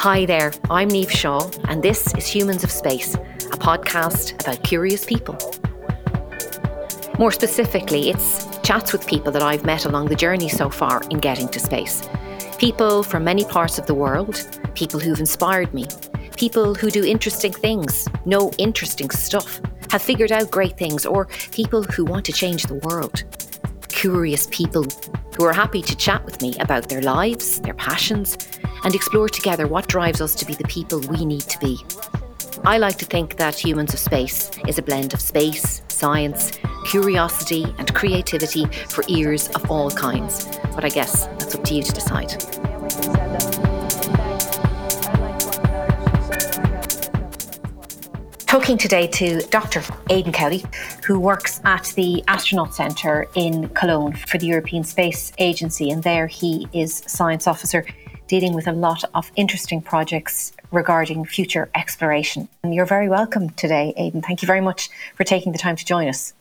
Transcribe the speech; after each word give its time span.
Hi 0.00 0.24
there, 0.24 0.54
I'm 0.70 0.88
Niamh 0.88 1.10
Shaw, 1.10 1.50
and 1.68 1.82
this 1.82 2.14
is 2.14 2.26
Humans 2.26 2.64
of 2.64 2.70
Space, 2.70 3.16
a 3.16 3.58
podcast 3.58 4.32
about 4.40 4.64
curious 4.64 5.04
people. 5.04 5.36
More 7.18 7.30
specifically, 7.30 8.08
it's 8.08 8.46
chats 8.62 8.94
with 8.94 9.06
people 9.06 9.30
that 9.30 9.42
I've 9.42 9.66
met 9.66 9.84
along 9.84 10.06
the 10.06 10.16
journey 10.16 10.48
so 10.48 10.70
far 10.70 11.02
in 11.10 11.18
getting 11.18 11.50
to 11.50 11.60
space. 11.60 12.02
People 12.56 13.02
from 13.02 13.24
many 13.24 13.44
parts 13.44 13.78
of 13.78 13.84
the 13.84 13.92
world, 13.92 14.42
people 14.74 14.98
who've 14.98 15.20
inspired 15.20 15.74
me, 15.74 15.86
people 16.34 16.74
who 16.74 16.90
do 16.90 17.04
interesting 17.04 17.52
things, 17.52 18.08
know 18.24 18.50
interesting 18.56 19.10
stuff, 19.10 19.60
have 19.90 20.00
figured 20.00 20.32
out 20.32 20.50
great 20.50 20.78
things, 20.78 21.04
or 21.04 21.26
people 21.52 21.82
who 21.82 22.06
want 22.06 22.24
to 22.24 22.32
change 22.32 22.62
the 22.62 22.80
world. 22.86 23.24
Curious 23.88 24.48
people 24.50 24.86
who 25.36 25.44
are 25.44 25.52
happy 25.52 25.82
to 25.82 25.94
chat 25.94 26.24
with 26.24 26.40
me 26.40 26.56
about 26.58 26.88
their 26.88 27.02
lives, 27.02 27.60
their 27.60 27.74
passions, 27.74 28.38
and 28.84 28.94
explore 28.94 29.28
together 29.28 29.66
what 29.66 29.88
drives 29.88 30.20
us 30.20 30.34
to 30.36 30.44
be 30.44 30.54
the 30.54 30.64
people 30.64 31.00
we 31.00 31.24
need 31.24 31.42
to 31.42 31.58
be. 31.58 31.84
I 32.64 32.78
like 32.78 32.98
to 32.98 33.06
think 33.06 33.36
that 33.36 33.54
Humans 33.54 33.94
of 33.94 34.00
Space 34.00 34.50
is 34.68 34.78
a 34.78 34.82
blend 34.82 35.14
of 35.14 35.20
space, 35.20 35.82
science, 35.88 36.52
curiosity, 36.84 37.64
and 37.78 37.94
creativity 37.94 38.66
for 38.88 39.02
ears 39.08 39.48
of 39.48 39.70
all 39.70 39.90
kinds. 39.90 40.46
But 40.74 40.84
I 40.84 40.90
guess 40.90 41.26
that's 41.38 41.54
up 41.54 41.64
to 41.64 41.74
you 41.74 41.82
to 41.82 41.92
decide. 41.92 42.30
Talking 48.46 48.76
today 48.76 49.06
to 49.06 49.40
Dr. 49.50 49.80
Aidan 50.10 50.32
Cowley, 50.32 50.64
who 51.06 51.20
works 51.20 51.60
at 51.64 51.92
the 51.96 52.22
Astronaut 52.26 52.74
Centre 52.74 53.28
in 53.36 53.68
Cologne 53.70 54.12
for 54.14 54.38
the 54.38 54.46
European 54.46 54.82
Space 54.82 55.32
Agency, 55.38 55.90
and 55.90 56.02
there 56.02 56.26
he 56.26 56.68
is 56.72 57.04
science 57.06 57.46
officer 57.46 57.86
dealing 58.30 58.54
with 58.54 58.68
a 58.68 58.72
lot 58.72 59.02
of 59.16 59.32
interesting 59.34 59.82
projects 59.82 60.52
regarding 60.70 61.24
future 61.24 61.68
exploration. 61.74 62.48
And 62.62 62.72
you're 62.72 62.86
very 62.86 63.08
welcome 63.08 63.50
today, 63.50 63.92
Aidan. 63.96 64.22
Thank 64.22 64.40
you 64.40 64.46
very 64.46 64.60
much 64.60 64.88
for 65.16 65.24
taking 65.24 65.50
the 65.50 65.58
time 65.58 65.74
to 65.74 65.84
join 65.84 66.06
us. 66.06 66.32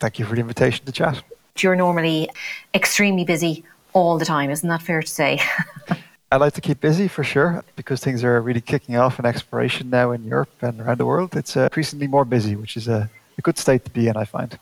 Thank 0.00 0.18
you 0.18 0.24
for 0.24 0.34
the 0.34 0.40
invitation 0.40 0.86
to 0.86 0.92
chat. 0.92 1.22
You're 1.58 1.76
normally 1.76 2.30
extremely 2.72 3.26
busy 3.26 3.62
all 3.92 4.16
the 4.16 4.24
time, 4.24 4.48
isn't 4.48 4.70
that 4.70 4.80
fair 4.80 5.02
to 5.02 5.06
say? 5.06 5.38
I 6.32 6.36
like 6.36 6.54
to 6.54 6.62
keep 6.62 6.80
busy 6.80 7.08
for 7.08 7.22
sure 7.22 7.62
because 7.76 8.00
things 8.00 8.24
are 8.24 8.40
really 8.40 8.62
kicking 8.62 8.96
off 8.96 9.18
in 9.18 9.26
exploration 9.26 9.90
now 9.90 10.12
in 10.12 10.24
Europe 10.24 10.62
and 10.62 10.80
around 10.80 10.96
the 10.96 11.04
world. 11.04 11.36
It's 11.36 11.58
uh, 11.58 11.64
increasingly 11.64 12.06
more 12.06 12.24
busy, 12.24 12.56
which 12.56 12.74
is 12.78 12.88
a, 12.88 13.10
a 13.36 13.42
good 13.42 13.58
state 13.58 13.84
to 13.84 13.90
be 13.90 14.08
in, 14.08 14.16
I 14.16 14.24
find. 14.24 14.58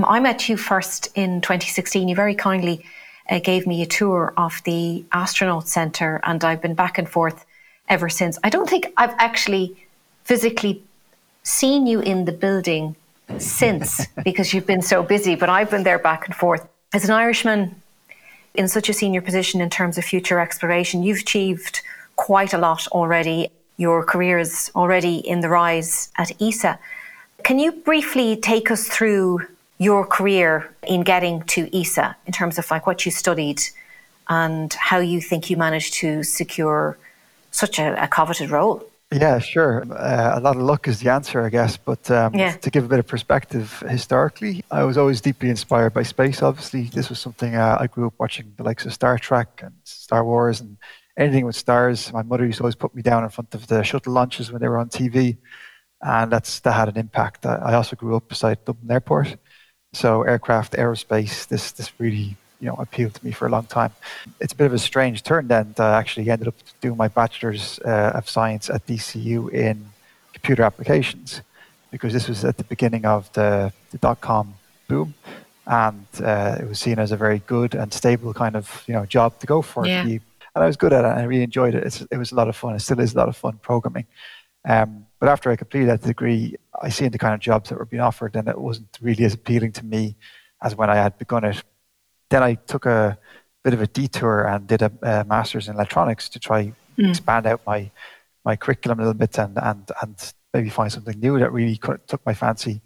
I 0.00 0.18
met 0.18 0.48
you 0.48 0.56
first 0.56 1.08
in 1.14 1.40
2016. 1.40 2.08
You 2.08 2.16
very 2.16 2.34
kindly 2.34 2.84
uh, 3.28 3.38
gave 3.38 3.66
me 3.66 3.82
a 3.82 3.86
tour 3.86 4.32
of 4.36 4.62
the 4.64 5.04
astronaut 5.12 5.68
center, 5.68 6.20
and 6.22 6.42
I've 6.44 6.62
been 6.62 6.74
back 6.74 6.98
and 6.98 7.08
forth 7.08 7.44
ever 7.88 8.08
since. 8.08 8.38
I 8.44 8.50
don't 8.50 8.68
think 8.68 8.92
I've 8.96 9.14
actually 9.18 9.76
physically 10.24 10.82
seen 11.42 11.86
you 11.86 12.00
in 12.00 12.24
the 12.24 12.32
building 12.32 12.96
since 13.38 14.06
because 14.24 14.52
you've 14.52 14.66
been 14.66 14.82
so 14.82 15.02
busy, 15.02 15.34
but 15.34 15.48
I've 15.48 15.70
been 15.70 15.84
there 15.84 15.98
back 15.98 16.26
and 16.26 16.34
forth. 16.34 16.66
As 16.92 17.04
an 17.04 17.10
Irishman 17.10 17.80
in 18.54 18.68
such 18.68 18.88
a 18.88 18.92
senior 18.92 19.20
position 19.20 19.60
in 19.60 19.70
terms 19.70 19.98
of 19.98 20.04
future 20.04 20.40
exploration, 20.40 21.02
you've 21.02 21.20
achieved 21.20 21.82
quite 22.16 22.54
a 22.54 22.58
lot 22.58 22.86
already. 22.88 23.50
Your 23.76 24.04
career 24.04 24.38
is 24.38 24.70
already 24.74 25.16
in 25.16 25.40
the 25.40 25.48
rise 25.48 26.10
at 26.16 26.32
ESA. 26.40 26.78
Can 27.44 27.58
you 27.58 27.72
briefly 27.72 28.36
take 28.36 28.70
us 28.70 28.88
through 28.88 29.46
your 29.78 30.06
career 30.06 30.74
in 30.86 31.02
getting 31.02 31.42
to 31.42 31.68
ESA 31.78 32.16
in 32.26 32.32
terms 32.32 32.58
of 32.58 32.70
like 32.70 32.86
what 32.86 33.04
you 33.04 33.12
studied 33.12 33.60
and 34.28 34.72
how 34.74 34.98
you 34.98 35.20
think 35.20 35.50
you 35.50 35.56
managed 35.56 35.94
to 35.94 36.22
secure 36.22 36.98
such 37.50 37.78
a, 37.78 38.02
a 38.02 38.08
coveted 38.08 38.50
role. 38.50 38.82
Yeah, 39.12 39.38
sure. 39.38 39.84
Uh, 39.92 40.32
a 40.36 40.40
lot 40.40 40.56
of 40.56 40.62
luck 40.62 40.88
is 40.88 40.98
the 40.98 41.12
answer, 41.12 41.40
I 41.40 41.48
guess. 41.48 41.76
But 41.76 42.10
um, 42.10 42.34
yeah. 42.34 42.56
to 42.56 42.70
give 42.70 42.84
a 42.84 42.88
bit 42.88 42.98
of 42.98 43.06
perspective, 43.06 43.82
historically, 43.88 44.64
I 44.70 44.82
was 44.82 44.98
always 44.98 45.20
deeply 45.20 45.48
inspired 45.48 45.94
by 45.94 46.02
space. 46.02 46.42
Obviously, 46.42 46.84
this 46.84 47.08
was 47.08 47.20
something 47.20 47.54
uh, 47.54 47.78
I 47.78 47.86
grew 47.86 48.08
up 48.08 48.14
watching 48.18 48.52
the 48.56 48.64
likes 48.64 48.84
of 48.84 48.92
Star 48.92 49.16
Trek 49.18 49.60
and 49.62 49.74
Star 49.84 50.24
Wars 50.24 50.60
and 50.60 50.76
anything 51.16 51.46
with 51.46 51.54
stars. 51.54 52.12
My 52.12 52.22
mother 52.22 52.44
used 52.44 52.58
to 52.58 52.64
always 52.64 52.74
put 52.74 52.94
me 52.96 53.02
down 53.02 53.22
in 53.22 53.30
front 53.30 53.54
of 53.54 53.68
the 53.68 53.84
shuttle 53.84 54.12
launches 54.12 54.50
when 54.50 54.60
they 54.60 54.68
were 54.68 54.78
on 54.78 54.88
TV, 54.88 55.36
and 56.02 56.30
that's 56.32 56.60
that 56.60 56.72
had 56.72 56.88
an 56.88 56.96
impact. 56.96 57.46
I 57.46 57.74
also 57.74 57.94
grew 57.94 58.16
up 58.16 58.28
beside 58.28 58.64
Dublin 58.64 58.90
Airport, 58.90 59.36
so 59.96 60.22
aircraft, 60.22 60.74
aerospace, 60.74 61.48
this 61.48 61.72
this 61.72 61.90
really 61.98 62.36
you 62.60 62.68
know 62.68 62.74
appealed 62.74 63.14
to 63.14 63.24
me 63.24 63.32
for 63.32 63.46
a 63.46 63.50
long 63.50 63.66
time. 63.66 63.92
It's 64.40 64.52
a 64.52 64.56
bit 64.56 64.66
of 64.66 64.74
a 64.74 64.78
strange 64.78 65.22
turn 65.22 65.48
then. 65.48 65.74
I 65.78 65.98
actually 65.98 66.28
ended 66.30 66.48
up 66.48 66.54
doing 66.80 66.96
my 66.96 67.08
bachelor's 67.08 67.78
uh, 67.80 68.12
of 68.14 68.28
science 68.28 68.68
at 68.70 68.86
DCU 68.86 69.50
in 69.52 69.86
computer 70.34 70.62
applications 70.62 71.40
because 71.90 72.12
this 72.12 72.28
was 72.28 72.44
at 72.44 72.56
the 72.58 72.64
beginning 72.64 73.06
of 73.06 73.32
the, 73.32 73.72
the 73.90 73.98
dot 73.98 74.20
com 74.20 74.54
boom, 74.88 75.14
and 75.66 76.06
uh, 76.22 76.58
it 76.60 76.68
was 76.68 76.78
seen 76.78 76.98
as 76.98 77.10
a 77.12 77.16
very 77.16 77.40
good 77.46 77.74
and 77.74 77.92
stable 77.92 78.34
kind 78.34 78.54
of 78.54 78.84
you 78.86 78.94
know 78.94 79.06
job 79.06 79.38
to 79.40 79.46
go 79.46 79.62
for. 79.62 79.86
Yeah. 79.86 80.02
and 80.02 80.20
I 80.54 80.66
was 80.66 80.76
good 80.76 80.92
at 80.92 81.04
it. 81.04 81.08
and 81.08 81.20
I 81.20 81.24
really 81.24 81.44
enjoyed 81.44 81.74
it. 81.74 81.84
It's, 81.84 82.02
it 82.10 82.18
was 82.18 82.32
a 82.32 82.34
lot 82.34 82.48
of 82.48 82.56
fun. 82.56 82.74
It 82.74 82.80
still 82.80 83.00
is 83.00 83.14
a 83.14 83.18
lot 83.18 83.28
of 83.28 83.36
fun 83.36 83.58
programming. 83.62 84.06
Um, 84.68 85.05
but 85.18 85.28
after 85.28 85.50
I 85.50 85.56
completed 85.56 85.88
that 85.88 86.02
degree, 86.02 86.56
I 86.80 86.90
seen 86.90 87.10
the 87.10 87.18
kind 87.18 87.34
of 87.34 87.40
jobs 87.40 87.70
that 87.70 87.78
were 87.78 87.86
being 87.86 88.02
offered, 88.02 88.36
and 88.36 88.48
it 88.48 88.60
wasn't 88.60 88.98
really 89.00 89.24
as 89.24 89.34
appealing 89.34 89.72
to 89.72 89.84
me 89.84 90.16
as 90.62 90.76
when 90.76 90.90
I 90.90 90.96
had 90.96 91.18
begun 91.18 91.44
it. 91.44 91.62
Then 92.28 92.42
I 92.42 92.54
took 92.54 92.86
a 92.86 93.18
bit 93.64 93.74
of 93.74 93.80
a 93.80 93.86
detour 93.86 94.46
and 94.46 94.66
did 94.66 94.82
a, 94.82 94.92
a 95.02 95.24
master's 95.24 95.68
in 95.68 95.74
electronics 95.74 96.28
to 96.30 96.38
try 96.38 96.72
mm. 96.98 97.08
expand 97.10 97.46
out 97.46 97.60
my 97.66 97.90
my 98.44 98.56
curriculum 98.56 99.00
a 99.00 99.02
little 99.02 99.14
bit 99.14 99.38
and 99.38 99.58
and 99.60 99.90
and 100.02 100.32
maybe 100.52 100.70
find 100.70 100.92
something 100.92 101.18
new 101.18 101.38
that 101.38 101.52
really 101.52 101.76
took 102.06 102.24
my 102.24 102.34
fancy. 102.34 102.80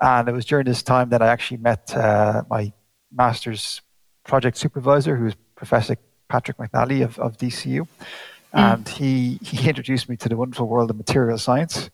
And 0.00 0.28
it 0.28 0.32
was 0.32 0.44
during 0.44 0.64
this 0.64 0.82
time 0.82 1.10
that 1.10 1.22
I 1.22 1.26
actually 1.26 1.58
met 1.58 1.94
uh, 1.94 2.42
my 2.48 2.72
master's 3.12 3.82
project 4.24 4.56
supervisor, 4.56 5.16
who 5.16 5.24
was 5.24 5.34
Professor 5.56 5.96
Patrick 6.28 6.56
McNally 6.56 7.02
of, 7.02 7.18
of 7.18 7.36
DCU. 7.36 7.86
Mm. 8.54 8.72
And 8.74 8.88
he, 8.88 9.38
he 9.42 9.68
introduced 9.68 10.08
me 10.08 10.16
to 10.16 10.28
the 10.28 10.36
wonderful 10.36 10.66
world 10.66 10.90
of 10.90 10.96
material 10.96 11.38
science 11.38 11.90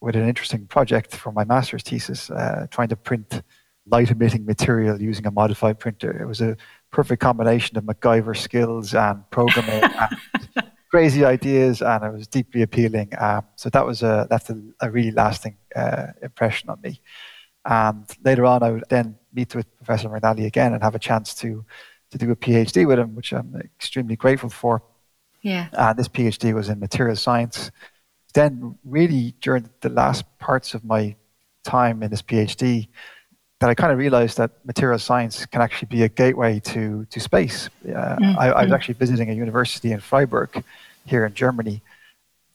with 0.00 0.16
an 0.16 0.28
interesting 0.28 0.66
project 0.66 1.14
for 1.14 1.32
my 1.32 1.44
master's 1.44 1.82
thesis, 1.82 2.30
uh, 2.30 2.66
trying 2.70 2.88
to 2.88 2.96
print 2.96 3.42
light 3.86 4.10
emitting 4.10 4.44
material 4.44 5.00
using 5.00 5.26
a 5.26 5.30
modified 5.30 5.78
printer. 5.78 6.20
It 6.20 6.26
was 6.26 6.40
a 6.40 6.56
perfect 6.90 7.22
combination 7.22 7.76
of 7.76 7.84
MacGyver 7.84 8.36
skills 8.36 8.94
and 8.94 9.28
programming 9.30 9.82
and 10.56 10.70
crazy 10.90 11.24
ideas, 11.24 11.82
and 11.82 12.04
it 12.04 12.12
was 12.12 12.26
deeply 12.26 12.62
appealing. 12.62 13.12
Um, 13.18 13.44
so 13.56 13.70
that 13.70 13.86
was 13.86 14.02
a, 14.02 14.26
left 14.30 14.50
a, 14.50 14.60
a 14.80 14.90
really 14.90 15.12
lasting 15.12 15.56
uh, 15.74 16.08
impression 16.22 16.68
on 16.68 16.80
me. 16.82 17.00
And 17.64 18.06
later 18.24 18.44
on, 18.44 18.62
I 18.62 18.70
would 18.70 18.84
then 18.88 19.16
meet 19.32 19.54
with 19.54 19.66
Professor 19.76 20.08
McNally 20.08 20.46
again 20.46 20.72
and 20.72 20.82
have 20.82 20.94
a 20.94 21.00
chance 21.00 21.34
to, 21.36 21.64
to 22.10 22.18
do 22.18 22.30
a 22.30 22.36
PhD 22.36 22.86
with 22.86 22.98
him, 22.98 23.14
which 23.14 23.32
I'm 23.32 23.56
extremely 23.56 24.16
grateful 24.16 24.50
for. 24.50 24.82
Yeah. 25.46 25.68
And 25.74 25.96
this 25.96 26.08
PhD 26.08 26.52
was 26.52 26.68
in 26.68 26.80
material 26.80 27.14
science. 27.14 27.70
Then, 28.34 28.76
really, 28.84 29.32
during 29.40 29.70
the 29.80 29.90
last 29.90 30.24
parts 30.40 30.74
of 30.74 30.84
my 30.84 31.14
time 31.62 32.02
in 32.02 32.10
this 32.10 32.20
PhD, 32.20 32.88
that 33.60 33.70
I 33.70 33.74
kind 33.76 33.92
of 33.92 33.98
realized 33.98 34.38
that 34.38 34.50
material 34.64 34.98
science 34.98 35.46
can 35.46 35.62
actually 35.62 35.86
be 35.86 36.02
a 36.02 36.08
gateway 36.08 36.58
to, 36.64 37.06
to 37.08 37.20
space. 37.20 37.70
Uh, 37.84 37.90
mm-hmm. 37.90 38.36
I, 38.36 38.46
I, 38.50 38.64
was 38.64 38.72
actually 38.72 38.94
visiting 38.94 39.30
a 39.30 39.34
university 39.34 39.92
in 39.92 40.00
Freiburg 40.00 40.64
here 41.04 41.24
in 41.24 41.32
Germany 41.32 41.80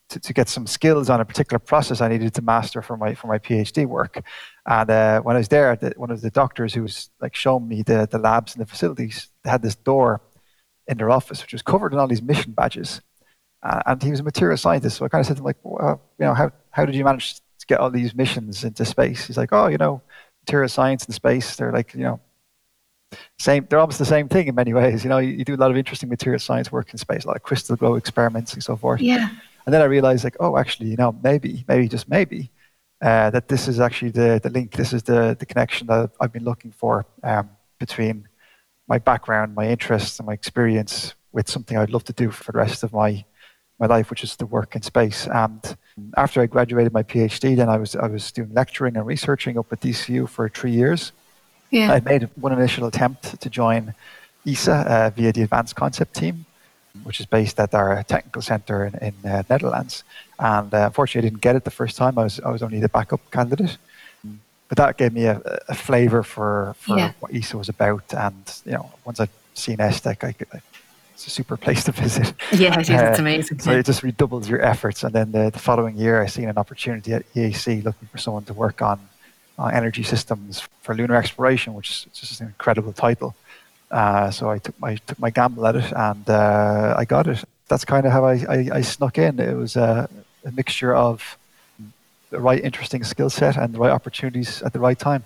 to, 0.10 0.20
to 0.20 0.34
get 0.34 0.50
some 0.50 0.68
skills 0.68 1.10
on 1.10 1.22
a 1.22 1.26
particular 1.26 1.60
process 1.60 2.02
I 2.02 2.10
needed 2.10 2.34
to 2.34 2.42
master 2.42 2.82
for 2.82 2.98
my, 2.98 3.16
for 3.16 3.28
my 3.28 3.40
PhD 3.40 3.86
work. 3.86 4.22
And 4.66 4.90
uh, 4.90 5.22
when 5.22 5.38
I 5.38 5.40
was 5.40 5.48
there, 5.48 5.78
the, 5.78 5.94
one 5.96 6.12
of 6.12 6.20
the 6.20 6.30
doctors 6.30 6.74
who 6.74 6.82
was 6.82 7.10
like 7.22 7.36
showing 7.36 7.70
me 7.70 7.84
the, 7.84 8.06
the 8.12 8.20
labs 8.20 8.54
and 8.54 8.62
the 8.62 8.70
facilities, 8.70 9.30
had 9.46 9.62
this 9.62 9.76
door 9.76 10.20
in 10.92 10.98
their 10.98 11.10
office, 11.10 11.42
which 11.42 11.54
was 11.54 11.64
covered 11.64 11.94
in 11.94 12.00
all 12.00 12.08
these 12.08 12.22
mission 12.22 12.52
badges. 12.52 13.02
Uh, 13.64 13.82
and 13.86 14.04
he 14.04 14.12
was 14.12 14.20
a 14.20 14.24
material 14.24 14.58
scientist, 14.58 14.98
so 14.98 15.06
I 15.06 15.10
kind 15.10 15.22
of 15.22 15.28
said 15.28 15.38
to 15.38 15.42
him, 15.42 15.46
like, 15.46 15.58
well, 15.64 16.02
you 16.20 16.26
know, 16.26 16.34
how, 16.34 16.52
how 16.72 16.86
did 16.86 16.96
you 16.96 17.04
manage 17.04 17.36
to 17.36 17.66
get 17.68 17.80
all 17.80 17.90
these 17.90 18.14
missions 18.14 18.64
into 18.64 18.84
space? 18.86 19.26
He's 19.26 19.38
like, 19.38 19.54
oh, 19.54 19.68
you 19.68 19.78
know, 19.78 20.02
material 20.46 20.70
science 20.70 21.06
and 21.06 21.14
space, 21.14 21.56
they're 21.56 21.72
like, 21.72 21.94
you 21.94 22.02
know, 22.02 22.20
same, 23.38 23.68
they're 23.70 23.80
almost 23.80 24.00
the 24.00 24.06
same 24.06 24.28
thing 24.28 24.48
in 24.48 24.56
many 24.56 24.74
ways. 24.74 25.04
You 25.04 25.10
know, 25.10 25.20
you, 25.20 25.30
you 25.30 25.46
do 25.46 25.56
a 25.56 25.58
lot 25.58 25.70
of 25.70 25.78
interesting 25.78 26.10
material 26.10 26.40
science 26.40 26.72
work 26.72 26.92
in 26.92 26.98
space, 26.98 27.24
a 27.24 27.28
lot 27.28 27.36
of 27.36 27.44
crystal 27.44 27.76
growth 27.76 28.00
experiments 28.00 28.54
and 28.54 28.64
so 28.64 28.76
forth. 28.76 29.00
Yeah. 29.00 29.30
And 29.66 29.74
then 29.74 29.82
I 29.82 29.86
realized, 29.86 30.24
like, 30.24 30.38
oh, 30.40 30.58
actually, 30.58 30.90
you 30.90 30.98
know, 30.98 31.16
maybe, 31.24 31.64
maybe 31.68 31.88
just 31.88 32.10
maybe, 32.10 32.50
uh, 33.00 33.30
that 33.30 33.48
this 33.48 33.68
is 33.68 33.80
actually 33.80 34.12
the, 34.12 34.40
the 34.42 34.50
link, 34.50 34.72
this 34.72 34.92
is 34.92 35.04
the, 35.04 35.36
the 35.38 35.46
connection 35.46 35.86
that 35.88 36.10
I've 36.20 36.34
been 36.34 36.46
looking 36.46 36.72
for 36.72 37.06
um, 37.22 37.50
between 37.80 38.28
my 38.94 39.00
background, 39.12 39.56
my 39.62 39.68
interests, 39.76 40.20
and 40.20 40.26
my 40.28 40.36
experience 40.42 40.96
with 41.36 41.48
something 41.56 41.76
I'd 41.78 41.94
love 41.96 42.06
to 42.12 42.16
do 42.24 42.28
for 42.30 42.52
the 42.52 42.60
rest 42.66 42.80
of 42.86 42.90
my 43.02 43.12
my 43.82 43.88
life, 43.96 44.08
which 44.12 44.24
is 44.28 44.34
to 44.42 44.46
work 44.58 44.70
in 44.78 44.82
space. 44.94 45.20
And 45.44 45.62
after 46.24 46.38
I 46.44 46.46
graduated 46.56 46.92
my 47.00 47.06
PhD, 47.12 47.46
then 47.60 47.70
I 47.76 47.78
was 47.84 47.92
I 48.06 48.08
was 48.16 48.24
doing 48.38 48.52
lecturing 48.62 48.96
and 48.98 49.06
researching 49.16 49.54
up 49.60 49.68
at 49.74 49.80
DCU 49.86 50.22
for 50.36 50.44
three 50.58 50.76
years. 50.82 51.02
Yeah. 51.78 51.90
I 51.96 52.00
made 52.12 52.24
one 52.46 52.54
initial 52.60 52.86
attempt 52.92 53.24
to 53.44 53.48
join 53.62 53.82
ESA 54.52 54.78
uh, 54.96 55.10
via 55.16 55.32
the 55.38 55.44
Advanced 55.48 55.76
Concept 55.84 56.12
team, 56.22 56.36
which 57.08 57.18
is 57.22 57.28
based 57.38 57.58
at 57.66 57.72
our 57.82 58.04
technical 58.16 58.42
center 58.52 58.78
in, 58.88 58.94
in 59.08 59.16
uh, 59.32 59.44
Netherlands. 59.52 60.04
And 60.38 60.70
uh, 60.74 60.88
unfortunately, 60.90 61.28
I 61.28 61.30
didn't 61.30 61.44
get 61.48 61.56
it 61.56 61.64
the 61.64 61.78
first 61.82 61.96
time. 62.02 62.14
I 62.22 62.24
was 62.28 62.36
I 62.48 62.50
was 62.56 62.62
only 62.68 62.82
the 62.86 62.94
backup 62.98 63.24
candidate, 63.36 63.78
but 64.72 64.78
that 64.78 64.96
gave 64.96 65.12
me 65.12 65.26
a, 65.26 65.42
a 65.68 65.76
flavour 65.76 66.24
for, 66.24 66.74
for 66.80 66.98
yeah. 66.98 67.12
what 67.20 67.36
ESA 67.36 67.58
was 67.58 67.68
about. 67.68 68.14
And 68.14 68.62
you 68.66 68.72
know, 68.72 68.90
once 69.04 69.20
I'd 69.20 69.28
seen 69.54 69.80
ESTEC, 69.80 70.24
I, 70.24 70.34
I 70.56 70.62
it's 71.12 71.28
a 71.28 71.30
super 71.30 71.58
place 71.58 71.84
to 71.84 71.92
visit. 72.06 72.34
Yeah, 72.54 72.80
it 72.80 72.90
is. 72.90 72.90
Uh, 72.90 73.08
it's 73.10 73.20
amazing. 73.20 73.60
So 73.60 73.72
it 73.72 73.86
just 73.86 74.02
redoubles 74.02 74.48
your 74.48 74.62
efforts. 74.62 75.04
And 75.04 75.12
then 75.12 75.34
the, 75.34 75.50
the, 75.50 75.60
following 75.60 75.98
year, 75.98 76.22
I 76.22 76.28
seen 76.28 76.48
an 76.48 76.58
opportunity 76.58 77.12
at 77.12 77.30
EAC 77.34 77.84
looking 77.84 78.08
for 78.08 78.18
someone 78.18 78.46
to 78.46 78.54
work 78.54 78.82
on 78.82 79.02
uh, 79.60 79.66
energy 79.66 80.04
systems 80.04 80.62
for 80.84 80.96
lunar 80.96 81.16
exploration, 81.16 81.74
which 81.74 81.90
is 81.90 82.08
just 82.14 82.40
an 82.40 82.48
incredible 82.48 82.94
title. 82.94 83.36
Uh, 83.92 84.32
so 84.32 84.50
I 84.50 84.60
took 84.60 84.80
my 84.80 84.96
took 85.06 85.20
my 85.20 85.32
gamble 85.32 85.68
at 85.68 85.76
it, 85.76 85.92
and 85.92 86.30
uh, 86.30 86.96
I 86.98 87.04
got 87.04 87.28
it. 87.28 87.44
That's 87.68 87.84
kind 87.84 88.06
of 88.06 88.14
how 88.14 88.24
I, 88.24 88.36
I, 88.48 88.70
I 88.76 88.82
snuck 88.84 89.18
in. 89.18 89.38
It 89.38 89.58
was 89.58 89.76
a, 89.76 90.10
a 90.46 90.52
mixture 90.52 90.96
of 90.96 91.38
the 92.32 92.40
right 92.40 92.64
interesting 92.64 93.04
skill 93.04 93.30
set 93.30 93.56
and 93.58 93.74
the 93.74 93.80
right 93.80 93.92
opportunities 93.92 94.62
at 94.64 94.74
the 94.74 94.80
right 94.80 94.98
time. 94.98 95.24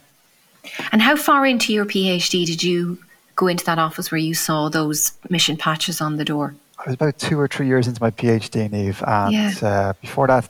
And 0.92 1.02
how 1.02 1.16
far 1.16 1.46
into 1.46 1.72
your 1.72 1.86
PhD 1.86 2.46
did 2.46 2.64
you 2.64 2.98
go 3.36 3.48
into 3.48 3.64
that 3.66 3.80
office 3.80 4.12
where 4.12 4.20
you 4.20 4.34
saw 4.34 4.70
those 4.70 5.14
mission 5.30 5.56
patches 5.56 6.02
on 6.02 6.18
the 6.18 6.26
door? 6.26 6.56
I 6.80 6.84
was 6.90 6.96
about 6.96 7.18
two 7.18 7.40
or 7.40 7.48
three 7.48 7.68
years 7.68 7.88
into 7.88 8.02
my 8.02 8.12
PhD, 8.12 8.70
Niamh, 8.70 9.02
and 9.08 9.34
yeah. 9.34 9.68
uh, 9.68 9.94
before 10.02 10.28
that, 10.28 10.50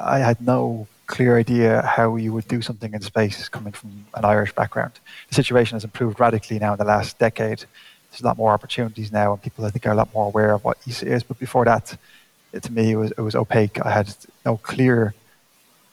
I 0.00 0.18
had 0.18 0.40
no 0.40 0.86
clear 1.06 1.38
idea 1.38 1.82
how 1.82 2.16
you 2.16 2.32
would 2.34 2.46
do 2.48 2.60
something 2.60 2.92
in 2.92 3.00
space 3.00 3.48
coming 3.48 3.72
from 3.72 4.06
an 4.14 4.24
Irish 4.24 4.52
background. 4.54 4.92
The 5.30 5.34
situation 5.34 5.76
has 5.76 5.84
improved 5.84 6.20
radically 6.20 6.58
now 6.58 6.72
in 6.72 6.78
the 6.78 6.84
last 6.84 7.18
decade. 7.18 7.64
There's 8.10 8.20
a 8.20 8.24
lot 8.24 8.36
more 8.36 8.52
opportunities 8.52 9.10
now, 9.10 9.32
and 9.32 9.42
people 9.42 9.64
I 9.64 9.70
think 9.70 9.86
are 9.86 9.92
a 9.92 9.94
lot 9.94 10.12
more 10.12 10.26
aware 10.26 10.52
of 10.52 10.64
what 10.64 10.76
ESA 10.86 11.06
is. 11.10 11.22
But 11.22 11.38
before 11.38 11.64
that, 11.64 11.96
it, 12.52 12.62
to 12.64 12.72
me, 12.72 12.92
it 12.92 12.96
was, 12.96 13.10
it 13.12 13.20
was 13.20 13.34
opaque. 13.34 13.84
I 13.84 13.90
had 13.90 14.14
no 14.44 14.58
clear 14.58 15.14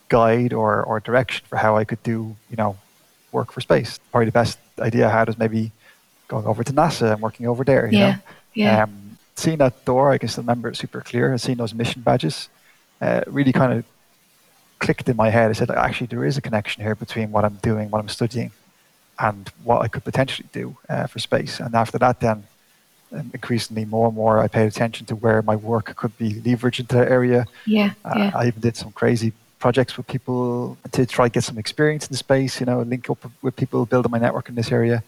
guide 0.08 0.52
or, 0.52 0.82
or 0.82 1.00
direction 1.00 1.44
for 1.48 1.56
how 1.56 1.76
I 1.76 1.84
could 1.84 2.02
do, 2.02 2.36
you 2.50 2.56
know, 2.56 2.76
work 3.32 3.52
for 3.52 3.60
space. 3.60 3.98
Probably 4.10 4.26
the 4.26 4.32
best 4.32 4.58
idea 4.78 5.08
I 5.08 5.10
had 5.10 5.28
was 5.28 5.38
maybe 5.38 5.72
going 6.28 6.46
over 6.46 6.64
to 6.64 6.72
NASA 6.72 7.12
and 7.12 7.22
working 7.22 7.46
over 7.46 7.64
there. 7.64 7.86
You 7.86 7.98
yeah, 7.98 8.10
know? 8.10 8.18
yeah. 8.54 8.82
Um, 8.84 9.18
seeing 9.34 9.58
that 9.58 9.84
door, 9.84 10.10
I 10.10 10.18
can 10.18 10.28
still 10.28 10.42
remember 10.42 10.68
it 10.68 10.76
super 10.76 11.00
clear. 11.00 11.30
And 11.30 11.40
seeing 11.40 11.58
those 11.58 11.74
mission 11.74 12.02
badges, 12.02 12.48
uh, 13.00 13.22
really 13.26 13.52
kind 13.52 13.72
of 13.72 13.84
clicked 14.78 15.08
in 15.08 15.16
my 15.16 15.30
head. 15.30 15.50
I 15.50 15.52
said, 15.52 15.70
actually, 15.70 16.08
there 16.08 16.24
is 16.24 16.36
a 16.36 16.40
connection 16.40 16.82
here 16.82 16.94
between 16.94 17.30
what 17.30 17.44
I'm 17.44 17.58
doing, 17.62 17.90
what 17.90 18.00
I'm 18.00 18.08
studying, 18.08 18.52
and 19.18 19.48
what 19.64 19.82
I 19.82 19.88
could 19.88 20.04
potentially 20.04 20.48
do 20.52 20.76
uh, 20.88 21.06
for 21.06 21.18
space. 21.18 21.60
And 21.60 21.74
after 21.74 21.98
that, 21.98 22.20
then 22.20 22.44
um, 23.12 23.30
increasingly 23.32 23.84
more 23.84 24.08
and 24.08 24.16
more, 24.16 24.38
I 24.40 24.48
paid 24.48 24.66
attention 24.66 25.06
to 25.06 25.16
where 25.16 25.42
my 25.42 25.56
work 25.56 25.94
could 25.96 26.16
be 26.18 26.34
leveraged 26.34 26.80
into 26.80 26.96
that 26.96 27.10
area. 27.10 27.46
Yeah, 27.64 27.92
uh, 28.04 28.14
yeah. 28.16 28.30
I 28.34 28.46
even 28.48 28.60
did 28.60 28.76
some 28.76 28.92
crazy 28.92 29.32
projects 29.58 29.96
with 29.96 30.06
people 30.06 30.76
to 30.92 31.06
try 31.06 31.28
get 31.28 31.44
some 31.44 31.58
experience 31.58 32.06
in 32.06 32.12
the 32.12 32.18
space. 32.18 32.60
You 32.60 32.66
know, 32.66 32.82
link 32.82 33.08
up 33.10 33.30
with 33.42 33.56
people, 33.56 33.80
build 33.80 33.90
building 33.90 34.10
my 34.10 34.18
network 34.18 34.48
in 34.48 34.54
this 34.54 34.72
area. 34.72 35.02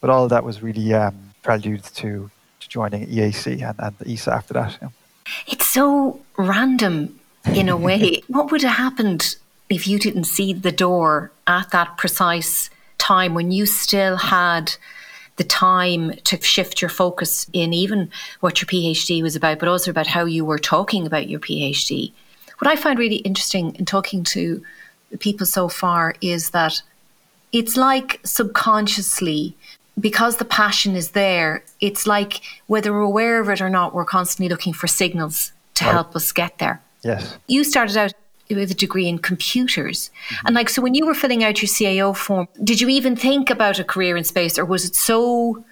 But 0.00 0.10
all 0.10 0.24
of 0.24 0.30
that 0.30 0.44
was 0.44 0.62
really 0.62 0.92
um, 0.94 1.14
prelude 1.42 1.84
to, 1.84 2.30
to 2.60 2.68
joining 2.68 3.06
EAC 3.06 3.62
and, 3.62 3.78
and 3.78 4.12
ESA 4.12 4.32
after 4.32 4.54
that. 4.54 4.72
You 4.80 4.86
know. 4.86 4.92
It's 5.46 5.66
so 5.66 6.20
random 6.36 7.18
in 7.54 7.68
a 7.68 7.76
way. 7.76 8.22
what 8.28 8.50
would 8.50 8.62
have 8.62 8.76
happened 8.76 9.36
if 9.68 9.86
you 9.86 9.98
didn't 9.98 10.24
see 10.24 10.52
the 10.52 10.72
door 10.72 11.32
at 11.46 11.70
that 11.70 11.96
precise 11.96 12.68
time 12.98 13.34
when 13.34 13.50
you 13.50 13.66
still 13.66 14.16
had 14.16 14.74
the 15.36 15.44
time 15.44 16.12
to 16.24 16.40
shift 16.42 16.82
your 16.82 16.88
focus 16.88 17.46
in 17.52 17.72
even 17.72 18.10
what 18.40 18.60
your 18.60 18.66
PhD 18.66 19.22
was 19.22 19.34
about, 19.34 19.58
but 19.58 19.68
also 19.68 19.90
about 19.90 20.06
how 20.06 20.24
you 20.24 20.44
were 20.44 20.58
talking 20.58 21.06
about 21.06 21.28
your 21.28 21.40
PhD? 21.40 22.12
What 22.62 22.70
I 22.70 22.76
find 22.76 22.96
really 22.96 23.16
interesting 23.16 23.74
in 23.74 23.86
talking 23.86 24.22
to 24.22 24.62
people 25.18 25.46
so 25.46 25.68
far 25.68 26.14
is 26.20 26.50
that 26.50 26.80
it's 27.50 27.76
like 27.76 28.20
subconsciously 28.22 29.56
because 29.98 30.36
the 30.36 30.44
passion 30.44 30.94
is 30.94 31.10
there, 31.10 31.64
it's 31.80 32.06
like 32.06 32.40
whether 32.68 32.92
we're 32.92 33.00
aware 33.00 33.40
of 33.40 33.48
it 33.48 33.60
or 33.60 33.68
not, 33.68 33.96
we're 33.96 34.04
constantly 34.04 34.48
looking 34.48 34.72
for 34.72 34.86
signals 34.86 35.50
to 35.74 35.84
right. 35.84 35.90
help 35.90 36.14
us 36.14 36.30
get 36.30 36.58
there. 36.58 36.80
Yes. 37.02 37.36
You 37.48 37.64
started 37.64 37.96
out 37.96 38.14
with 38.48 38.70
a 38.70 38.74
degree 38.74 39.08
in 39.08 39.18
computers. 39.18 40.12
Mm-hmm. 40.28 40.46
And 40.46 40.54
like, 40.54 40.70
so 40.70 40.80
when 40.80 40.94
you 40.94 41.04
were 41.04 41.14
filling 41.14 41.42
out 41.42 41.60
your 41.60 41.68
CAO 41.68 42.16
form, 42.16 42.46
did 42.62 42.80
you 42.80 42.88
even 42.88 43.16
think 43.16 43.50
about 43.50 43.80
a 43.80 43.84
career 43.84 44.16
in 44.16 44.22
space 44.22 44.56
or 44.56 44.64
was 44.64 44.84
it 44.84 44.94
so 44.94 45.64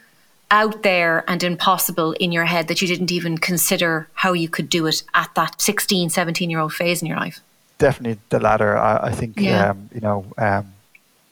out 0.50 0.82
there 0.82 1.24
and 1.28 1.42
impossible 1.42 2.12
in 2.12 2.32
your 2.32 2.44
head 2.44 2.68
that 2.68 2.82
you 2.82 2.88
didn't 2.88 3.12
even 3.12 3.38
consider 3.38 4.08
how 4.14 4.32
you 4.32 4.48
could 4.48 4.68
do 4.68 4.86
it 4.86 5.02
at 5.14 5.34
that 5.34 5.60
16, 5.60 6.10
17 6.10 6.50
year 6.50 6.58
old 6.58 6.72
phase 6.72 7.02
in 7.02 7.08
your 7.08 7.16
life? 7.16 7.40
Definitely 7.78 8.20
the 8.28 8.40
latter. 8.40 8.76
I, 8.76 9.08
I 9.08 9.12
think, 9.12 9.40
yeah. 9.40 9.70
um, 9.70 9.88
you 9.94 10.00
know, 10.00 10.26
um, 10.36 10.72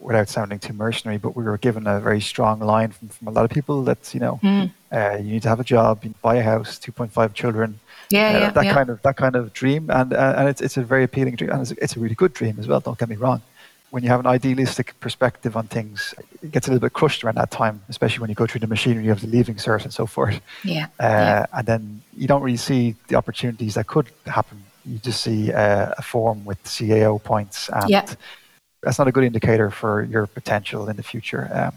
without 0.00 0.28
sounding 0.28 0.58
too 0.58 0.72
mercenary, 0.72 1.18
but 1.18 1.36
we 1.36 1.44
were 1.44 1.58
given 1.58 1.86
a 1.86 2.00
very 2.00 2.20
strong 2.20 2.60
line 2.60 2.90
from, 2.92 3.08
from 3.08 3.28
a 3.28 3.30
lot 3.32 3.44
of 3.44 3.50
people 3.50 3.82
that, 3.82 4.14
you 4.14 4.20
know, 4.20 4.40
mm. 4.42 4.70
uh, 4.92 5.16
you 5.16 5.32
need 5.32 5.42
to 5.42 5.48
have 5.48 5.60
a 5.60 5.64
job, 5.64 6.04
buy 6.22 6.36
a 6.36 6.42
house, 6.42 6.78
2.5 6.78 7.34
children, 7.34 7.80
yeah, 8.10 8.28
uh, 8.28 8.38
yeah, 8.38 8.50
that 8.50 8.64
yeah. 8.64 8.74
kind 8.74 8.90
of 8.90 9.02
that 9.02 9.16
kind 9.16 9.36
of 9.36 9.52
dream, 9.52 9.90
and 9.90 10.12
uh, 10.12 10.34
and 10.36 10.48
it's 10.48 10.60
it's 10.60 10.76
a 10.76 10.82
very 10.82 11.04
appealing 11.04 11.36
dream, 11.36 11.50
and 11.50 11.60
it's 11.62 11.72
it's 11.72 11.96
a 11.96 12.00
really 12.00 12.14
good 12.14 12.32
dream 12.32 12.56
as 12.58 12.66
well. 12.66 12.80
Don't 12.80 12.98
get 12.98 13.08
me 13.08 13.16
wrong. 13.16 13.42
When 13.90 14.02
you 14.02 14.10
have 14.10 14.20
an 14.20 14.26
idealistic 14.26 14.98
perspective 15.00 15.56
on 15.56 15.66
things, 15.66 16.14
it 16.42 16.52
gets 16.52 16.68
a 16.68 16.70
little 16.70 16.84
bit 16.86 16.92
crushed 16.92 17.24
around 17.24 17.36
that 17.36 17.50
time, 17.50 17.82
especially 17.88 18.20
when 18.20 18.28
you 18.28 18.34
go 18.34 18.46
through 18.46 18.60
the 18.60 18.66
machinery 18.66 19.08
of 19.08 19.20
the 19.22 19.26
leaving 19.26 19.54
cert 19.56 19.84
and 19.84 19.92
so 19.92 20.04
forth. 20.04 20.40
Yeah, 20.62 20.86
uh, 21.00 21.06
yeah. 21.08 21.46
And 21.54 21.66
then 21.66 22.02
you 22.14 22.28
don't 22.28 22.42
really 22.42 22.58
see 22.58 22.96
the 23.08 23.16
opportunities 23.16 23.74
that 23.74 23.86
could 23.86 24.10
happen. 24.26 24.62
You 24.84 24.98
just 24.98 25.22
see 25.22 25.52
uh, 25.52 25.94
a 25.96 26.02
form 26.02 26.44
with 26.44 26.62
CAO 26.64 27.22
points, 27.22 27.70
and 27.70 27.88
yeah. 27.88 28.06
that's 28.82 28.98
not 28.98 29.08
a 29.08 29.12
good 29.12 29.24
indicator 29.24 29.70
for 29.70 30.02
your 30.02 30.26
potential 30.26 30.88
in 30.88 30.96
the 30.96 31.02
future. 31.02 31.48
Um, 31.52 31.74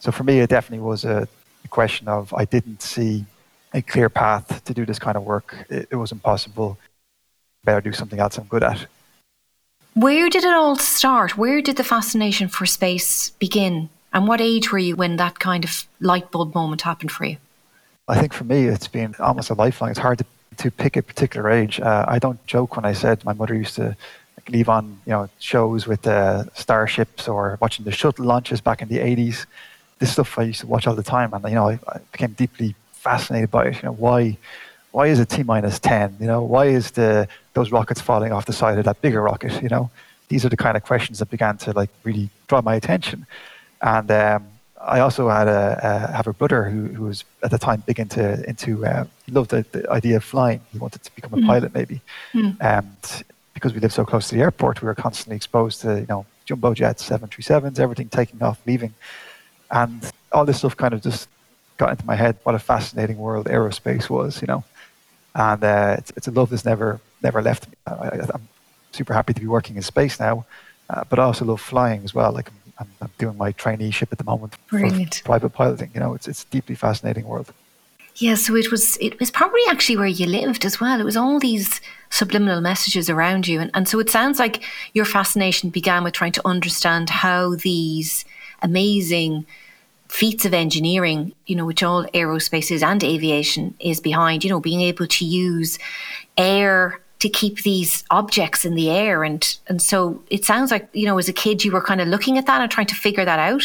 so 0.00 0.12
for 0.12 0.24
me, 0.24 0.40
it 0.40 0.50
definitely 0.50 0.84
was 0.84 1.04
a, 1.04 1.28
a 1.64 1.68
question 1.68 2.08
of 2.08 2.32
I 2.34 2.44
didn't 2.44 2.82
see 2.82 3.24
a 3.74 3.82
clear 3.82 4.08
path 4.08 4.64
to 4.64 4.72
do 4.72 4.86
this 4.86 4.98
kind 4.98 5.16
of 5.16 5.24
work. 5.24 5.66
It, 5.68 5.88
it 5.90 5.96
was 5.96 6.12
impossible. 6.12 6.78
Better 7.64 7.80
do 7.80 7.92
something 7.92 8.20
else 8.20 8.38
I'm 8.38 8.44
good 8.44 8.62
at. 8.62 8.86
Where 9.94 10.28
did 10.28 10.42
it 10.42 10.52
all 10.52 10.76
start? 10.76 11.38
Where 11.38 11.62
did 11.62 11.76
the 11.76 11.84
fascination 11.84 12.48
for 12.48 12.66
space 12.66 13.30
begin? 13.30 13.88
And 14.12 14.26
what 14.26 14.40
age 14.40 14.72
were 14.72 14.78
you 14.78 14.96
when 14.96 15.16
that 15.16 15.38
kind 15.38 15.64
of 15.64 15.84
light 16.00 16.32
bulb 16.32 16.52
moment 16.54 16.82
happened 16.82 17.12
for 17.12 17.24
you? 17.24 17.36
I 18.08 18.18
think 18.18 18.32
for 18.32 18.44
me, 18.44 18.64
it's 18.66 18.88
been 18.88 19.14
almost 19.20 19.50
a 19.50 19.54
lifelong. 19.54 19.90
It's 19.90 20.00
hard 20.00 20.18
to, 20.18 20.24
to 20.56 20.70
pick 20.72 20.96
a 20.96 21.02
particular 21.02 21.48
age. 21.48 21.80
Uh, 21.80 22.04
I 22.08 22.18
don't 22.18 22.44
joke 22.46 22.74
when 22.74 22.84
I 22.84 22.92
said 22.92 23.24
my 23.24 23.32
mother 23.32 23.54
used 23.54 23.76
to 23.76 23.96
leave 24.48 24.68
on 24.68 25.00
you 25.06 25.12
know 25.12 25.28
shows 25.38 25.86
with 25.86 26.06
uh, 26.06 26.44
starships 26.54 27.28
or 27.28 27.56
watching 27.62 27.84
the 27.84 27.92
shuttle 27.92 28.26
launches 28.26 28.60
back 28.60 28.82
in 28.82 28.88
the 28.88 28.98
80s. 28.98 29.46
This 30.00 30.12
stuff 30.12 30.38
I 30.38 30.42
used 30.42 30.60
to 30.60 30.66
watch 30.66 30.86
all 30.86 30.94
the 30.94 31.04
time, 31.04 31.32
and 31.32 31.42
you 31.44 31.54
know 31.54 31.68
I, 31.68 31.78
I 31.88 31.98
became 32.12 32.32
deeply 32.32 32.74
fascinated 32.92 33.50
by 33.50 33.66
it. 33.66 33.76
You 33.76 33.82
know, 33.84 33.92
why 33.92 34.36
why 34.94 35.08
is 35.08 35.18
it 35.18 35.28
T 35.28 35.42
minus 35.42 35.80
ten? 35.80 36.16
You 36.20 36.28
know, 36.28 36.44
why 36.44 36.66
is 36.66 36.92
the 36.92 37.26
those 37.54 37.72
rockets 37.72 38.00
falling 38.00 38.30
off 38.30 38.46
the 38.46 38.52
side 38.52 38.78
of 38.78 38.84
that 38.84 39.02
bigger 39.02 39.20
rocket? 39.20 39.60
You 39.60 39.68
know, 39.68 39.90
these 40.28 40.44
are 40.44 40.48
the 40.48 40.56
kind 40.56 40.76
of 40.76 40.84
questions 40.84 41.18
that 41.18 41.30
began 41.30 41.56
to 41.58 41.72
like 41.72 41.90
really 42.04 42.30
draw 42.46 42.62
my 42.62 42.76
attention. 42.76 43.26
And 43.82 44.08
um, 44.12 44.46
I 44.80 45.00
also 45.00 45.28
had 45.28 45.48
a, 45.48 45.80
a, 45.82 46.12
have 46.12 46.28
a 46.28 46.32
brother 46.32 46.62
who, 46.70 46.86
who 46.94 47.04
was 47.06 47.24
at 47.42 47.50
the 47.50 47.58
time 47.58 47.82
big 47.84 47.98
into 47.98 48.48
into 48.48 48.86
uh, 48.86 49.04
he 49.26 49.32
loved 49.32 49.50
the, 49.50 49.66
the, 49.72 49.90
idea 49.90 50.16
of 50.18 50.22
flying. 50.22 50.60
He 50.72 50.78
wanted 50.78 51.02
to 51.02 51.12
become 51.16 51.34
a 51.34 51.38
mm. 51.38 51.46
pilot 51.46 51.74
maybe, 51.74 52.00
mm. 52.32 52.56
and 52.60 53.24
because 53.52 53.74
we 53.74 53.80
lived 53.80 53.94
so 53.94 54.04
close 54.04 54.28
to 54.28 54.36
the 54.36 54.42
airport, 54.42 54.80
we 54.80 54.86
were 54.86 54.94
constantly 54.94 55.34
exposed 55.34 55.80
to 55.80 55.98
you 55.98 56.06
know 56.08 56.24
jumbo 56.44 56.72
jets, 56.72 57.04
seven 57.04 57.28
three 57.28 57.42
sevens, 57.42 57.80
everything 57.80 58.08
taking 58.10 58.40
off, 58.44 58.60
leaving, 58.64 58.94
and 59.72 60.12
all 60.30 60.44
this 60.44 60.58
stuff 60.58 60.76
kind 60.76 60.94
of 60.94 61.02
just 61.02 61.28
got 61.78 61.90
into 61.90 62.06
my 62.06 62.14
head 62.14 62.36
what 62.44 62.54
a 62.54 62.60
fascinating 62.60 63.18
world 63.18 63.46
aerospace 63.46 64.08
was, 64.08 64.40
you 64.40 64.46
know. 64.46 64.62
And 65.34 65.62
uh, 65.64 65.96
it's, 65.98 66.12
it's 66.16 66.28
a 66.28 66.30
love 66.30 66.50
that's 66.50 66.64
never 66.64 67.00
never 67.22 67.42
left 67.42 67.68
me. 67.68 67.74
I, 67.86 68.20
am 68.34 68.48
super 68.92 69.14
happy 69.14 69.34
to 69.34 69.40
be 69.40 69.46
working 69.46 69.76
in 69.76 69.82
space 69.82 70.20
now, 70.20 70.46
uh, 70.90 71.04
but 71.08 71.18
I 71.18 71.24
also 71.24 71.44
love 71.44 71.60
flying 71.60 72.04
as 72.04 72.14
well. 72.14 72.32
Like 72.32 72.50
I'm, 72.78 72.88
I'm 73.00 73.10
doing 73.18 73.36
my 73.36 73.52
traineeship 73.52 74.12
at 74.12 74.18
the 74.18 74.24
moment 74.24 74.54
Brilliant. 74.68 75.16
for 75.16 75.24
private 75.24 75.50
piloting. 75.50 75.90
You 75.94 76.00
know, 76.00 76.14
it's 76.14 76.28
it's 76.28 76.44
a 76.44 76.46
deeply 76.46 76.74
fascinating 76.74 77.24
world. 77.24 77.52
Yeah, 78.16 78.36
so 78.36 78.54
it 78.54 78.70
was 78.70 78.96
it 78.98 79.18
was 79.18 79.32
probably 79.32 79.60
actually 79.68 79.96
where 79.96 80.06
you 80.06 80.26
lived 80.26 80.64
as 80.64 80.80
well. 80.80 81.00
It 81.00 81.04
was 81.04 81.16
all 81.16 81.40
these 81.40 81.80
subliminal 82.10 82.60
messages 82.60 83.10
around 83.10 83.48
you. 83.48 83.58
And, 83.60 83.72
and 83.74 83.88
so 83.88 83.98
it 83.98 84.08
sounds 84.08 84.38
like 84.38 84.62
your 84.92 85.04
fascination 85.04 85.70
began 85.70 86.04
with 86.04 86.14
trying 86.14 86.32
to 86.32 86.46
understand 86.46 87.10
how 87.10 87.56
these 87.56 88.24
amazing 88.62 89.46
feats 90.14 90.44
of 90.44 90.54
engineering, 90.54 91.32
you 91.46 91.56
know, 91.56 91.66
which 91.66 91.82
all 91.82 92.04
aerospace 92.14 92.70
is 92.70 92.84
and 92.84 93.02
aviation 93.02 93.74
is 93.80 93.98
behind, 93.98 94.44
you 94.44 94.50
know, 94.50 94.60
being 94.60 94.80
able 94.80 95.08
to 95.08 95.24
use 95.24 95.76
air 96.38 97.00
to 97.18 97.28
keep 97.28 97.62
these 97.62 98.04
objects 98.12 98.64
in 98.64 98.76
the 98.76 98.88
air. 98.90 99.24
And, 99.24 99.42
and 99.66 99.82
so 99.82 100.22
it 100.30 100.44
sounds 100.44 100.70
like, 100.70 100.88
you 100.92 101.06
know, 101.06 101.18
as 101.18 101.28
a 101.28 101.32
kid, 101.32 101.64
you 101.64 101.72
were 101.72 101.80
kind 101.80 102.00
of 102.00 102.06
looking 102.06 102.38
at 102.38 102.46
that 102.46 102.60
and 102.60 102.70
trying 102.70 102.86
to 102.86 102.94
figure 102.94 103.24
that 103.24 103.40
out. 103.40 103.64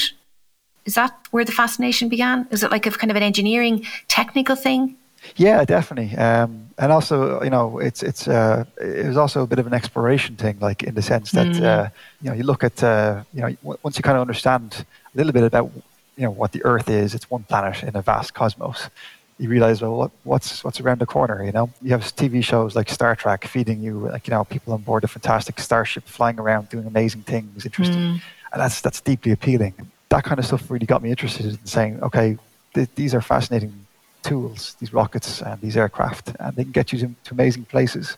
Is 0.86 0.96
that 0.96 1.14
where 1.30 1.46
the 1.46 1.52
fascination 1.52 2.10
began? 2.10 2.48
Is 2.50 2.64
it 2.64 2.72
like 2.72 2.88
a 2.88 2.92
kind 2.92 3.12
of 3.12 3.18
an 3.18 3.22
engineering 3.22 3.86
technical 4.08 4.56
thing? 4.56 4.96
Yeah, 5.36 5.64
definitely. 5.66 6.18
Um, 6.18 6.72
and 6.80 6.92
also, 6.92 7.44
you 7.44 7.52
know, 7.52 7.78
it's 7.78 8.02
it's 8.02 8.28
uh, 8.28 8.64
it 8.82 9.06
was 9.06 9.18
also 9.18 9.44
a 9.44 9.48
bit 9.48 9.60
of 9.60 9.68
an 9.68 9.74
exploration 9.74 10.36
thing, 10.36 10.58
like 10.60 10.82
in 10.82 10.96
the 10.96 11.02
sense 11.02 11.32
that 11.32 11.48
mm. 11.48 11.62
uh, 11.62 11.90
you 12.22 12.30
know 12.30 12.36
you 12.36 12.44
look 12.44 12.64
at 12.64 12.82
uh, 12.82 13.24
you 13.34 13.42
know 13.42 13.78
once 13.84 13.98
you 13.98 14.04
kind 14.04 14.18
of 14.18 14.22
understand 14.22 14.86
a 15.14 15.18
little 15.18 15.34
bit 15.34 15.44
about 15.44 15.70
you 16.20 16.26
know 16.26 16.32
what 16.32 16.52
the 16.52 16.64
Earth 16.66 16.90
is, 16.90 17.16
it's 17.16 17.30
one 17.30 17.44
planet 17.44 17.82
in 17.82 17.96
a 17.96 18.02
vast 18.02 18.34
cosmos. 18.34 18.90
You 19.38 19.48
realize, 19.48 19.82
well, 19.82 19.96
what, 19.96 20.12
what's 20.26 20.66
what's 20.66 20.82
around 20.82 21.00
the 21.00 21.06
corner? 21.06 21.42
You 21.46 21.54
know, 21.54 21.70
you 21.82 21.92
have 21.92 22.02
TV 22.02 22.44
shows 22.44 22.76
like 22.76 22.90
Star 22.90 23.16
Trek 23.16 23.46
feeding 23.46 23.82
you, 23.82 24.00
like 24.00 24.28
you 24.28 24.32
know, 24.32 24.44
people 24.44 24.74
on 24.74 24.82
board 24.82 25.06
a 25.06 25.08
fantastic 25.08 25.62
starship 25.62 26.04
flying 26.04 26.38
around 26.38 26.68
doing 26.68 26.86
amazing 26.86 27.22
things, 27.22 27.66
interesting, 27.66 27.96
mm. 27.96 28.22
and 28.52 28.62
that's 28.62 28.82
that's 28.82 29.00
deeply 29.00 29.32
appealing. 29.32 29.74
That 30.10 30.26
kind 30.26 30.40
of 30.40 30.46
stuff 30.46 30.70
really 30.70 30.86
got 30.86 31.02
me 31.02 31.10
interested 31.10 31.46
in 31.46 31.66
saying, 31.66 32.04
okay, 32.04 32.38
th- 32.74 32.90
these 32.96 33.16
are 33.16 33.22
fascinating 33.22 33.74
tools, 34.22 34.76
these 34.82 34.92
rockets 34.92 35.42
and 35.42 35.62
these 35.62 35.78
aircraft, 35.78 36.36
and 36.42 36.54
they 36.58 36.64
can 36.64 36.74
get 36.74 36.92
you 36.92 37.00
to, 37.00 37.08
to 37.24 37.34
amazing 37.34 37.64
places. 37.64 38.18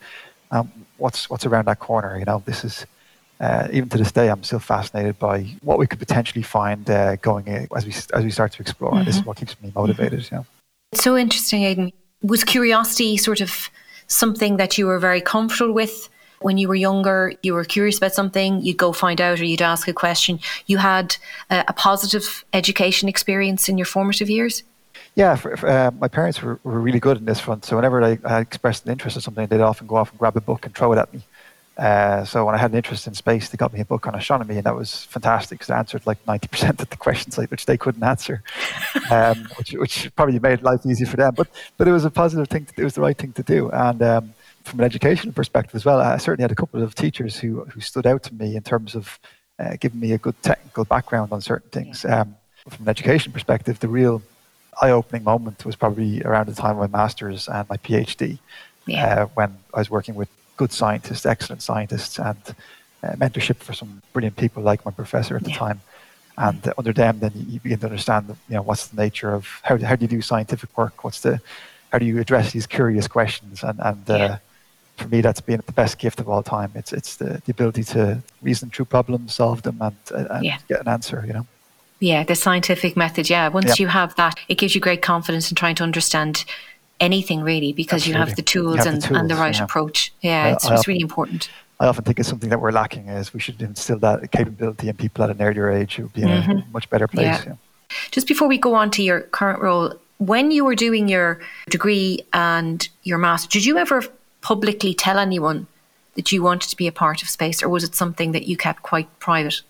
Um, 0.50 0.72
what's 0.98 1.30
what's 1.30 1.46
around 1.46 1.66
that 1.66 1.78
corner? 1.78 2.18
You 2.18 2.26
know, 2.26 2.42
this 2.48 2.64
is 2.64 2.88
uh, 3.42 3.68
even 3.74 3.90
to 3.90 3.98
this 3.98 4.12
day, 4.12 4.30
I'm 4.30 4.44
still 4.44 4.60
fascinated 4.60 5.18
by 5.18 5.44
what 5.62 5.80
we 5.80 5.88
could 5.88 6.00
potentially 6.00 6.44
find 6.44 6.88
uh, 6.90 7.16
going 7.18 7.50
as 7.76 7.86
we 7.86 7.94
as 8.14 8.24
we 8.24 8.32
start 8.32 8.54
to 8.54 8.62
explore. 8.62 8.92
Mm-hmm. 8.92 9.06
This 9.06 9.16
is 9.16 9.22
mm-hmm. 9.22 9.30
what 9.30 9.38
keeps 9.38 9.60
me 9.62 9.72
motivated. 9.76 10.30
You? 10.32 10.46
It's 10.92 11.04
so 11.04 11.18
interesting, 11.18 11.64
Aidan. 11.64 11.92
Was 12.22 12.44
curiosity 12.44 13.18
sort 13.18 13.42
of 13.42 13.70
something 14.08 14.58
that 14.58 14.78
you 14.78 14.86
were 14.86 15.00
very 15.00 15.22
comfortable 15.22 15.74
with? 15.74 16.10
when 16.44 16.58
you 16.58 16.68
were 16.68 16.76
younger, 16.76 17.34
you 17.44 17.54
were 17.54 17.64
curious 17.64 17.98
about 17.98 18.14
something, 18.14 18.62
you'd 18.62 18.78
go 18.78 18.92
find 18.92 19.22
out 19.22 19.40
or 19.40 19.46
you'd 19.46 19.62
ask 19.62 19.88
a 19.88 19.94
question. 19.94 20.40
You 20.66 20.78
had 20.78 21.16
a, 21.50 21.64
a 21.68 21.74
positive 21.74 22.44
education 22.54 23.08
experience 23.08 23.70
in 23.70 23.78
your 23.78 23.86
formative 23.86 24.30
years? 24.30 24.64
Yeah, 25.16 25.36
for, 25.36 25.58
for, 25.58 25.70
uh, 25.70 25.92
my 26.00 26.08
parents 26.08 26.42
were, 26.42 26.60
were 26.64 26.80
really 26.80 27.00
good 27.00 27.18
in 27.18 27.26
this 27.26 27.40
front. 27.40 27.66
So 27.66 27.76
whenever 27.76 28.04
I, 28.04 28.18
I 28.24 28.40
expressed 28.40 28.86
an 28.86 28.92
interest 28.92 29.18
in 29.18 29.22
something, 29.22 29.46
they'd 29.48 29.62
often 29.62 29.88
go 29.88 29.98
off 29.98 30.10
and 30.10 30.20
grab 30.20 30.38
a 30.38 30.42
book 30.42 30.66
and 30.66 30.74
throw 30.74 30.94
it 30.94 30.98
at 30.98 31.14
me. 31.14 31.22
Uh, 31.82 32.24
so 32.24 32.46
when 32.46 32.54
I 32.54 32.60
had 32.60 32.70
an 32.70 32.78
interest 32.78 33.08
in 33.08 33.16
space, 33.16 33.50
they 33.50 33.58
got 33.58 33.74
me 33.74 33.80
a 33.80 33.86
book 33.86 34.06
on 34.06 34.14
astronomy, 34.14 34.56
and 34.56 34.66
that 34.66 34.76
was 34.76 35.06
fantastic 35.06 35.58
because 35.58 35.72
I 35.72 35.80
answered 35.80 36.06
like 36.06 36.24
90% 36.26 36.80
of 36.80 36.90
the 36.92 36.96
questions 36.96 37.40
like, 37.40 37.50
which 37.50 37.66
they 37.66 37.76
couldn't 37.76 38.04
answer, 38.04 38.44
um, 39.12 39.48
which, 39.58 39.74
which 39.74 40.16
probably 40.16 40.38
made 40.38 40.62
life 40.62 40.86
easier 40.86 41.08
for 41.08 41.18
them. 41.18 41.34
But 41.36 41.48
but 41.78 41.88
it 41.88 41.92
was 41.92 42.06
a 42.06 42.12
positive 42.12 42.48
thing. 42.50 42.66
To, 42.66 42.74
it 42.78 42.84
was 42.84 42.94
the 42.94 43.02
right 43.02 43.18
thing 43.18 43.34
to 43.34 43.42
do. 43.42 43.72
And 43.72 44.00
um, 44.04 44.34
from 44.64 44.80
an 44.80 44.86
educational 44.86 45.34
perspective 45.34 45.74
as 45.74 45.84
well, 45.84 46.00
I 46.00 46.18
certainly 46.18 46.44
had 46.44 46.52
a 46.52 46.56
couple 46.56 46.84
of 46.84 46.94
teachers 46.94 47.40
who 47.40 47.64
who 47.66 47.82
stood 47.82 48.06
out 48.06 48.22
to 48.24 48.34
me 48.36 48.56
in 48.56 48.62
terms 48.62 48.94
of 48.94 49.20
uh, 49.58 49.76
giving 49.80 50.00
me 50.00 50.12
a 50.12 50.20
good 50.20 50.36
technical 50.44 50.86
background 50.86 51.32
on 51.32 51.42
certain 51.42 51.72
things. 51.72 52.06
Um, 52.06 52.36
from 52.70 52.84
an 52.86 52.90
education 52.90 53.32
perspective, 53.32 53.80
the 53.80 53.88
real 53.88 54.22
eye-opening 54.84 55.24
moment 55.24 55.66
was 55.66 55.76
probably 55.76 56.22
around 56.22 56.46
the 56.46 56.54
time 56.54 56.78
of 56.78 56.92
my 56.92 57.00
master's 57.00 57.48
and 57.48 57.68
my 57.70 57.78
PhD, 57.78 58.38
yeah. 58.86 59.24
uh, 59.24 59.26
when 59.34 59.58
I 59.74 59.80
was 59.80 59.90
working 59.90 60.14
with 60.14 60.30
good 60.62 60.72
scientists, 60.72 61.26
excellent 61.26 61.64
scientists, 61.70 62.20
and 62.20 62.44
uh, 63.04 63.14
mentorship 63.24 63.58
for 63.68 63.74
some 63.74 63.92
brilliant 64.14 64.38
people 64.44 64.62
like 64.62 64.86
my 64.86 64.94
professor 65.02 65.34
at 65.36 65.44
the 65.44 65.50
yeah. 65.50 65.66
time. 65.66 65.80
And 66.38 66.62
uh, 66.68 66.74
under 66.80 66.94
them, 66.94 67.20
then 67.24 67.32
you 67.52 67.60
begin 67.60 67.80
to 67.80 67.88
understand, 67.88 68.24
you 68.50 68.56
know, 68.56 68.62
what's 68.70 68.86
the 68.90 69.02
nature 69.06 69.32
of 69.34 69.44
how, 69.64 69.76
how 69.90 69.96
do 69.98 70.04
you 70.06 70.12
do 70.18 70.22
scientific 70.22 70.70
work? 70.78 71.04
What's 71.04 71.22
the 71.22 71.42
how 71.92 71.98
do 72.00 72.06
you 72.06 72.20
address 72.26 72.52
these 72.56 72.68
curious 72.68 73.08
questions? 73.08 73.64
And 73.64 73.78
and 73.90 74.04
uh, 74.10 74.18
yeah. 74.18 74.38
for 74.98 75.08
me, 75.14 75.22
that's 75.22 75.44
been 75.50 75.62
the 75.72 75.78
best 75.84 75.96
gift 76.04 76.20
of 76.20 76.28
all 76.30 76.44
time. 76.44 76.72
It's 76.76 76.94
it's 76.94 77.12
the, 77.22 77.42
the 77.46 77.52
ability 77.58 77.84
to 77.96 78.02
reason 78.48 78.70
through 78.70 78.90
problems, 78.98 79.34
solve 79.34 79.60
them, 79.64 79.78
and, 79.82 79.98
uh, 80.12 80.36
and 80.36 80.46
yeah. 80.46 80.58
get 80.68 80.82
an 80.82 80.88
answer. 80.88 81.24
You 81.28 81.34
know. 81.34 81.46
Yeah, 82.00 82.24
the 82.24 82.36
scientific 82.36 82.96
method. 82.96 83.30
Yeah, 83.30 83.48
once 83.60 83.80
you 83.80 83.88
have 83.88 84.16
that, 84.16 84.36
it 84.48 84.58
gives 84.60 84.74
you 84.76 84.82
great 84.82 85.02
confidence 85.02 85.52
in 85.52 85.56
trying 85.56 85.76
to 85.76 85.84
understand 85.84 86.46
anything 87.02 87.42
really 87.42 87.74
because 87.74 88.04
Absolutely. 88.04 88.20
you 88.20 88.26
have 88.26 88.36
the 88.36 88.42
tools, 88.42 88.78
have 88.78 88.88
and, 88.88 89.02
the 89.02 89.08
tools 89.08 89.20
and 89.20 89.30
the 89.30 89.36
right 89.36 89.58
yeah. 89.58 89.64
approach. 89.64 90.14
Yeah, 90.22 90.46
I, 90.46 90.52
it's, 90.54 90.66
I 90.66 90.74
it's 90.74 90.80
often, 90.80 90.92
really 90.92 91.02
important. 91.02 91.50
I 91.80 91.88
often 91.88 92.04
think 92.06 92.20
it's 92.20 92.30
something 92.30 92.50
that 92.50 92.62
we're 92.62 92.72
lacking 92.72 93.10
is 93.10 93.34
we 93.34 93.40
should 93.40 93.62
instill 93.62 94.00
that 94.00 94.32
capability 94.32 94.88
in 94.88 94.96
people 94.96 95.24
at 95.24 95.32
an 95.32 95.42
earlier 95.42 95.70
age 95.70 95.96
who 95.96 96.04
would 96.04 96.14
be 96.14 96.22
in 96.22 96.30
mm-hmm. 96.30 96.52
a 96.52 96.66
much 96.72 96.90
better 96.90 97.08
place. 97.08 97.26
Yeah. 97.26 97.44
Yeah. 97.46 97.56
Just 98.12 98.28
before 98.28 98.48
we 98.48 98.58
go 98.58 98.74
on 98.76 98.92
to 98.92 99.04
your 99.04 99.22
current 99.22 99.62
role, 99.62 99.94
when 100.20 100.52
you 100.52 100.64
were 100.64 100.76
doing 100.76 101.10
your 101.10 101.40
degree 101.70 102.20
and 102.32 102.88
your 103.04 103.18
master, 103.18 103.50
did 103.50 103.66
you 103.66 103.78
ever 103.78 104.04
publicly 104.42 104.94
tell 104.94 105.18
anyone 105.18 105.68
that 106.16 106.32
you 106.32 106.44
wanted 106.44 106.70
to 106.70 106.78
be 106.78 106.88
a 106.88 106.92
part 106.92 107.22
of 107.22 107.30
space, 107.30 107.64
or 107.64 107.70
was 107.70 107.84
it 107.84 107.96
something 107.96 108.32
that 108.34 108.48
you 108.48 108.56
kept 108.56 108.84
quite 108.84 109.08
private? 109.20 109.62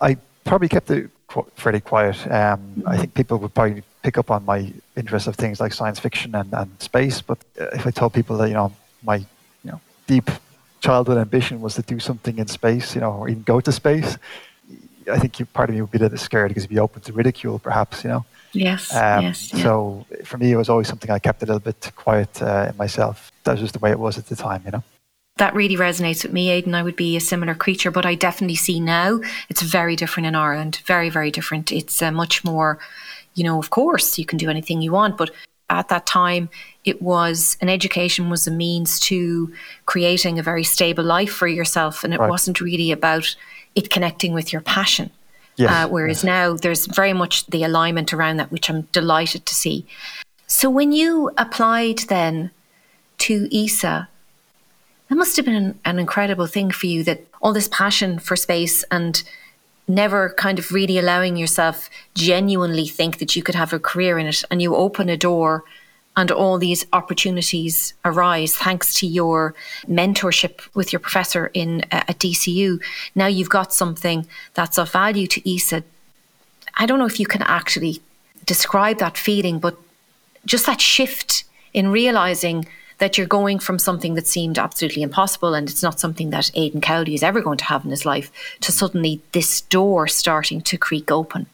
I 0.00 0.16
probably 0.44 0.68
kept 0.68 0.90
it 0.90 1.10
fairly 1.56 1.80
quiet. 1.80 2.30
Um, 2.30 2.82
I 2.86 2.98
think 2.98 3.14
people 3.14 3.38
would 3.38 3.54
probably 3.54 3.82
pick 4.02 4.18
up 4.18 4.30
on 4.30 4.44
my 4.44 4.72
interest 4.96 5.26
of 5.26 5.36
things 5.36 5.60
like 5.60 5.72
science 5.72 5.98
fiction 5.98 6.34
and, 6.34 6.52
and 6.52 6.70
space. 6.80 7.20
But 7.20 7.38
uh, 7.60 7.66
if 7.72 7.86
I 7.86 7.90
told 7.90 8.12
people 8.12 8.36
that 8.38 8.48
you 8.48 8.54
know 8.54 8.72
my 9.02 9.16
you 9.16 9.70
know 9.72 9.80
deep 10.06 10.30
childhood 10.80 11.18
ambition 11.18 11.60
was 11.60 11.74
to 11.74 11.82
do 11.82 11.98
something 11.98 12.38
in 12.38 12.46
space, 12.46 12.94
you 12.94 13.00
know, 13.00 13.12
or 13.12 13.28
even 13.28 13.42
go 13.42 13.60
to 13.60 13.72
space, 13.72 14.16
I 15.10 15.18
think 15.18 15.38
you, 15.38 15.46
part 15.46 15.68
of 15.68 15.74
me 15.74 15.82
would 15.82 15.90
be 15.90 15.98
a 15.98 16.02
little 16.02 16.18
scared 16.18 16.48
because 16.48 16.64
you'd 16.64 16.70
be 16.70 16.78
open 16.78 17.02
to 17.02 17.12
ridicule, 17.12 17.58
perhaps. 17.58 18.04
You 18.04 18.10
know. 18.10 18.24
Yes. 18.52 18.94
Um, 18.94 19.22
yes 19.22 19.52
yeah. 19.52 19.62
So 19.62 20.06
for 20.24 20.38
me, 20.38 20.52
it 20.52 20.56
was 20.56 20.68
always 20.68 20.88
something 20.88 21.10
I 21.10 21.18
kept 21.18 21.42
a 21.42 21.46
little 21.46 21.60
bit 21.60 21.92
quiet 21.94 22.42
uh, 22.42 22.70
in 22.70 22.76
myself. 22.76 23.30
That 23.44 23.52
was 23.52 23.60
just 23.60 23.74
the 23.74 23.78
way 23.78 23.90
it 23.90 23.98
was 23.98 24.18
at 24.18 24.26
the 24.26 24.36
time. 24.36 24.62
You 24.64 24.72
know 24.72 24.84
that 25.40 25.54
really 25.54 25.76
resonates 25.76 26.22
with 26.22 26.34
me, 26.34 26.50
Aidan. 26.50 26.74
I 26.74 26.82
would 26.82 26.96
be 26.96 27.16
a 27.16 27.20
similar 27.20 27.54
creature, 27.54 27.90
but 27.90 28.04
I 28.04 28.14
definitely 28.14 28.56
see 28.56 28.78
now 28.78 29.20
it's 29.48 29.62
very 29.62 29.96
different 29.96 30.26
in 30.26 30.34
Ireland. 30.34 30.82
Very, 30.84 31.08
very 31.08 31.30
different. 31.30 31.72
It's 31.72 32.02
uh, 32.02 32.12
much 32.12 32.44
more, 32.44 32.78
you 33.34 33.44
know, 33.44 33.58
of 33.58 33.70
course, 33.70 34.18
you 34.18 34.24
can 34.24 34.38
do 34.38 34.50
anything 34.50 34.82
you 34.82 34.92
want, 34.92 35.16
but 35.16 35.30
at 35.68 35.88
that 35.88 36.04
time, 36.04 36.48
it 36.84 37.00
was 37.00 37.56
an 37.60 37.68
education 37.68 38.28
was 38.28 38.46
a 38.46 38.50
means 38.50 38.98
to 39.00 39.52
creating 39.86 40.38
a 40.38 40.42
very 40.42 40.64
stable 40.64 41.04
life 41.04 41.32
for 41.32 41.46
yourself, 41.46 42.02
and 42.04 42.12
it 42.12 42.20
right. 42.20 42.28
wasn't 42.28 42.60
really 42.60 42.90
about 42.90 43.36
it 43.74 43.90
connecting 43.90 44.32
with 44.32 44.52
your 44.52 44.62
passion. 44.62 45.10
Yes, 45.56 45.70
uh, 45.70 45.88
whereas 45.88 46.18
yes. 46.18 46.24
now 46.24 46.54
there's 46.54 46.86
very 46.86 47.12
much 47.12 47.46
the 47.46 47.62
alignment 47.62 48.12
around 48.12 48.38
that, 48.38 48.50
which 48.50 48.68
I'm 48.68 48.82
delighted 48.92 49.46
to 49.46 49.54
see. 49.54 49.86
So 50.46 50.68
when 50.68 50.90
you 50.90 51.30
applied 51.38 52.00
then 52.08 52.50
to 53.18 53.48
ESA, 53.56 54.08
that 55.08 55.14
must 55.16 55.36
have 55.36 55.44
been 55.44 55.54
an, 55.54 55.78
an 55.84 55.98
incredible 55.98 56.46
thing 56.46 56.70
for 56.70 56.86
you 56.86 57.04
that 57.04 57.24
all 57.42 57.52
this 57.52 57.68
passion 57.68 58.18
for 58.18 58.36
space 58.36 58.84
and 58.90 59.22
never 59.90 60.30
kind 60.30 60.58
of 60.58 60.72
really 60.72 60.98
allowing 60.98 61.36
yourself 61.36 61.90
genuinely 62.14 62.86
think 62.86 63.18
that 63.18 63.34
you 63.34 63.42
could 63.42 63.54
have 63.54 63.72
a 63.72 63.78
career 63.78 64.18
in 64.18 64.26
it 64.26 64.42
and 64.50 64.62
you 64.62 64.74
open 64.74 65.08
a 65.08 65.16
door 65.16 65.64
and 66.16 66.30
all 66.30 66.58
these 66.58 66.86
opportunities 66.92 67.94
arise 68.04 68.54
thanks 68.56 68.94
to 68.94 69.06
your 69.06 69.54
mentorship 69.86 70.68
with 70.74 70.92
your 70.92 71.00
professor 71.00 71.50
in 71.54 71.80
uh, 71.92 72.04
at 72.08 72.18
DCU 72.18 72.80
now 73.14 73.26
you've 73.26 73.50
got 73.50 73.72
something 73.72 74.26
that's 74.54 74.78
of 74.78 74.90
value 74.90 75.26
to 75.26 75.54
ESA 75.54 75.82
I 76.76 76.86
don't 76.86 76.98
know 76.98 77.06
if 77.06 77.20
you 77.20 77.26
can 77.26 77.42
actually 77.42 78.00
describe 78.46 78.98
that 78.98 79.18
feeling 79.18 79.58
but 79.58 79.76
just 80.46 80.66
that 80.66 80.80
shift 80.80 81.44
in 81.72 81.88
realizing 81.88 82.66
that 83.00 83.18
you're 83.18 83.26
going 83.26 83.58
from 83.58 83.78
something 83.78 84.14
that 84.14 84.26
seemed 84.26 84.58
absolutely 84.58 85.02
impossible 85.02 85.54
and 85.54 85.68
it's 85.68 85.82
not 85.82 85.98
something 85.98 86.30
that 86.30 86.50
Aidan 86.54 86.80
Cowley 86.80 87.14
is 87.14 87.22
ever 87.22 87.40
going 87.40 87.58
to 87.58 87.64
have 87.64 87.84
in 87.84 87.90
his 87.90 88.06
life 88.06 88.30
to 88.60 88.70
suddenly 88.70 89.20
this 89.32 89.62
door 89.62 90.06
starting 90.06 90.60
to 90.62 90.78
creak 90.78 91.10
open. 91.10 91.46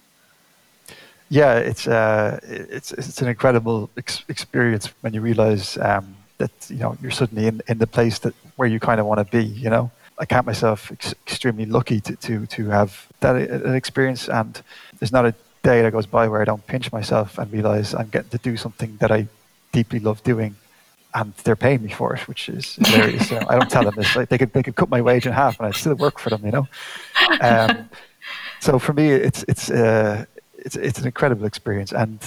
Yeah, 1.28 1.56
it's 1.56 1.88
uh, 1.88 2.38
it's 2.44 2.92
it's 2.92 3.20
an 3.20 3.28
incredible 3.28 3.90
ex- 3.96 4.24
experience 4.28 4.86
when 5.00 5.12
you 5.12 5.20
realize 5.20 5.76
um, 5.78 6.16
that 6.38 6.52
you 6.68 6.76
know 6.76 6.96
you're 7.02 7.10
suddenly 7.10 7.48
in, 7.48 7.60
in 7.66 7.78
the 7.78 7.86
place 7.86 8.20
that 8.20 8.34
where 8.54 8.68
you 8.68 8.78
kind 8.78 9.00
of 9.00 9.06
want 9.06 9.18
to 9.18 9.24
be. 9.24 9.44
You 9.44 9.70
know, 9.70 9.90
I 10.18 10.24
count 10.24 10.46
myself 10.46 10.92
ex- 10.92 11.14
extremely 11.26 11.66
lucky 11.66 12.00
to, 12.00 12.14
to 12.14 12.46
to 12.46 12.68
have 12.68 13.08
that 13.20 13.34
uh, 13.34 13.68
an 13.68 13.74
experience, 13.74 14.28
and 14.28 14.62
there's 15.00 15.10
not 15.10 15.26
a 15.26 15.34
day 15.64 15.82
that 15.82 15.90
goes 15.90 16.06
by 16.06 16.28
where 16.28 16.40
I 16.40 16.44
don't 16.44 16.64
pinch 16.68 16.92
myself 16.92 17.38
and 17.38 17.52
realize 17.52 17.92
I'm 17.92 18.08
getting 18.08 18.30
to 18.30 18.38
do 18.38 18.56
something 18.56 18.96
that 18.98 19.10
I 19.10 19.26
deeply 19.72 19.98
love 19.98 20.22
doing 20.22 20.54
and 21.16 21.32
they're 21.44 21.56
paying 21.56 21.82
me 21.82 21.90
for 21.90 22.14
it, 22.14 22.28
which 22.28 22.48
is 22.48 22.74
hilarious. 22.76 23.32
I 23.32 23.58
don't 23.58 23.70
tell 23.70 23.84
them 23.84 23.94
this. 23.96 24.14
Like 24.14 24.28
they 24.28 24.38
could 24.38 24.52
they 24.52 24.62
could 24.62 24.76
cut 24.76 24.90
my 24.90 25.00
wage 25.00 25.26
in 25.26 25.32
half, 25.32 25.58
and 25.58 25.66
I'd 25.66 25.74
still 25.74 25.94
work 25.94 26.18
for 26.18 26.30
them. 26.30 26.44
You 26.44 26.52
know. 26.52 26.68
Um, 27.40 27.88
so 28.60 28.78
for 28.78 28.92
me, 28.92 29.08
it's 29.10 29.42
it's 29.48 29.70
uh, 29.70 30.26
it's 30.58 30.76
it's 30.76 30.98
an 30.98 31.06
incredible 31.06 31.46
experience, 31.46 31.92
and 31.92 32.18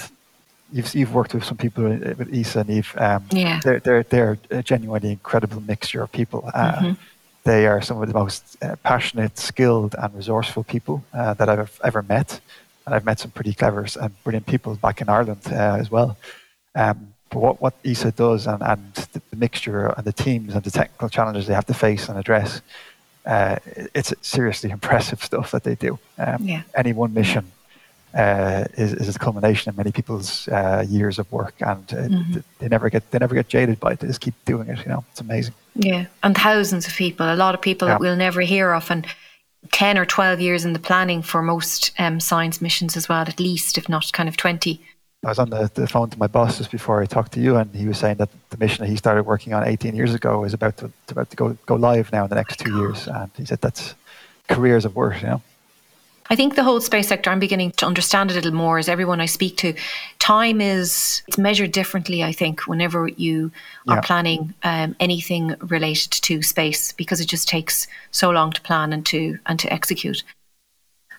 you've 0.73 0.93
you've 0.95 1.13
worked 1.13 1.33
with 1.35 1.43
some 1.43 1.57
people 1.57 1.83
with 1.83 2.33
ESA 2.33 2.61
and 2.61 2.69
Eve. 2.69 2.93
Um, 2.97 3.25
yeah. 3.31 3.59
They're 3.63 3.79
they're 3.79 4.03
they're 4.03 4.37
a 4.49 4.63
genuinely 4.63 5.11
incredible 5.11 5.61
mixture 5.61 6.01
of 6.01 6.11
people. 6.11 6.49
Uh, 6.53 6.71
mm-hmm. 6.71 6.93
They 7.43 7.67
are 7.67 7.81
some 7.81 8.01
of 8.01 8.07
the 8.07 8.13
most 8.13 8.57
uh, 8.61 8.75
passionate, 8.83 9.37
skilled, 9.37 9.95
and 9.97 10.13
resourceful 10.15 10.63
people 10.63 11.03
uh, 11.13 11.35
that 11.35 11.47
I've 11.47 11.79
ever 11.83 12.01
met, 12.01 12.39
and 12.85 12.95
I've 12.95 13.05
met 13.05 13.19
some 13.19 13.31
pretty 13.31 13.53
clever 13.53 13.85
and 14.01 14.23
brilliant 14.23 14.47
people 14.47 14.75
back 14.75 14.99
in 15.01 15.09
Ireland 15.09 15.41
uh, 15.51 15.77
as 15.79 15.89
well. 15.91 16.17
Um, 16.75 17.13
what, 17.33 17.61
what 17.61 17.75
ESA 17.85 18.11
does 18.11 18.47
and, 18.47 18.61
and 18.61 18.93
the 18.93 19.35
mixture 19.35 19.87
and 19.87 20.05
the 20.05 20.13
teams 20.13 20.55
and 20.55 20.63
the 20.63 20.71
technical 20.71 21.09
challenges 21.09 21.47
they 21.47 21.53
have 21.53 21.65
to 21.65 21.73
face 21.73 22.09
and 22.09 22.17
address, 22.17 22.61
uh, 23.25 23.57
it's 23.93 24.13
seriously 24.21 24.69
impressive 24.77 25.23
stuff 25.23 25.51
that 25.51 25.63
they 25.63 25.75
do. 25.75 25.99
Um, 26.17 26.43
yeah. 26.43 26.63
Any 26.75 26.93
one 26.93 27.13
mission 27.13 27.51
uh, 28.13 28.65
is, 28.73 28.93
is 28.93 29.15
a 29.15 29.19
culmination 29.19 29.69
of 29.69 29.77
many 29.77 29.91
people's 29.91 30.47
uh, 30.47 30.85
years 30.87 31.19
of 31.19 31.31
work, 31.31 31.53
and 31.59 31.93
uh, 31.93 31.97
mm-hmm. 31.97 32.39
they 32.59 32.67
never 32.67 32.89
get 32.89 33.09
they 33.11 33.19
never 33.19 33.35
get 33.35 33.47
jaded 33.47 33.79
by 33.79 33.91
it. 33.91 33.99
They 33.99 34.07
just 34.07 34.21
keep 34.21 34.33
doing 34.45 34.67
it. 34.67 34.79
You 34.79 34.89
know, 34.89 35.05
it's 35.11 35.21
amazing. 35.21 35.53
Yeah, 35.75 36.07
and 36.23 36.35
thousands 36.35 36.87
of 36.87 36.93
people, 36.93 37.31
a 37.31 37.35
lot 37.35 37.53
of 37.53 37.61
people 37.61 37.87
yeah. 37.87 37.95
that 37.95 38.01
we'll 38.01 38.15
never 38.15 38.41
hear 38.41 38.73
of, 38.73 38.89
and 38.89 39.05
ten 39.71 39.97
or 39.97 40.05
twelve 40.05 40.41
years 40.41 40.65
in 40.65 40.73
the 40.73 40.79
planning 40.79 41.21
for 41.21 41.41
most 41.41 41.91
um, 41.99 42.19
science 42.19 42.61
missions 42.61 42.97
as 42.97 43.07
well, 43.07 43.21
at 43.21 43.39
least, 43.39 43.77
if 43.77 43.87
not 43.87 44.11
kind 44.11 44.27
of 44.27 44.37
twenty. 44.37 44.81
I 45.23 45.27
was 45.27 45.39
on 45.39 45.49
the, 45.49 45.69
the 45.73 45.85
phone 45.87 46.09
to 46.11 46.17
my 46.17 46.27
boss 46.27 46.59
just 46.59 46.71
before 46.71 47.01
I 47.01 47.05
talked 47.05 47.33
to 47.33 47.41
you, 47.41 47.57
and 47.57 47.73
he 47.75 47.87
was 47.87 47.97
saying 47.97 48.17
that 48.17 48.29
the 48.51 48.57
mission 48.57 48.85
that 48.85 48.89
he 48.89 48.95
started 48.95 49.23
working 49.23 49.53
on 49.53 49.67
18 49.67 49.93
years 49.93 50.13
ago 50.13 50.45
is 50.45 50.53
about 50.53 50.77
to, 50.77 50.91
about 51.09 51.29
to 51.29 51.35
go 51.35 51.57
go 51.65 51.75
live 51.75 52.11
now 52.13 52.23
in 52.23 52.29
the 52.29 52.35
next 52.35 52.59
two 52.59 52.73
years, 52.77 53.07
and 53.07 53.29
he 53.35 53.45
said 53.45 53.59
that's 53.59 53.95
careers 54.47 54.85
of 54.85 54.95
work, 54.95 55.21
you 55.21 55.27
know. 55.27 55.41
I 56.31 56.35
think 56.35 56.55
the 56.55 56.63
whole 56.63 56.79
space 56.79 57.07
sector, 57.07 57.31
I'm 57.31 57.39
beginning 57.39 57.71
to 57.71 57.87
understand 57.87 58.29
a 58.29 58.35
little 58.35 58.53
more 58.53 58.77
as 58.77 58.87
everyone 58.87 59.19
I 59.19 59.25
speak 59.25 59.57
to. 59.57 59.73
Time 60.19 60.61
is 60.61 61.23
it's 61.27 61.39
measured 61.39 61.71
differently, 61.71 62.23
I 62.23 62.31
think, 62.31 62.67
whenever 62.67 63.07
you 63.07 63.51
are 63.87 63.95
yeah. 63.95 64.01
planning 64.01 64.53
um, 64.63 64.95
anything 64.99 65.55
related 65.59 66.11
to 66.11 66.43
space 66.43 66.91
because 66.93 67.19
it 67.19 67.25
just 67.25 67.49
takes 67.49 67.87
so 68.11 68.29
long 68.29 68.51
to 68.51 68.61
plan 68.61 68.93
and 68.93 69.03
to 69.07 69.39
and 69.47 69.59
to 69.59 69.73
execute. 69.73 70.23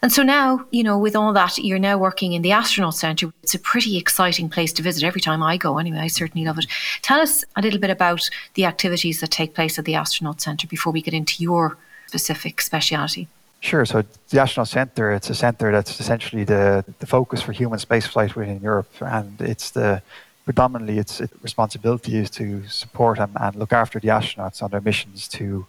And 0.02 0.10
so 0.10 0.22
now, 0.22 0.64
you 0.70 0.82
know, 0.82 0.98
with 0.98 1.14
all 1.14 1.32
that, 1.34 1.58
you're 1.58 1.78
now 1.78 1.98
working 1.98 2.32
in 2.32 2.42
the 2.42 2.52
Astronaut 2.52 2.94
Centre. 2.94 3.32
It's 3.42 3.54
a 3.54 3.58
pretty 3.58 3.98
exciting 3.98 4.48
place 4.48 4.72
to 4.74 4.82
visit 4.82 5.04
every 5.04 5.20
time 5.20 5.42
I 5.42 5.58
go, 5.58 5.78
anyway. 5.78 5.98
I 5.98 6.08
certainly 6.08 6.46
love 6.46 6.58
it. 6.58 6.66
Tell 7.02 7.20
us 7.20 7.44
a 7.56 7.60
little 7.60 7.78
bit 7.78 7.90
about 7.90 8.28
the 8.54 8.64
activities 8.64 9.20
that 9.20 9.30
take 9.30 9.54
place 9.54 9.78
at 9.78 9.84
the 9.84 9.94
Astronaut 9.94 10.40
Centre 10.40 10.66
before 10.66 10.92
we 10.92 11.02
get 11.02 11.12
into 11.12 11.42
your 11.42 11.76
specific 12.06 12.62
speciality. 12.62 13.28
Sure. 13.60 13.84
So 13.84 14.02
the 14.30 14.40
Astronaut 14.40 14.68
Centre, 14.68 15.12
it's 15.12 15.28
a 15.28 15.34
centre 15.34 15.70
that's 15.70 16.00
essentially 16.00 16.44
the, 16.44 16.82
the 16.98 17.06
focus 17.06 17.42
for 17.42 17.52
human 17.52 17.78
spaceflight 17.78 18.34
within 18.34 18.60
Europe, 18.62 18.90
and 19.00 19.38
it's 19.40 19.70
the 19.70 20.02
predominantly 20.46 20.98
its, 20.98 21.20
responsibility 21.42 22.16
is 22.16 22.30
to 22.30 22.66
support 22.66 23.18
and, 23.18 23.36
and 23.38 23.54
look 23.56 23.72
after 23.72 24.00
the 24.00 24.08
astronauts 24.08 24.62
on 24.62 24.70
their 24.70 24.80
missions 24.80 25.28
to 25.28 25.66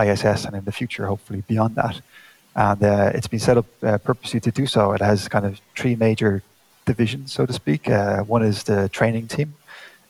ISS 0.00 0.44
and 0.44 0.54
in 0.54 0.64
the 0.64 0.72
future, 0.72 1.06
hopefully 1.06 1.42
beyond 1.48 1.74
that. 1.74 2.00
And 2.54 2.82
uh, 2.82 3.12
it's 3.14 3.26
been 3.26 3.40
set 3.40 3.56
up 3.56 3.66
uh, 3.82 3.98
purposely 3.98 4.40
to 4.40 4.50
do 4.50 4.66
so. 4.66 4.92
It 4.92 5.00
has 5.00 5.28
kind 5.28 5.46
of 5.46 5.60
three 5.76 5.96
major 5.96 6.42
divisions, 6.84 7.32
so 7.32 7.46
to 7.46 7.52
speak. 7.52 7.88
Uh, 7.88 8.22
one 8.24 8.42
is 8.42 8.64
the 8.64 8.88
training 8.90 9.28
team, 9.28 9.54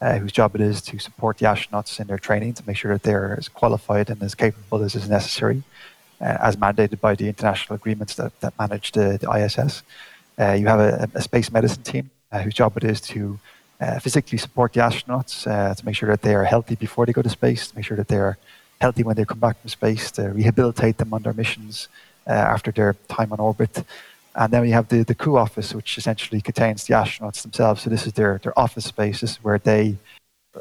uh, 0.01 0.19
whose 0.19 0.33
job 0.33 0.55
it 0.55 0.61
is 0.61 0.83
to 0.83 0.99
support 0.99 1.39
the 1.39 1.47
astronauts 1.47 2.01
in 2.01 2.09
their 2.09 2.19
training 2.19 2.55
to 2.55 2.63
make 2.67 2.77
sure 2.77 2.93
that 2.93 3.05
they're 3.05 3.37
as 3.39 3.49
qualified 3.49 4.11
and 4.11 4.23
as 4.23 4.35
capable 4.35 4.83
as 4.83 4.95
is 4.97 5.09
necessary 5.09 5.63
uh, 6.21 6.37
as 6.41 6.57
mandated 6.57 7.01
by 7.01 7.15
the 7.15 7.29
international 7.29 7.77
agreements 7.77 8.17
that, 8.17 8.39
that 8.41 8.59
manage 8.59 8.91
the, 8.93 9.19
the 9.21 9.31
ISS. 9.31 9.83
Uh, 10.39 10.53
you 10.53 10.67
have 10.67 10.81
a, 10.81 11.09
a, 11.15 11.21
space 11.21 11.53
medicine 11.53 11.83
team 11.83 12.11
whose 12.43 12.55
job 12.55 12.75
it 12.79 12.85
is 12.85 12.99
to 13.01 13.39
physically 14.01 14.39
support 14.39 14.73
the 14.73 14.81
astronauts 14.81 15.45
to 15.77 15.85
make 15.85 15.95
sure 15.95 16.09
that 16.09 16.23
they 16.23 16.35
are 16.35 16.45
healthy 16.45 16.75
before 16.75 17.05
they 17.05 17.13
go 17.13 17.21
to 17.21 17.29
space, 17.29 17.69
to 17.69 17.77
make 17.77 17.85
sure 17.85 17.97
that 17.97 18.09
they 18.09 18.17
are 18.17 18.39
healthy 18.81 19.03
when 19.03 19.15
they 19.15 19.25
come 19.25 19.39
back 19.39 19.61
from 19.61 19.69
space, 19.69 20.11
to 20.11 20.31
rehabilitate 20.31 20.97
them 20.97 21.13
on 21.13 21.23
their 21.23 21.35
missions 21.35 21.89
after 22.27 22.71
their 22.71 22.95
time 23.09 23.33
on 23.33 23.41
orbit. 23.41 23.85
And 24.35 24.53
then 24.53 24.63
we 24.63 24.71
have 24.71 24.89
the, 24.89 25.03
the 25.03 25.15
crew 25.15 25.37
office, 25.37 25.75
which 25.75 25.99
essentially 25.99 26.41
contains 26.41 26.85
the 26.85 26.95
astronauts 26.95 27.43
themselves. 27.43 27.83
So 27.83 27.91
this 27.91 28.07
is 28.07 28.15
their, 28.15 28.41
their 28.43 28.59
office 28.59 28.87
spaces 28.87 29.37
where 29.43 29.59
they 29.59 29.97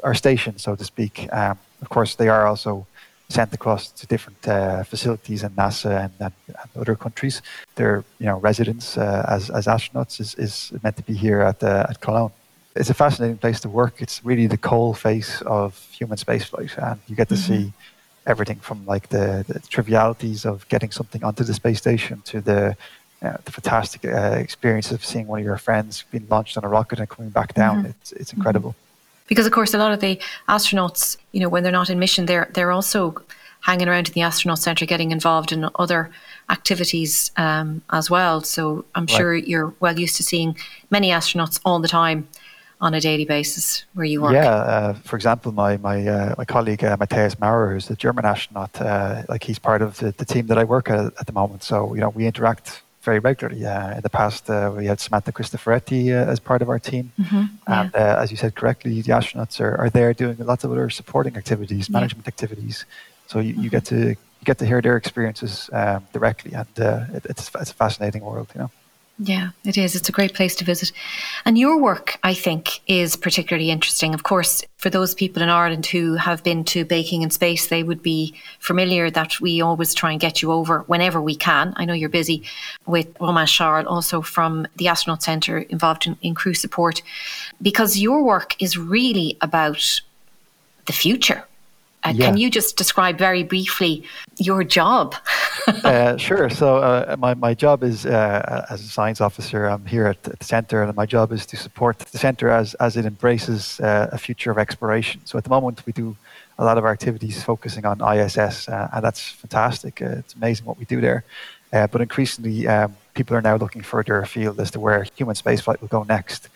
are 0.02 0.14
stationed, 0.14 0.60
so 0.60 0.76
to 0.76 0.84
speak. 0.84 1.28
Um, 1.32 1.58
of 1.80 1.88
course, 1.88 2.14
they 2.14 2.28
are 2.28 2.46
also 2.46 2.86
sent 3.28 3.52
across 3.54 3.90
to 3.90 4.06
different 4.06 4.46
uh, 4.46 4.84
facilities 4.84 5.42
in 5.42 5.50
NASA 5.50 6.04
and, 6.04 6.12
and, 6.20 6.32
and, 6.46 6.82
other 6.82 6.94
countries. 6.94 7.40
Their 7.76 8.04
you 8.18 8.26
know 8.26 8.38
residence 8.38 8.98
uh, 8.98 9.24
as, 9.28 9.50
as 9.50 9.66
astronauts 9.66 10.20
is, 10.20 10.34
is 10.34 10.72
meant 10.82 10.96
to 10.96 11.02
be 11.02 11.14
here 11.14 11.40
at 11.40 11.62
uh, 11.62 11.86
at 11.88 12.00
Cologne. 12.00 12.32
It's 12.76 12.90
a 12.90 12.94
fascinating 12.94 13.38
place 13.38 13.60
to 13.60 13.68
work. 13.68 13.94
It's 14.00 14.24
really 14.24 14.46
the 14.46 14.56
coal 14.56 14.94
face 14.94 15.42
of 15.42 15.78
human 15.98 16.18
spaceflight, 16.18 16.72
and 16.78 17.00
you 17.06 17.16
get 17.16 17.28
to 17.28 17.34
mm-hmm. 17.34 17.64
see 17.64 17.72
everything 18.26 18.56
from 18.56 18.84
like 18.86 19.08
the, 19.08 19.44
the, 19.48 19.58
trivialities 19.60 20.44
of 20.44 20.68
getting 20.68 20.90
something 20.90 21.24
onto 21.24 21.44
the 21.44 21.54
space 21.54 21.78
station 21.78 22.22
to 22.24 22.40
the 22.40 22.76
uh, 23.22 23.36
the 23.44 23.52
fantastic 23.52 24.04
uh, 24.04 24.36
experience 24.38 24.90
of 24.90 25.04
seeing 25.04 25.26
one 25.28 25.38
of 25.38 25.44
your 25.44 25.56
friends 25.56 26.04
being 26.10 26.26
launched 26.28 26.56
on 26.56 26.64
a 26.64 26.68
rocket 26.68 26.98
and 26.98 27.08
coming 27.08 27.30
back 27.30 27.54
down. 27.54 27.78
Mm-hmm. 27.78 27.90
It's 27.90 28.12
it's 28.12 28.32
incredible. 28.32 28.70
Mm-hmm 28.70 28.78
because 29.32 29.46
of 29.46 29.52
course 29.52 29.72
a 29.72 29.78
lot 29.78 29.92
of 29.92 30.00
the 30.00 30.20
astronauts, 30.48 31.16
you 31.32 31.40
know, 31.40 31.48
when 31.48 31.62
they're 31.62 31.72
not 31.72 31.88
in 31.88 31.98
mission, 31.98 32.26
they're 32.26 32.50
they're 32.52 32.70
also 32.70 33.16
hanging 33.62 33.88
around 33.88 34.08
in 34.08 34.12
the 34.12 34.20
astronaut 34.20 34.58
center, 34.58 34.84
getting 34.84 35.10
involved 35.10 35.52
in 35.52 35.68
other 35.76 36.10
activities 36.50 37.30
um, 37.36 37.80
as 37.90 38.10
well. 38.10 38.42
So 38.42 38.84
I'm 38.94 39.04
right. 39.04 39.10
sure 39.10 39.34
you're 39.34 39.72
well 39.80 39.98
used 39.98 40.16
to 40.16 40.22
seeing 40.22 40.56
many 40.90 41.08
astronauts 41.10 41.60
all 41.64 41.78
the 41.78 41.88
time 41.88 42.28
on 42.82 42.94
a 42.94 43.00
daily 43.00 43.24
basis 43.24 43.84
where 43.94 44.04
you 44.04 44.20
work. 44.20 44.34
Yeah, 44.34 44.50
uh, 44.50 44.92
for 44.94 45.16
example, 45.16 45.52
my 45.52 45.76
my 45.78 46.06
uh, 46.06 46.34
my 46.36 46.44
colleague 46.44 46.84
uh, 46.84 46.96
Matthias 46.98 47.38
Maurer, 47.38 47.72
who's 47.72 47.88
a 47.88 47.96
German 47.96 48.24
astronaut, 48.24 48.78
uh, 48.80 49.22
like 49.28 49.44
he's 49.44 49.58
part 49.58 49.80
of 49.80 49.98
the, 50.00 50.10
the 50.10 50.24
team 50.24 50.48
that 50.48 50.58
I 50.58 50.64
work 50.64 50.90
at 50.90 51.12
at 51.20 51.26
the 51.26 51.32
moment. 51.32 51.62
So 51.62 51.94
you 51.94 52.00
know 52.00 52.10
we 52.10 52.26
interact 52.26 52.82
very 53.02 53.20
regularly. 53.20 53.64
Uh, 53.64 53.96
in 53.96 54.02
the 54.02 54.10
past, 54.10 54.50
uh, 54.50 54.72
we 54.76 54.86
had 54.86 55.00
Samantha 55.00 55.32
Cristoforetti 55.32 56.10
uh, 56.10 56.30
as 56.30 56.38
part 56.40 56.62
of 56.62 56.68
our 56.68 56.78
team. 56.78 57.12
Mm-hmm, 57.18 57.36
yeah. 57.36 57.80
And 57.80 57.94
uh, 57.94 58.22
as 58.22 58.30
you 58.30 58.36
said 58.36 58.54
correctly, 58.54 59.00
the 59.00 59.12
astronauts 59.12 59.60
are, 59.60 59.76
are 59.76 59.90
there 59.90 60.12
doing 60.14 60.36
lots 60.38 60.62
of 60.64 60.70
other 60.70 60.88
supporting 60.90 61.36
activities, 61.36 61.90
management 61.90 62.26
yeah. 62.26 62.34
activities. 62.34 62.84
So 63.26 63.40
you, 63.40 63.54
mm-hmm. 63.54 63.62
you 63.62 63.70
get 63.70 63.84
to 63.86 64.00
you 64.42 64.44
get 64.44 64.58
to 64.58 64.66
hear 64.66 64.80
their 64.80 64.96
experiences 64.96 65.70
um, 65.72 66.06
directly, 66.12 66.52
and 66.52 66.80
uh, 66.80 67.04
it, 67.14 67.26
it's, 67.30 67.50
it's 67.54 67.70
a 67.70 67.74
fascinating 67.74 68.22
world, 68.22 68.48
you 68.54 68.60
know. 68.62 68.70
Yeah, 69.24 69.50
it 69.64 69.78
is. 69.78 69.94
It's 69.94 70.08
a 70.08 70.12
great 70.12 70.34
place 70.34 70.56
to 70.56 70.64
visit. 70.64 70.90
And 71.44 71.56
your 71.56 71.80
work, 71.80 72.18
I 72.24 72.34
think, 72.34 72.80
is 72.88 73.14
particularly 73.14 73.70
interesting. 73.70 74.14
Of 74.14 74.24
course, 74.24 74.64
for 74.78 74.90
those 74.90 75.14
people 75.14 75.44
in 75.44 75.48
Ireland 75.48 75.86
who 75.86 76.14
have 76.14 76.42
been 76.42 76.64
to 76.64 76.84
Baking 76.84 77.22
in 77.22 77.30
Space, 77.30 77.68
they 77.68 77.84
would 77.84 78.02
be 78.02 78.34
familiar 78.58 79.10
that 79.10 79.40
we 79.40 79.60
always 79.60 79.94
try 79.94 80.10
and 80.10 80.20
get 80.20 80.42
you 80.42 80.50
over 80.50 80.80
whenever 80.88 81.22
we 81.22 81.36
can. 81.36 81.72
I 81.76 81.84
know 81.84 81.94
you're 81.94 82.08
busy 82.08 82.42
with 82.84 83.06
Romain 83.20 83.46
Charles, 83.46 83.86
also 83.86 84.22
from 84.22 84.66
the 84.74 84.88
Astronaut 84.88 85.22
Centre, 85.22 85.58
involved 85.58 86.08
in, 86.08 86.16
in 86.22 86.34
crew 86.34 86.54
support, 86.54 87.00
because 87.60 87.98
your 87.98 88.24
work 88.24 88.60
is 88.60 88.76
really 88.76 89.36
about 89.40 90.00
the 90.86 90.92
future 90.92 91.44
uh, 92.04 92.12
yeah. 92.14 92.26
Can 92.26 92.36
you 92.36 92.50
just 92.50 92.76
describe 92.76 93.16
very 93.16 93.44
briefly 93.44 94.04
your 94.38 94.64
job? 94.64 95.14
uh, 95.84 96.16
sure. 96.16 96.50
So 96.50 96.78
uh, 96.78 97.16
my, 97.18 97.34
my 97.34 97.54
job 97.54 97.84
is 97.84 98.06
uh, 98.06 98.66
as 98.68 98.80
a 98.80 98.88
science 98.88 99.20
officer. 99.20 99.66
I'm 99.66 99.86
here 99.86 100.06
at, 100.06 100.22
the 100.24 100.36
centre, 100.40 100.82
and 100.82 100.96
my 100.96 101.06
job 101.06 101.32
is 101.32 101.46
to 101.46 101.56
support 101.56 101.98
the 102.00 102.18
centre 102.18 102.48
as 102.50 102.74
as 102.74 102.96
it 102.96 103.06
embraces 103.06 103.78
uh, 103.80 104.08
a 104.10 104.18
future 104.18 104.50
of 104.50 104.58
exploration. 104.58 105.20
So 105.24 105.38
at 105.38 105.44
the 105.44 105.50
moment, 105.50 105.86
we 105.86 105.92
do 105.92 106.16
a 106.58 106.64
lot 106.64 106.76
of 106.76 106.84
our 106.84 106.92
activities 106.92 107.42
focusing 107.42 107.86
on 107.86 108.00
ISS, 108.00 108.68
uh, 108.68 108.88
and 108.92 109.04
that's 109.04 109.30
fantastic. 109.30 110.00
it's 110.00 110.34
amazing 110.34 110.66
what 110.66 110.78
we 110.78 110.84
do 110.84 111.00
there. 111.00 111.24
but 111.70 112.00
increasingly, 112.00 112.66
um, 112.66 112.96
people 113.14 113.36
are 113.36 113.42
now 113.42 113.56
looking 113.56 113.82
further 113.82 114.18
afield 114.20 114.58
as 114.60 114.70
to 114.72 114.80
where 114.80 115.06
human 115.16 115.36
spaceflight 115.36 115.80
will 115.80 115.88
go 115.88 116.02
next 116.02 116.48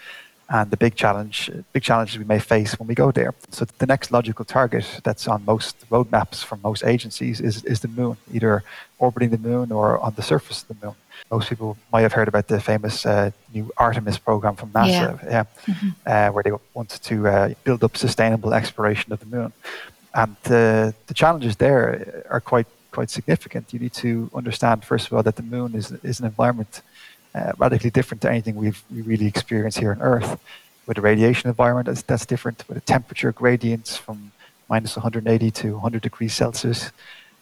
and 0.48 0.70
the 0.70 0.76
big 0.76 0.94
challenge, 0.94 1.50
big 1.72 1.82
challenges 1.82 2.18
we 2.18 2.24
may 2.24 2.38
face 2.38 2.78
when 2.78 2.86
we 2.86 2.94
go 2.94 3.10
there. 3.10 3.34
So 3.50 3.64
the 3.78 3.86
next 3.86 4.12
logical 4.12 4.44
target 4.44 5.00
that's 5.02 5.26
on 5.26 5.44
most 5.44 5.88
roadmaps 5.90 6.44
from 6.44 6.60
most 6.62 6.84
agencies 6.84 7.40
is, 7.40 7.64
is 7.64 7.80
the 7.80 7.88
moon, 7.88 8.16
either 8.32 8.62
orbiting 8.98 9.30
the 9.30 9.38
moon 9.38 9.72
or 9.72 9.98
on 9.98 10.14
the 10.14 10.22
surface 10.22 10.62
of 10.62 10.68
the 10.68 10.86
moon. 10.86 10.94
Most 11.30 11.48
people 11.48 11.76
might 11.92 12.02
have 12.02 12.12
heard 12.12 12.28
about 12.28 12.46
the 12.46 12.60
famous 12.60 13.04
uh, 13.04 13.30
new 13.52 13.72
Artemis 13.76 14.18
program 14.18 14.54
from 14.54 14.70
NASA, 14.70 15.22
yeah. 15.24 15.30
yeah 15.30 15.44
mm-hmm. 15.66 15.88
uh, 16.06 16.28
where 16.30 16.42
they 16.44 16.52
wanted 16.74 17.02
to 17.02 17.26
uh, 17.26 17.54
build 17.64 17.82
up 17.82 17.96
sustainable 17.96 18.54
exploration 18.54 19.12
of 19.12 19.18
the 19.18 19.26
moon. 19.26 19.52
And 20.14 20.36
the 20.44 20.94
challenges 21.14 21.56
there 21.56 22.24
are 22.30 22.40
quite 22.40 22.68
quite 22.96 23.10
significant. 23.10 23.74
You 23.74 23.80
need 23.84 23.92
to 24.06 24.30
understand, 24.40 24.82
first 24.82 25.06
of 25.06 25.12
all, 25.12 25.22
that 25.22 25.36
the 25.36 25.48
moon 25.56 25.74
is, 25.74 25.92
is 26.10 26.18
an 26.20 26.26
environment 26.26 26.80
uh, 27.36 27.52
radically 27.58 27.90
different 27.90 28.22
to 28.22 28.30
anything 28.30 28.56
we've 28.56 28.82
we 28.90 29.02
really 29.02 29.26
experienced 29.26 29.78
here 29.78 29.92
on 29.92 30.00
Earth. 30.00 30.38
With 30.86 30.98
a 30.98 31.00
radiation 31.00 31.48
environment 31.48 31.86
that's, 31.86 32.02
that's 32.02 32.24
different, 32.24 32.64
with 32.68 32.78
a 32.78 32.80
temperature 32.80 33.32
gradients 33.32 33.96
from 33.96 34.30
minus 34.68 34.96
180 34.96 35.50
to 35.50 35.72
100 35.72 36.00
degrees 36.02 36.32
Celsius, 36.32 36.92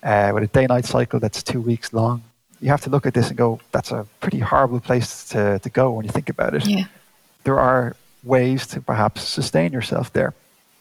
uh, 0.03 0.31
with 0.35 0.43
a 0.43 0.47
day-night 0.47 0.87
cycle 0.87 1.21
that's 1.21 1.43
two 1.43 1.61
weeks 1.61 1.93
long. 1.93 2.23
You 2.61 2.69
have 2.69 2.81
to 2.83 2.91
look 2.91 3.05
at 3.05 3.13
this 3.13 3.29
and 3.29 3.37
go, 3.37 3.61
that's 3.71 3.91
a 3.91 4.07
pretty 4.21 4.39
horrible 4.39 4.81
place 4.81 5.29
to, 5.31 5.59
to 5.59 5.71
go 5.71 5.91
when 5.93 6.07
you 6.07 6.11
think 6.11 6.31
about 6.31 6.55
it. 6.55 6.67
Yeah. 6.67 6.87
There 7.45 7.61
are 7.61 7.97
ways 8.23 8.67
to 8.69 8.81
perhaps 8.81 9.23
sustain 9.23 9.73
yourself 9.73 10.13
there. 10.13 10.33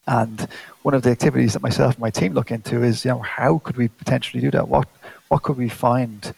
And 0.08 0.48
one 0.82 0.94
of 0.94 1.04
the 1.04 1.12
activities 1.12 1.54
that 1.54 1.62
myself 1.62 1.96
and 1.96 2.02
my 2.02 2.10
team 2.10 2.34
look 2.34 2.52
into 2.52 2.84
is, 2.84 3.06
you 3.06 3.12
know, 3.12 3.20
how 3.20 3.60
could 3.60 3.78
we 3.78 3.90
potentially 3.90 4.42
do 4.42 4.52
that? 4.52 4.68
What 4.68 4.88
what 5.30 5.44
could 5.44 5.58
we 5.58 5.70
find 5.70 6.34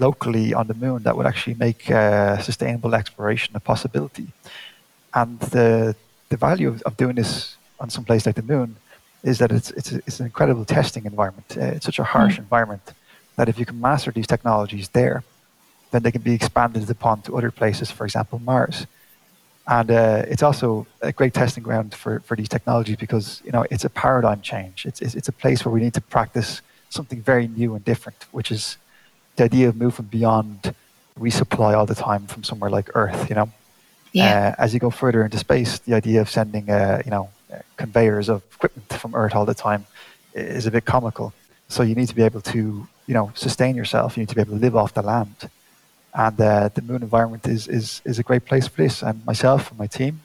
locally 0.00 0.54
on 0.54 0.66
the 0.66 0.74
moon 0.74 1.02
that 1.02 1.16
would 1.16 1.26
actually 1.26 1.54
make 1.54 1.90
uh, 1.90 2.38
sustainable 2.38 2.94
exploration 2.94 3.54
a 3.56 3.60
possibility. 3.60 4.28
And 5.14 5.38
the 5.40 5.94
the 6.30 6.36
value 6.36 6.78
of, 6.86 6.96
doing 6.96 7.16
this 7.16 7.56
on 7.80 7.90
some 7.90 8.04
place 8.04 8.24
like 8.24 8.36
the 8.36 8.42
moon 8.54 8.76
is 9.24 9.38
that 9.38 9.50
it's 9.50 9.70
it's, 9.72 9.92
it's 9.92 10.20
an 10.20 10.26
incredible 10.26 10.64
testing 10.64 11.04
environment. 11.04 11.48
Uh, 11.56 11.76
it's 11.76 11.86
such 11.86 11.98
a 11.98 12.04
harsh 12.04 12.36
mm. 12.36 12.44
environment 12.46 12.92
that 13.36 13.48
if 13.48 13.58
you 13.58 13.66
can 13.66 13.80
master 13.80 14.10
these 14.12 14.26
technologies 14.26 14.88
there, 14.90 15.22
then 15.90 16.02
they 16.02 16.12
can 16.12 16.22
be 16.22 16.34
expanded 16.34 16.88
upon 16.90 17.22
to 17.22 17.36
other 17.36 17.50
places, 17.50 17.90
for 17.90 18.04
example, 18.04 18.38
Mars. 18.38 18.86
And 19.66 19.90
uh, 19.90 20.24
it's 20.28 20.42
also 20.42 20.86
a 21.00 21.12
great 21.12 21.34
testing 21.34 21.62
ground 21.62 21.94
for, 21.94 22.20
for 22.20 22.36
these 22.36 22.48
technologies 22.48 22.96
because 22.96 23.40
you 23.44 23.52
know 23.52 23.64
it's 23.70 23.84
a 23.84 23.90
paradigm 23.90 24.40
change. 24.40 24.86
It's, 24.86 25.00
it's, 25.00 25.14
it's 25.14 25.28
a 25.28 25.32
place 25.32 25.64
where 25.64 25.72
we 25.72 25.80
need 25.80 25.94
to 25.94 26.00
practice 26.00 26.60
something 26.88 27.20
very 27.22 27.46
new 27.46 27.74
and 27.74 27.84
different, 27.84 28.26
which 28.32 28.50
is 28.50 28.76
the 29.40 29.44
idea 29.44 29.68
of 29.68 29.76
moving 29.76 30.06
beyond 30.06 30.74
resupply 31.18 31.74
all 31.74 31.86
the 31.86 31.94
time 31.94 32.26
from 32.26 32.44
somewhere 32.44 32.70
like 32.70 32.90
Earth. 32.94 33.30
You 33.30 33.36
know, 33.36 33.50
yeah. 34.12 34.54
Uh, 34.58 34.62
as 34.62 34.74
you 34.74 34.80
go 34.80 34.90
further 34.90 35.24
into 35.24 35.38
space, 35.38 35.78
the 35.78 35.94
idea 35.94 36.20
of 36.20 36.28
sending 36.28 36.68
uh, 36.68 37.00
you 37.04 37.10
know 37.10 37.30
conveyors 37.76 38.28
of 38.28 38.42
equipment 38.54 38.92
from 38.92 39.14
Earth 39.14 39.34
all 39.34 39.46
the 39.46 39.54
time 39.54 39.86
is 40.34 40.66
a 40.66 40.70
bit 40.70 40.84
comical. 40.84 41.32
So 41.68 41.82
you 41.82 41.94
need 41.94 42.08
to 42.08 42.14
be 42.14 42.22
able 42.22 42.42
to 42.54 42.86
you 43.06 43.14
know 43.14 43.32
sustain 43.34 43.76
yourself. 43.76 44.16
You 44.16 44.22
need 44.22 44.28
to 44.28 44.34
be 44.34 44.42
able 44.42 44.56
to 44.58 44.60
live 44.60 44.76
off 44.76 44.92
the 44.92 45.02
land, 45.02 45.48
and 46.12 46.38
uh, 46.40 46.68
the 46.74 46.82
moon 46.82 47.02
environment 47.02 47.46
is, 47.48 47.66
is 47.66 48.02
is 48.04 48.18
a 48.18 48.22
great 48.22 48.44
place 48.44 48.66
for 48.68 48.82
this. 48.82 49.02
And 49.02 49.24
myself 49.24 49.70
and 49.70 49.78
my 49.78 49.86
team, 49.86 50.20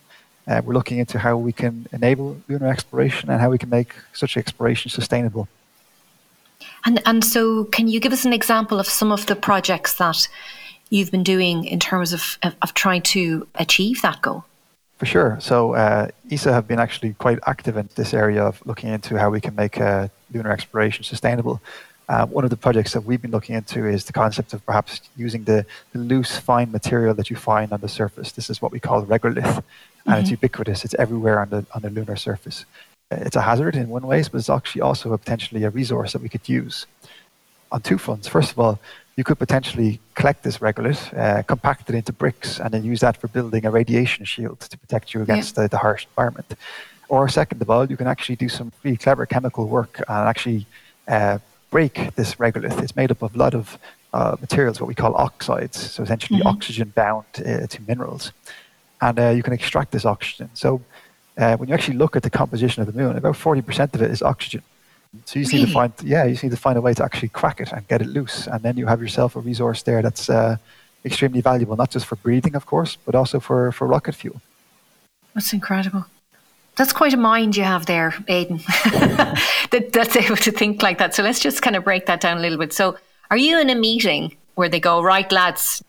uh, 0.45 0.61
we're 0.65 0.73
looking 0.73 0.97
into 0.97 1.19
how 1.19 1.37
we 1.37 1.53
can 1.53 1.87
enable 1.93 2.37
lunar 2.49 2.67
exploration 2.67 3.29
and 3.29 3.39
how 3.39 3.49
we 3.49 3.57
can 3.57 3.69
make 3.69 3.93
such 4.11 4.35
exploration 4.35 4.91
sustainable. 4.91 5.47
And 6.85 7.01
and 7.05 7.23
so, 7.23 7.65
can 7.65 7.87
you 7.87 7.99
give 7.99 8.13
us 8.13 8.25
an 8.25 8.33
example 8.33 8.79
of 8.79 8.87
some 8.87 9.11
of 9.11 9.25
the 9.25 9.35
projects 9.35 9.95
that 9.95 10.27
you've 10.89 11.11
been 11.11 11.23
doing 11.23 11.65
in 11.65 11.79
terms 11.79 12.13
of, 12.13 12.37
of, 12.43 12.55
of 12.61 12.73
trying 12.73 13.01
to 13.01 13.47
achieve 13.55 14.01
that 14.01 14.21
goal? 14.21 14.45
For 14.97 15.05
sure. 15.05 15.37
So 15.41 15.73
uh, 15.73 16.07
ESA 16.31 16.53
have 16.53 16.67
been 16.67 16.79
actually 16.79 17.13
quite 17.13 17.39
active 17.45 17.75
in 17.75 17.89
this 17.95 18.13
area 18.13 18.43
of 18.43 18.65
looking 18.65 18.89
into 18.89 19.17
how 19.17 19.29
we 19.29 19.41
can 19.41 19.53
make 19.55 19.79
uh, 19.79 20.07
lunar 20.33 20.51
exploration 20.51 21.03
sustainable. 21.03 21.61
Uh, 22.07 22.25
one 22.27 22.43
of 22.43 22.49
the 22.49 22.57
projects 22.57 22.93
that 22.93 23.01
we've 23.01 23.21
been 23.21 23.31
looking 23.31 23.55
into 23.55 23.85
is 23.87 24.05
the 24.05 24.13
concept 24.13 24.53
of 24.53 24.63
perhaps 24.65 25.01
using 25.17 25.43
the, 25.43 25.65
the 25.91 25.99
loose, 25.99 26.37
fine 26.37 26.71
material 26.71 27.13
that 27.15 27.29
you 27.29 27.35
find 27.35 27.73
on 27.73 27.81
the 27.81 27.89
surface. 27.89 28.31
This 28.31 28.49
is 28.49 28.61
what 28.61 28.71
we 28.71 28.79
call 28.79 29.03
regolith, 29.03 29.37
and 29.37 29.63
mm-hmm. 29.65 30.13
it's 30.13 30.29
ubiquitous. 30.29 30.85
It's 30.85 30.93
everywhere 30.95 31.39
on 31.39 31.49
the 31.49 31.65
on 31.73 31.81
the 31.81 31.89
lunar 31.89 32.15
surface. 32.15 32.65
It's 33.11 33.35
a 33.35 33.41
hazard 33.41 33.75
in 33.75 33.89
one 33.89 34.07
way, 34.07 34.23
but 34.23 34.35
it's 34.35 34.49
actually 34.49 34.81
also 34.81 35.13
a 35.13 35.17
potentially 35.17 35.63
a 35.63 35.69
resource 35.69 36.13
that 36.13 36.21
we 36.21 36.29
could 36.29 36.47
use 36.49 36.87
on 37.71 37.81
two 37.81 37.97
fronts. 37.97 38.27
First 38.27 38.51
of 38.51 38.59
all, 38.59 38.79
you 39.15 39.23
could 39.23 39.39
potentially 39.39 39.99
collect 40.15 40.43
this 40.43 40.57
regolith, 40.57 41.15
uh, 41.17 41.43
compact 41.43 41.89
it 41.89 41.95
into 41.95 42.11
bricks, 42.11 42.59
and 42.59 42.73
then 42.73 42.83
use 42.83 42.99
that 43.01 43.15
for 43.17 43.27
building 43.27 43.65
a 43.65 43.71
radiation 43.71 44.25
shield 44.25 44.59
to 44.59 44.77
protect 44.77 45.13
you 45.13 45.21
against 45.21 45.55
yeah. 45.55 45.63
the, 45.63 45.69
the, 45.69 45.77
harsh 45.77 46.05
environment. 46.11 46.55
Or 47.07 47.29
second 47.29 47.61
of 47.61 47.69
all, 47.69 47.89
you 47.89 47.95
can 47.95 48.07
actually 48.07 48.35
do 48.35 48.49
some 48.49 48.71
really 48.83 48.97
clever 48.97 49.25
chemical 49.25 49.67
work 49.67 49.99
and 50.07 50.27
actually 50.27 50.65
uh, 51.07 51.37
break 51.69 52.15
this 52.15 52.35
regolith. 52.35 52.81
It's 52.81 52.95
made 52.95 53.11
up 53.11 53.21
of 53.21 53.35
a 53.35 53.37
lot 53.37 53.53
of 53.53 53.77
uh, 54.13 54.35
materials, 54.41 54.81
what 54.81 54.87
we 54.87 54.95
call 54.95 55.15
oxides, 55.15 55.91
so 55.91 56.03
essentially 56.03 56.39
mm-hmm. 56.39 56.47
oxygen 56.47 56.91
bound 56.95 57.25
uh, 57.37 57.67
to 57.67 57.81
minerals. 57.87 58.31
And 59.01 59.19
uh, 59.19 59.29
you 59.29 59.43
can 59.43 59.53
extract 59.53 59.91
this 59.91 60.05
oxygen. 60.05 60.49
So 60.53 60.81
uh, 61.37 61.57
when 61.57 61.69
you 61.69 61.75
actually 61.75 61.97
look 61.97 62.15
at 62.15 62.23
the 62.23 62.29
composition 62.29 62.81
of 62.81 62.87
the 62.91 62.99
moon, 62.99 63.17
about 63.17 63.35
40% 63.35 63.93
of 63.93 64.01
it 64.01 64.11
is 64.11 64.21
oxygen. 64.21 64.61
So 65.25 65.39
you 65.39 65.45
really? 65.45 65.59
need 65.59 65.65
to 65.67 65.73
find, 65.73 65.93
yeah, 66.03 66.25
you 66.25 66.37
need 66.41 66.51
to 66.51 66.57
find 66.57 66.77
a 66.77 66.81
way 66.81 66.93
to 66.93 67.03
actually 67.03 67.29
crack 67.29 67.61
it 67.61 67.71
and 67.71 67.87
get 67.87 68.01
it 68.01 68.07
loose, 68.07 68.47
and 68.47 68.61
then 68.61 68.77
you 68.77 68.85
have 68.85 69.01
yourself 69.01 69.35
a 69.35 69.39
resource 69.39 69.83
there 69.83 70.01
that's 70.01 70.29
uh, 70.29 70.57
extremely 71.05 71.41
valuable, 71.41 71.75
not 71.75 71.91
just 71.91 72.05
for 72.05 72.17
breathing, 72.17 72.55
of 72.55 72.65
course, 72.65 72.97
but 73.05 73.15
also 73.15 73.39
for 73.39 73.71
for 73.71 73.87
rocket 73.87 74.15
fuel. 74.15 74.41
That's 75.33 75.53
incredible. 75.53 76.05
That's 76.75 76.91
quite 76.91 77.13
a 77.13 77.17
mind 77.17 77.55
you 77.55 77.63
have 77.63 77.85
there, 77.85 78.13
Aidan. 78.27 78.57
that, 79.71 79.89
that's 79.93 80.15
able 80.15 80.35
to 80.37 80.51
think 80.51 80.83
like 80.83 80.97
that. 80.97 81.15
So 81.15 81.23
let's 81.23 81.39
just 81.39 81.61
kind 81.61 81.75
of 81.75 81.85
break 81.85 82.05
that 82.07 82.19
down 82.19 82.37
a 82.37 82.41
little 82.41 82.57
bit. 82.57 82.73
So, 82.73 82.97
are 83.31 83.37
you 83.37 83.59
in 83.59 83.69
a 83.69 83.75
meeting 83.75 84.35
where 84.55 84.67
they 84.67 84.79
go, 84.79 85.01
right, 85.01 85.31
lads, 85.31 85.83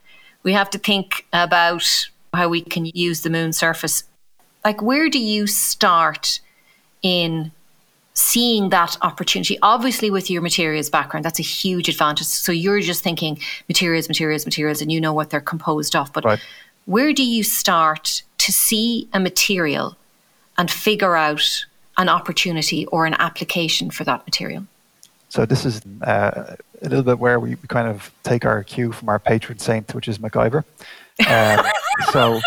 we 0.44 0.52
have 0.52 0.70
to 0.70 0.78
think 0.78 1.26
about 1.32 2.09
how 2.32 2.48
we 2.48 2.61
can 2.61 2.87
use 2.87 3.22
the 3.22 3.30
moon 3.30 3.52
surface? 3.52 4.04
Like, 4.66 4.83
where 4.83 5.09
do 5.09 5.20
you 5.20 5.46
start 5.46 6.40
in 7.00 7.52
seeing 8.16 8.70
that 8.70 8.96
opportunity. 9.02 9.59
Obviously, 9.61 10.11
with 10.11 10.31
your 10.31 10.42
materials 10.42 10.88
background, 10.88 11.24
that's 11.24 11.38
a 11.38 11.42
huge 11.42 11.88
advantage. 11.88 12.26
So 12.26 12.50
you're 12.50 12.81
just 12.81 13.02
thinking 13.02 13.38
materials, 13.68 14.09
materials, 14.09 14.46
materials, 14.46 14.81
and 14.81 14.90
you 14.90 15.00
know 15.00 15.12
what 15.12 15.31
they're 15.31 15.40
composed 15.40 15.94
of. 15.94 16.12
But 16.14 16.24
right. 16.24 16.40
where 16.87 17.12
do 17.12 17.22
you 17.22 17.44
start 17.44 18.22
to 18.38 18.52
see 18.52 19.07
a 19.12 19.20
material 19.20 19.96
and 20.57 20.70
figure 20.70 21.14
out 21.14 21.66
an 21.98 22.09
opportunity 22.09 22.87
or 22.87 23.05
an 23.05 23.14
application 23.18 23.90
for 23.90 24.05
that 24.05 24.26
material? 24.26 24.66
So 25.29 25.44
this 25.44 25.66
is 25.66 25.83
uh, 26.02 26.57
a 26.81 26.88
little 26.88 27.05
bit 27.05 27.18
where 27.18 27.38
we 27.38 27.57
kind 27.68 27.87
of 27.87 28.11
take 28.22 28.46
our 28.46 28.64
cue 28.64 28.92
from 28.92 29.11
our 29.11 29.18
patron 29.18 29.59
saint, 29.59 29.94
which 29.94 30.09
is 30.09 30.18
MacGyver. 30.18 30.64
Um, 31.29 31.66
so 32.12 32.40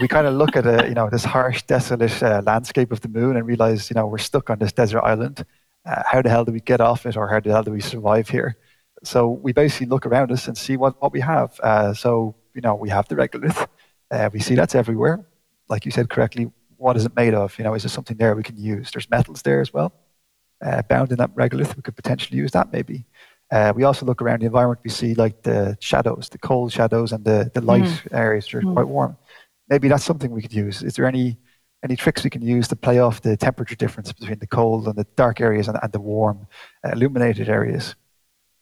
we 0.00 0.08
kind 0.08 0.26
of 0.26 0.34
look 0.34 0.56
at 0.56 0.66
a, 0.66 0.88
you 0.88 0.94
know 0.94 1.08
this 1.10 1.24
harsh, 1.24 1.62
desolate 1.62 2.22
uh, 2.22 2.42
landscape 2.44 2.92
of 2.92 3.00
the 3.00 3.08
moon 3.08 3.36
and 3.36 3.46
realize 3.46 3.90
you 3.90 3.94
know 3.94 4.06
we're 4.06 4.18
stuck 4.18 4.50
on 4.50 4.58
this 4.58 4.72
desert 4.72 5.02
island. 5.02 5.44
Uh, 5.84 6.02
how 6.06 6.22
the 6.22 6.28
hell 6.28 6.44
do 6.44 6.52
we 6.52 6.60
get 6.60 6.80
off 6.80 7.06
it, 7.06 7.16
or 7.16 7.28
how 7.28 7.40
the 7.40 7.50
hell 7.50 7.62
do 7.62 7.72
we 7.72 7.80
survive 7.80 8.28
here? 8.28 8.56
So 9.04 9.28
we 9.28 9.52
basically 9.52 9.86
look 9.86 10.06
around 10.06 10.30
us 10.30 10.46
and 10.46 10.56
see 10.56 10.76
what, 10.76 11.00
what 11.02 11.12
we 11.12 11.20
have. 11.20 11.58
Uh, 11.60 11.92
so 11.92 12.34
you 12.54 12.60
know 12.60 12.74
we 12.74 12.88
have 12.88 13.08
the 13.08 13.16
regolith. 13.16 13.66
Uh, 14.10 14.30
we 14.32 14.40
see 14.40 14.54
that's 14.54 14.74
everywhere. 14.74 15.24
Like 15.68 15.84
you 15.84 15.90
said 15.90 16.10
correctly, 16.10 16.50
what 16.76 16.96
is 16.96 17.04
it 17.04 17.16
made 17.16 17.34
of? 17.34 17.56
You 17.58 17.64
know, 17.64 17.74
is 17.74 17.82
there 17.82 17.90
something 17.90 18.16
there 18.16 18.34
we 18.34 18.42
can 18.42 18.56
use? 18.56 18.90
There's 18.90 19.10
metals 19.10 19.42
there 19.42 19.60
as 19.60 19.72
well, 19.72 19.92
uh, 20.64 20.82
bound 20.82 21.12
in 21.12 21.18
that 21.18 21.34
regolith. 21.34 21.76
We 21.76 21.82
could 21.82 21.96
potentially 21.96 22.38
use 22.38 22.52
that 22.52 22.72
maybe. 22.72 23.04
Uh, 23.50 23.70
we 23.76 23.84
also 23.84 24.06
look 24.06 24.22
around 24.22 24.40
the 24.40 24.46
environment. 24.46 24.80
We 24.82 24.90
see 24.90 25.14
like 25.14 25.42
the 25.42 25.76
shadows, 25.78 26.30
the 26.30 26.38
cold 26.38 26.72
shadows, 26.72 27.12
and 27.12 27.22
the 27.24 27.50
the 27.52 27.60
light 27.60 27.82
mm. 27.82 28.12
areas 28.12 28.46
which 28.46 28.54
are 28.54 28.66
mm. 28.66 28.72
quite 28.72 28.88
warm. 28.88 29.16
Maybe 29.72 29.88
that's 29.88 30.04
something 30.04 30.30
we 30.30 30.42
could 30.42 30.52
use. 30.52 30.82
Is 30.82 30.96
there 30.96 31.06
any 31.06 31.38
any 31.82 31.96
tricks 31.96 32.22
we 32.22 32.28
can 32.28 32.42
use 32.42 32.68
to 32.68 32.76
play 32.76 32.98
off 32.98 33.22
the 33.22 33.38
temperature 33.38 33.74
difference 33.74 34.12
between 34.12 34.38
the 34.38 34.46
cold 34.46 34.86
and 34.86 34.96
the 34.96 35.06
dark 35.16 35.40
areas 35.40 35.66
and, 35.66 35.78
and 35.82 35.90
the 35.92 35.98
warm, 35.98 36.46
uh, 36.84 36.90
illuminated 36.90 37.48
areas? 37.48 37.94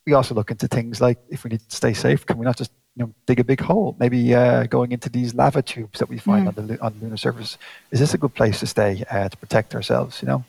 We 0.06 0.12
also 0.12 0.36
look 0.36 0.52
into 0.52 0.68
things 0.68 1.00
like 1.00 1.18
if 1.28 1.42
we 1.42 1.50
need 1.50 1.68
to 1.68 1.76
stay 1.76 1.94
safe, 1.94 2.24
can 2.24 2.38
we 2.38 2.44
not 2.44 2.56
just 2.56 2.70
you 2.94 3.00
know 3.02 3.12
dig 3.26 3.40
a 3.40 3.44
big 3.52 3.60
hole? 3.60 3.96
Maybe 3.98 4.20
uh, 4.32 4.66
going 4.76 4.92
into 4.92 5.08
these 5.08 5.34
lava 5.34 5.62
tubes 5.62 5.98
that 5.98 6.08
we 6.08 6.18
find 6.18 6.46
mm. 6.46 6.56
on 6.56 6.66
the 6.68 6.80
on 6.80 6.94
the 6.94 7.00
lunar 7.02 7.16
surface. 7.16 7.58
Is 7.90 7.98
this 7.98 8.14
a 8.14 8.18
good 8.18 8.34
place 8.36 8.60
to 8.60 8.68
stay 8.68 9.02
uh, 9.10 9.28
to 9.28 9.36
protect 9.36 9.74
ourselves? 9.74 10.22
You 10.22 10.28
know. 10.28 10.44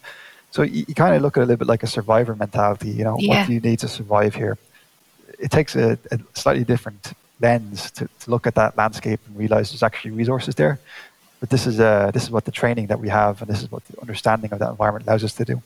So 0.52 0.62
you, 0.62 0.86
you 0.88 0.94
kind 0.94 1.16
of 1.16 1.24
look 1.24 1.38
at 1.38 1.42
it 1.42 1.46
a 1.46 1.48
little 1.48 1.64
bit 1.66 1.70
like 1.74 1.82
a 1.82 1.88
survivor 1.88 2.36
mentality. 2.36 2.92
You 2.92 3.06
know, 3.06 3.18
yeah. 3.18 3.30
what 3.30 3.48
do 3.48 3.54
you 3.54 3.62
need 3.62 3.80
to 3.80 3.88
survive 3.88 4.36
here? 4.36 4.60
It 5.40 5.50
takes 5.50 5.76
a, 5.76 5.98
a 6.12 6.20
slightly 6.36 6.66
different 6.66 7.14
lens 7.42 7.92
to, 7.92 8.08
to 8.22 8.30
look 8.30 8.48
at 8.48 8.56
that 8.56 8.78
landscape 8.78 9.20
and 9.28 9.38
realize 9.38 9.72
there's 9.72 9.84
actually 9.84 10.12
resources 10.12 10.56
there. 10.56 10.80
But 11.40 11.50
this 11.50 11.66
is 11.66 11.80
uh, 11.80 12.12
this 12.14 12.24
is 12.24 12.32
what 12.32 12.46
the 12.46 12.52
training 12.52 12.88
that 12.88 13.00
we 13.00 13.10
have, 13.10 13.42
and 13.42 13.50
this 13.50 13.62
is 13.64 13.72
what 13.72 13.84
the 13.86 14.00
understanding 14.00 14.52
of 14.54 14.60
that 14.60 14.70
environment 14.70 15.08
allows 15.08 15.24
us 15.24 15.34
to 15.34 15.46
do. 15.46 15.62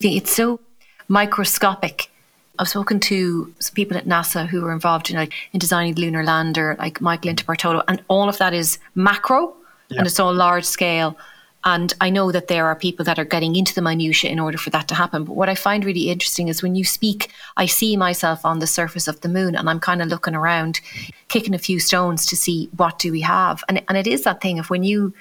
It's 0.00 0.32
so 0.32 0.60
microscopic. 1.08 2.10
I've 2.58 2.68
spoken 2.68 3.00
to 3.00 3.52
some 3.58 3.74
people 3.74 3.96
at 3.96 4.04
NASA 4.04 4.46
who 4.46 4.60
were 4.62 4.72
involved 4.72 5.10
in 5.10 5.16
like 5.16 5.32
in 5.52 5.58
designing 5.58 5.94
the 5.94 6.02
lunar 6.02 6.24
lander, 6.24 6.76
like 6.78 7.00
Michael 7.00 7.32
Interbartolo, 7.32 7.82
and 7.88 8.02
all 8.08 8.28
of 8.28 8.38
that 8.38 8.52
is 8.52 8.78
macro 8.94 9.54
yeah. 9.88 9.98
and 9.98 10.06
it's 10.06 10.20
all 10.20 10.34
large 10.34 10.64
scale. 10.64 11.16
And 11.64 11.94
I 12.00 12.10
know 12.10 12.30
that 12.30 12.48
there 12.48 12.66
are 12.66 12.76
people 12.76 13.04
that 13.06 13.18
are 13.18 13.24
getting 13.24 13.56
into 13.56 13.74
the 13.74 13.80
minutiae 13.80 14.30
in 14.30 14.38
order 14.38 14.58
for 14.58 14.68
that 14.70 14.86
to 14.88 14.94
happen. 14.94 15.24
But 15.24 15.34
what 15.34 15.48
I 15.48 15.54
find 15.54 15.84
really 15.84 16.10
interesting 16.10 16.48
is 16.48 16.62
when 16.62 16.74
you 16.74 16.84
speak, 16.84 17.30
I 17.56 17.64
see 17.64 17.96
myself 17.96 18.44
on 18.44 18.58
the 18.58 18.66
surface 18.66 19.08
of 19.08 19.20
the 19.22 19.30
moon 19.30 19.54
and 19.54 19.70
I'm 19.70 19.80
kind 19.80 20.02
of 20.02 20.08
looking 20.08 20.34
around, 20.34 20.80
kicking 21.28 21.54
a 21.54 21.58
few 21.58 21.80
stones 21.80 22.26
to 22.26 22.36
see 22.36 22.68
what 22.76 22.98
do 22.98 23.10
we 23.10 23.22
have. 23.22 23.64
And, 23.68 23.82
and 23.88 23.96
it 23.96 24.06
is 24.06 24.24
that 24.24 24.42
thing 24.42 24.58
of 24.58 24.68
when 24.68 24.84
you, 24.84 25.14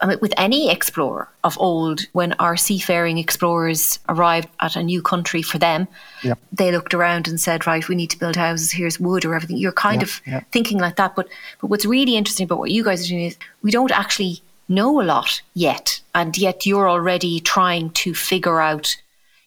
I 0.00 0.06
mean, 0.06 0.18
with 0.22 0.32
any 0.36 0.70
explorer 0.70 1.28
of 1.42 1.58
old, 1.58 2.02
when 2.12 2.34
our 2.34 2.56
seafaring 2.56 3.18
explorers 3.18 3.98
arrived 4.08 4.48
at 4.60 4.76
a 4.76 4.84
new 4.84 5.02
country 5.02 5.42
for 5.42 5.58
them, 5.58 5.88
yep. 6.22 6.38
they 6.52 6.70
looked 6.70 6.94
around 6.94 7.26
and 7.26 7.40
said, 7.40 7.66
right, 7.66 7.88
we 7.88 7.96
need 7.96 8.10
to 8.10 8.18
build 8.18 8.36
houses, 8.36 8.70
here's 8.70 9.00
wood 9.00 9.24
or 9.24 9.34
everything. 9.34 9.56
You're 9.56 9.72
kind 9.72 10.02
yep, 10.02 10.08
of 10.08 10.20
yep. 10.24 10.52
thinking 10.52 10.78
like 10.78 10.94
that. 10.96 11.16
But, 11.16 11.28
but 11.60 11.66
what's 11.66 11.84
really 11.84 12.16
interesting 12.16 12.44
about 12.44 12.60
what 12.60 12.70
you 12.70 12.84
guys 12.84 13.04
are 13.04 13.08
doing 13.08 13.24
is 13.24 13.36
we 13.62 13.72
don't 13.72 13.90
actually 13.90 14.40
know 14.70 15.00
a 15.00 15.04
lot 15.04 15.42
yet. 15.54 16.00
And 16.14 16.38
yet 16.38 16.64
you're 16.64 16.88
already 16.88 17.40
trying 17.40 17.90
to 17.90 18.14
figure 18.14 18.60
out, 18.60 18.96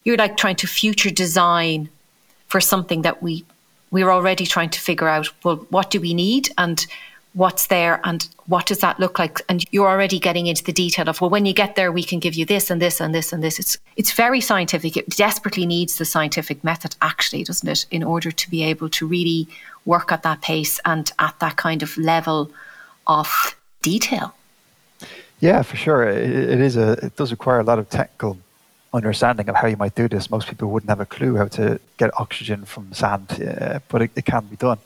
you're 0.04 0.18
like 0.18 0.38
trying 0.38 0.58
to 0.58 0.68
future 0.68 1.10
design 1.10 1.90
for 2.48 2.62
something 2.62 3.02
that 3.02 3.24
we, 3.24 3.46
we're 3.90 4.12
already 4.12 4.46
trying 4.46 4.70
to 4.70 4.80
figure 4.80 5.08
out, 5.08 5.30
well, 5.44 5.66
what 5.70 5.90
do 5.90 6.00
we 6.00 6.14
need? 6.14 6.50
And 6.58 6.86
what's 7.34 7.68
there 7.68 8.00
and 8.04 8.28
what 8.46 8.68
does 8.68 8.80
that 8.80 9.00
look 9.00 9.18
like 9.18 9.42
and 9.50 9.66
you're 9.72 9.90
already 9.90 10.20
getting 10.20 10.46
into 10.46 10.64
the 10.64 10.72
detail 10.72 11.10
of 11.10 11.20
well 11.20 11.32
when 11.32 11.46
you 11.46 11.54
get 11.54 11.76
there 11.76 11.92
we 11.92 12.04
can 12.04 12.20
give 12.20 12.36
you 12.36 12.46
this 12.46 12.70
and 12.70 12.80
this 12.80 13.02
and 13.02 13.14
this 13.14 13.34
and 13.34 13.44
this 13.44 13.58
it's 13.60 13.78
it's 13.96 14.12
very 14.12 14.40
scientific 14.40 14.96
it 14.96 15.10
desperately 15.10 15.66
needs 15.66 15.98
the 15.98 16.06
scientific 16.06 16.64
method 16.64 16.96
actually 17.02 17.44
doesn't 17.44 17.68
it 17.68 17.86
in 17.90 18.04
order 18.04 18.32
to 18.32 18.50
be 18.52 18.64
able 18.64 18.88
to 18.88 19.08
really 19.08 19.48
work 19.86 20.12
at 20.12 20.22
that 20.22 20.42
pace 20.42 20.80
and 20.86 21.12
at 21.18 21.38
that 21.40 21.56
kind 21.56 21.82
of 21.82 21.98
level 21.98 22.52
of 23.08 23.56
detail 23.82 24.36
yeah, 25.44 25.62
for 25.62 25.76
sure. 25.76 26.08
It, 26.08 26.32
it 26.54 26.62
is 26.62 26.78
a. 26.78 26.94
It 27.08 27.18
does 27.18 27.32
require 27.32 27.60
a 27.60 27.64
lot 27.64 27.78
of 27.78 27.90
technical 27.90 28.38
understanding 28.94 29.50
of 29.50 29.56
how 29.56 29.68
you 29.68 29.76
might 29.76 29.94
do 29.94 30.08
this. 30.08 30.30
Most 30.30 30.48
people 30.48 30.70
wouldn't 30.70 30.90
have 30.90 31.02
a 31.02 31.06
clue 31.06 31.36
how 31.36 31.50
to 31.60 31.82
get 31.98 32.18
oxygen 32.18 32.64
from 32.64 32.94
sand, 32.94 33.28
uh, 33.44 33.80
but 33.90 34.04
it, 34.04 34.12
it, 34.16 34.24
can 34.24 34.46
be 34.46 34.56
done. 34.56 34.78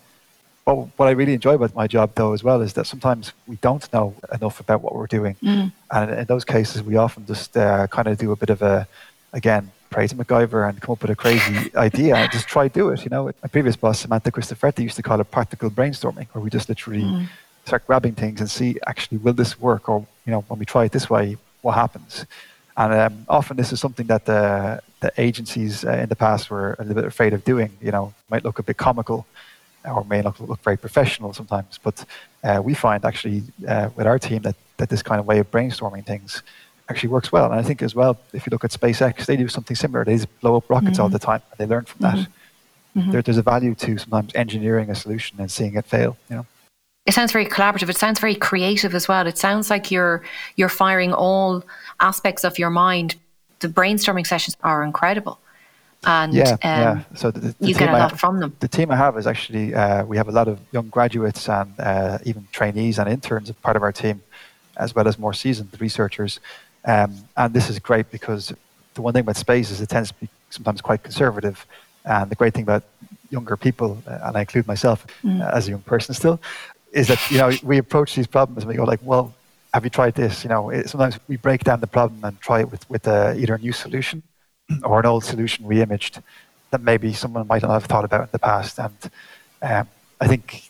But 0.66 0.76
what 0.98 1.08
I 1.08 1.12
really 1.12 1.36
enjoy 1.36 1.54
about 1.54 1.76
my 1.76 1.86
job, 1.86 2.16
though, 2.16 2.34
as 2.34 2.44
well, 2.44 2.62
is 2.62 2.74
that 2.74 2.88
sometimes 2.88 3.34
we 3.46 3.58
don't 3.58 3.86
know 3.94 4.16
enough 4.34 4.60
about 4.60 4.82
what 4.82 4.96
we're 4.96 5.14
doing, 5.20 5.36
mm. 5.44 5.72
and 5.92 6.12
in 6.12 6.26
those 6.26 6.44
cases, 6.44 6.82
we 6.82 6.96
often 6.96 7.28
just 7.28 7.56
uh, 7.56 7.86
kind 7.88 8.08
of 8.08 8.18
do 8.18 8.32
a 8.32 8.36
bit 8.36 8.50
of 8.50 8.64
a, 8.64 8.88
again, 9.34 9.72
praise 9.92 10.12
MacGyver 10.12 10.68
and 10.68 10.82
come 10.82 10.94
up 10.94 11.02
with 11.04 11.12
a 11.12 11.16
crazy 11.16 11.72
idea 11.90 12.16
and 12.16 12.32
just 12.32 12.48
try 12.48 12.68
do 12.68 12.90
it. 12.90 13.04
You 13.04 13.12
know, 13.12 13.26
my 13.44 13.50
previous 13.52 13.76
boss, 13.76 14.00
Samantha 14.00 14.32
Cristoforetti, 14.32 14.82
used 14.82 14.96
to 14.96 15.04
call 15.04 15.22
it 15.22 15.30
practical 15.30 15.70
brainstorming, 15.70 16.28
where 16.32 16.44
we 16.44 16.50
just 16.50 16.68
literally 16.68 17.04
mm. 17.04 17.28
Start 17.68 17.86
grabbing 17.86 18.16
things 18.16 18.40
and 18.40 18.50
see 18.50 18.78
actually 18.88 19.18
will 19.18 19.34
this 19.34 19.60
work, 19.60 19.90
or 19.90 20.06
you 20.26 20.32
know, 20.32 20.42
when 20.48 20.60
we 20.60 20.66
try 20.66 20.86
it 20.86 20.92
this 20.92 21.10
way, 21.10 21.38
what 21.62 21.74
happens. 21.74 22.26
And 22.76 22.94
um, 22.94 23.26
often 23.28 23.58
this 23.58 23.72
is 23.74 23.80
something 23.80 24.08
that 24.08 24.26
the, 24.26 24.82
the 25.00 25.12
agencies 25.18 25.84
uh, 25.84 25.92
in 26.04 26.10
the 26.10 26.16
past 26.16 26.50
were 26.50 26.76
a 26.80 26.84
little 26.84 26.96
bit 27.02 27.06
afraid 27.06 27.34
of 27.34 27.44
doing. 27.44 27.72
You 27.82 27.92
know, 27.92 28.14
might 28.30 28.44
look 28.46 28.60
a 28.60 28.64
bit 28.64 28.78
comical 28.78 29.26
or 29.84 30.04
may 30.04 30.22
not 30.22 30.40
look 30.40 30.62
very 30.62 30.78
professional 30.78 31.34
sometimes. 31.34 31.80
But 31.82 32.06
uh, 32.44 32.62
we 32.64 32.74
find 32.74 33.04
actually 33.04 33.44
uh, 33.68 33.90
with 33.96 34.06
our 34.06 34.20
team 34.20 34.42
that, 34.44 34.56
that 34.78 34.90
this 34.90 35.02
kind 35.02 35.20
of 35.20 35.26
way 35.26 35.40
of 35.40 35.50
brainstorming 35.50 36.06
things 36.06 36.44
actually 36.90 37.10
works 37.10 37.32
well. 37.32 37.46
And 37.46 37.60
I 37.60 37.64
think 37.64 37.82
as 37.82 37.96
well, 37.96 38.20
if 38.34 38.46
you 38.46 38.52
look 38.52 38.64
at 38.64 38.72
SpaceX, 38.72 39.26
they 39.26 39.38
do 39.38 39.48
something 39.48 39.76
similar. 39.76 40.06
They 40.06 40.16
just 40.16 40.40
blow 40.40 40.58
up 40.58 40.70
rockets 40.70 40.92
mm-hmm. 40.94 41.02
all 41.02 41.10
the 41.10 41.20
time, 41.20 41.42
and 41.52 41.58
they 41.58 41.66
learn 41.66 41.86
from 41.86 42.02
mm-hmm. 42.02 42.18
that. 42.18 42.28
Mm-hmm. 42.96 43.12
There, 43.12 43.22
there's 43.22 43.38
a 43.38 43.44
value 43.44 43.76
to 43.76 43.98
sometimes 43.98 44.32
engineering 44.36 44.90
a 44.90 44.96
solution 44.96 45.40
and 45.40 45.52
seeing 45.52 45.76
it 45.76 45.86
fail. 45.86 46.18
You 46.30 46.38
know. 46.38 46.46
It 47.08 47.14
sounds 47.14 47.32
very 47.32 47.46
collaborative. 47.46 47.90
It 47.90 47.98
sounds 47.98 48.20
very 48.20 48.36
creative 48.36 48.94
as 48.94 49.08
well. 49.08 49.26
It 49.26 49.38
sounds 49.38 49.70
like 49.70 49.90
you're 49.92 50.22
you're 50.58 50.70
firing 50.70 51.14
all 51.14 51.64
aspects 52.00 52.44
of 52.44 52.60
your 52.60 52.70
mind. 52.70 53.16
The 53.60 53.70
brainstorming 53.70 54.28
sessions 54.28 54.56
are 54.62 54.84
incredible 54.84 55.40
and 56.06 56.34
yeah, 56.34 56.52
um, 56.52 56.58
yeah. 56.64 57.04
So 57.16 57.32
the, 57.32 57.56
the 57.60 57.68
you 57.68 57.74
get 57.74 57.90
a 57.90 57.92
lot 57.92 58.12
have, 58.12 58.20
from 58.20 58.40
them. 58.40 58.56
The 58.60 58.68
team 58.68 58.92
I 58.92 58.96
have 58.96 59.18
is 59.18 59.26
actually 59.28 59.74
uh, 59.74 60.06
we 60.06 60.18
have 60.18 60.28
a 60.28 60.32
lot 60.32 60.48
of 60.48 60.60
young 60.72 60.90
graduates 60.90 61.50
and 61.50 61.74
uh, 61.80 62.20
even 62.24 62.48
trainees 62.52 63.00
and 63.00 63.10
interns 63.10 63.50
as 63.50 63.56
part 63.56 63.76
of 63.76 63.84
our 63.84 63.92
team, 63.92 64.22
as 64.78 64.94
well 64.94 65.08
as 65.08 65.18
more 65.18 65.34
seasoned 65.34 65.70
researchers. 65.80 66.40
Um, 66.86 67.16
and 67.36 67.54
this 67.54 67.70
is 67.70 67.80
great 67.80 68.12
because 68.12 68.54
the 68.94 69.02
one 69.02 69.14
thing 69.14 69.22
about 69.22 69.38
space 69.38 69.72
is 69.72 69.82
it 69.82 69.90
tends 69.90 70.10
to 70.10 70.16
be 70.16 70.30
sometimes 70.50 70.82
quite 70.82 71.04
conservative. 71.04 71.66
And 72.06 72.30
the 72.30 72.36
great 72.36 72.54
thing 72.54 72.64
about 72.64 72.84
younger 73.30 73.58
people, 73.58 74.02
uh, 74.08 74.20
and 74.24 74.38
I 74.38 74.42
include 74.42 74.68
myself 74.68 75.06
mm. 75.24 75.42
Uh, 75.42 75.58
as 75.58 75.68
a 75.68 75.72
young 75.72 75.82
person 75.82 76.14
still, 76.14 76.40
is 76.92 77.08
that 77.08 77.20
you 77.32 77.38
know 77.38 77.52
we 77.64 77.78
approach 77.78 78.16
these 78.16 78.28
problems 78.28 78.64
and 78.64 78.70
we 78.70 78.76
go 78.76 78.84
like, 78.84 79.00
well, 79.04 79.34
have 79.74 79.84
you 79.84 79.90
tried 79.90 80.16
this? 80.16 80.44
You 80.44 80.50
know, 80.50 80.70
it, 80.70 80.90
sometimes 80.90 81.20
we 81.28 81.38
break 81.38 81.64
down 81.64 81.80
the 81.80 81.88
problem 81.88 82.24
and 82.24 82.40
try 82.42 82.62
it 82.62 82.72
with 82.72 82.90
with 82.90 83.08
uh, 83.08 83.34
either 83.38 83.56
a 83.56 83.60
new 83.60 83.74
solution 83.74 84.24
or 84.84 85.00
an 85.00 85.06
old 85.06 85.24
solution 85.24 85.66
reimaged 85.66 86.22
that 86.72 86.82
maybe 86.82 87.14
someone 87.14 87.48
might 87.48 87.62
not 87.62 87.72
have 87.72 87.86
thought 87.86 88.06
about 88.06 88.22
in 88.24 88.30
the 88.32 88.40
past. 88.40 88.80
And 88.80 89.12
um, 89.62 89.88
I 90.20 90.28
think 90.28 90.70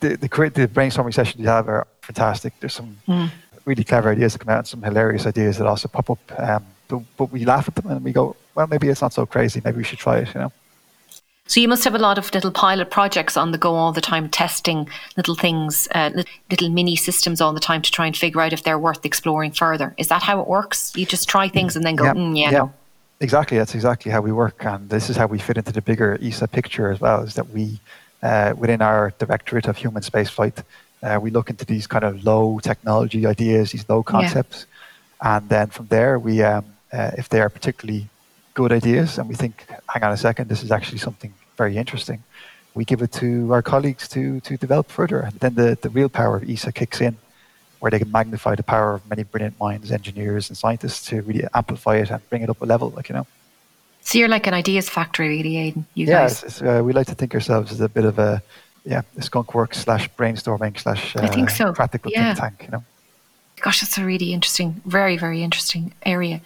the, 0.00 0.16
the, 0.16 0.28
the 0.28 0.68
brainstorming 0.68 1.14
sessions 1.14 1.40
you 1.40 1.48
have 1.48 1.68
are 1.68 1.86
fantastic. 2.02 2.52
There's 2.60 2.74
some 2.74 2.98
mm. 3.06 3.30
really 3.64 3.84
clever 3.84 4.10
ideas 4.10 4.34
that 4.34 4.40
come 4.40 4.50
out 4.50 4.58
and 4.58 4.66
some 4.66 4.82
hilarious 4.82 5.26
ideas 5.26 5.58
that 5.58 5.66
also 5.66 5.88
pop 5.88 6.10
up. 6.10 6.18
Um, 6.38 6.66
but, 6.88 7.02
but, 7.16 7.32
we 7.32 7.44
laugh 7.44 7.68
at 7.68 7.74
them 7.74 7.90
and 7.90 8.04
we 8.04 8.12
go, 8.12 8.36
well, 8.54 8.66
maybe 8.66 8.88
it's 8.88 9.02
not 9.02 9.12
so 9.12 9.26
crazy. 9.26 9.60
Maybe 9.64 9.78
we 9.78 9.84
should 9.84 9.98
try 9.98 10.18
it, 10.18 10.34
you 10.34 10.40
know? 10.40 10.52
So 11.48 11.60
you 11.60 11.68
must 11.68 11.82
have 11.84 11.94
a 11.94 11.98
lot 11.98 12.18
of 12.18 12.32
little 12.34 12.50
pilot 12.50 12.90
projects 12.90 13.36
on 13.36 13.52
the 13.52 13.58
go 13.58 13.74
all 13.74 13.90
the 13.90 14.02
time, 14.02 14.28
testing 14.28 14.86
little 15.16 15.34
things, 15.34 15.88
uh, 15.94 16.10
little 16.50 16.68
mini 16.68 16.94
systems 16.94 17.40
all 17.40 17.54
the 17.54 17.60
time 17.60 17.80
to 17.80 17.90
try 17.90 18.06
and 18.06 18.14
figure 18.14 18.42
out 18.42 18.52
if 18.52 18.62
they're 18.62 18.78
worth 18.78 19.04
exploring 19.06 19.52
further. 19.52 19.94
Is 19.96 20.08
that 20.08 20.22
how 20.22 20.40
it 20.42 20.46
works? 20.46 20.92
You 20.94 21.06
just 21.06 21.26
try 21.26 21.48
things 21.48 21.74
and 21.74 21.84
then 21.86 21.96
go, 21.96 22.04
yeah, 22.04 22.14
mm, 22.14 22.38
yeah, 22.38 22.50
yeah. 22.50 22.58
no. 22.58 22.72
Exactly, 23.20 23.56
that's 23.56 23.74
exactly 23.74 24.12
how 24.12 24.20
we 24.20 24.30
work, 24.30 24.64
and 24.64 24.88
this 24.90 25.10
is 25.10 25.16
how 25.16 25.26
we 25.26 25.38
fit 25.38 25.56
into 25.56 25.72
the 25.72 25.82
bigger 25.82 26.16
ESA 26.22 26.46
picture 26.46 26.92
as 26.92 27.00
well. 27.00 27.22
Is 27.22 27.34
that 27.34 27.48
we, 27.50 27.80
uh, 28.22 28.54
within 28.56 28.80
our 28.80 29.12
Directorate 29.18 29.66
of 29.66 29.76
Human 29.76 30.02
Spaceflight, 30.02 30.62
uh, 31.02 31.18
we 31.20 31.30
look 31.30 31.50
into 31.50 31.64
these 31.64 31.88
kind 31.88 32.04
of 32.04 32.24
low 32.24 32.60
technology 32.60 33.26
ideas, 33.26 33.72
these 33.72 33.88
low 33.88 34.04
concepts, 34.04 34.66
yeah. 35.20 35.38
and 35.38 35.48
then 35.48 35.66
from 35.68 35.86
there, 35.86 36.18
we, 36.18 36.42
um, 36.42 36.64
uh, 36.92 37.10
if 37.18 37.28
they 37.28 37.40
are 37.40 37.48
particularly 37.48 38.06
good 38.60 38.72
ideas, 38.80 39.18
and 39.18 39.24
we 39.32 39.36
think, 39.42 39.54
hang 39.92 40.02
on 40.06 40.12
a 40.18 40.20
second, 40.28 40.44
this 40.52 40.62
is 40.66 40.70
actually 40.76 41.00
something 41.06 41.32
very 41.60 41.74
interesting, 41.82 42.18
we 42.78 42.84
give 42.84 43.02
it 43.06 43.12
to 43.22 43.30
our 43.54 43.62
colleagues 43.72 44.04
to 44.14 44.22
to 44.48 44.52
develop 44.64 44.86
further, 44.98 45.20
and 45.26 45.34
then 45.42 45.52
the 45.60 45.68
the 45.84 45.90
real 45.98 46.10
power 46.20 46.34
of 46.38 46.42
ESA 46.52 46.72
kicks 46.80 47.00
in 47.00 47.14
where 47.80 47.90
they 47.92 47.98
can 47.98 48.10
magnify 48.10 48.54
the 48.60 48.62
power 48.74 48.94
of 48.94 49.08
many 49.08 49.22
brilliant 49.22 49.56
minds, 49.60 49.90
engineers, 49.92 50.44
and 50.48 50.56
scientists 50.64 51.00
to 51.08 51.22
really 51.22 51.44
amplify 51.54 51.94
it 52.02 52.10
and 52.10 52.20
bring 52.30 52.42
it 52.42 52.50
up 52.50 52.60
a 52.60 52.66
level, 52.74 52.88
like 52.96 53.08
you 53.08 53.14
know. 53.14 53.26
So 54.00 54.18
you're 54.18 54.34
like 54.36 54.46
an 54.46 54.54
ideas 54.54 54.88
factory, 54.88 55.28
really, 55.28 55.56
Aidan. 55.56 55.86
You 55.94 56.06
yeah, 56.06 56.22
guys. 56.22 56.42
It's, 56.42 56.62
uh, 56.62 56.82
we 56.84 56.92
like 56.92 57.08
to 57.08 57.14
think 57.14 57.34
ourselves 57.34 57.70
as 57.72 57.80
a 57.80 57.88
bit 57.88 58.04
of 58.04 58.18
a 58.18 58.42
yeah, 58.84 59.02
a 59.16 59.22
skunk 59.22 59.54
works 59.54 59.78
slash 59.78 60.04
brainstorming 60.18 60.78
slash 60.78 61.16
uh, 61.16 61.20
I 61.22 61.28
think 61.28 61.50
so. 61.50 61.72
practical 61.72 62.10
yeah. 62.10 62.34
think 62.34 62.38
tank. 62.40 62.56
You 62.66 62.72
know. 62.74 62.84
Gosh, 63.60 63.80
that's 63.80 63.98
a 63.98 64.04
really 64.04 64.32
interesting, 64.32 64.80
very 64.86 65.16
very 65.16 65.40
interesting 65.42 65.84
area. 66.14 66.40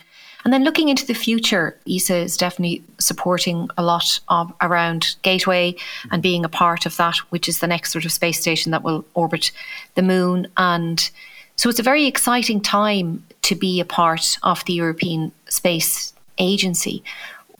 And 0.44 0.52
then 0.52 0.64
looking 0.64 0.88
into 0.88 1.06
the 1.06 1.14
future, 1.14 1.76
ESA 1.88 2.16
is 2.16 2.36
definitely 2.36 2.82
supporting 2.98 3.68
a 3.78 3.82
lot 3.82 4.20
of, 4.28 4.52
around 4.60 5.16
Gateway 5.22 5.68
and 6.04 6.12
mm-hmm. 6.12 6.20
being 6.20 6.44
a 6.44 6.48
part 6.48 6.86
of 6.86 6.96
that, 6.96 7.16
which 7.30 7.48
is 7.48 7.60
the 7.60 7.66
next 7.66 7.92
sort 7.92 8.04
of 8.04 8.12
space 8.12 8.40
station 8.40 8.72
that 8.72 8.82
will 8.82 9.04
orbit 9.14 9.52
the 9.94 10.02
moon. 10.02 10.48
And 10.56 11.10
so 11.56 11.68
it's 11.68 11.78
a 11.78 11.84
very 11.84 12.06
exciting 12.06 12.60
time 12.60 13.24
to 13.42 13.54
be 13.54 13.80
a 13.80 13.84
part 13.84 14.38
of 14.42 14.64
the 14.64 14.72
European 14.72 15.32
Space 15.48 16.12
Agency. 16.38 17.04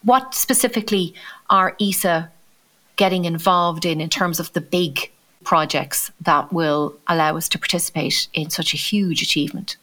What 0.02 0.34
specifically 0.34 1.14
are 1.50 1.76
ESA 1.80 2.30
getting 2.96 3.24
involved 3.24 3.84
in 3.84 4.00
in 4.00 4.08
terms 4.08 4.40
of 4.40 4.52
the 4.52 4.60
big 4.60 5.10
projects 5.44 6.10
that 6.20 6.52
will 6.52 6.96
allow 7.06 7.36
us 7.36 7.48
to 7.50 7.58
participate 7.58 8.28
in 8.32 8.50
such 8.50 8.74
a 8.74 8.76
huge 8.76 9.22
achievement? 9.22 9.76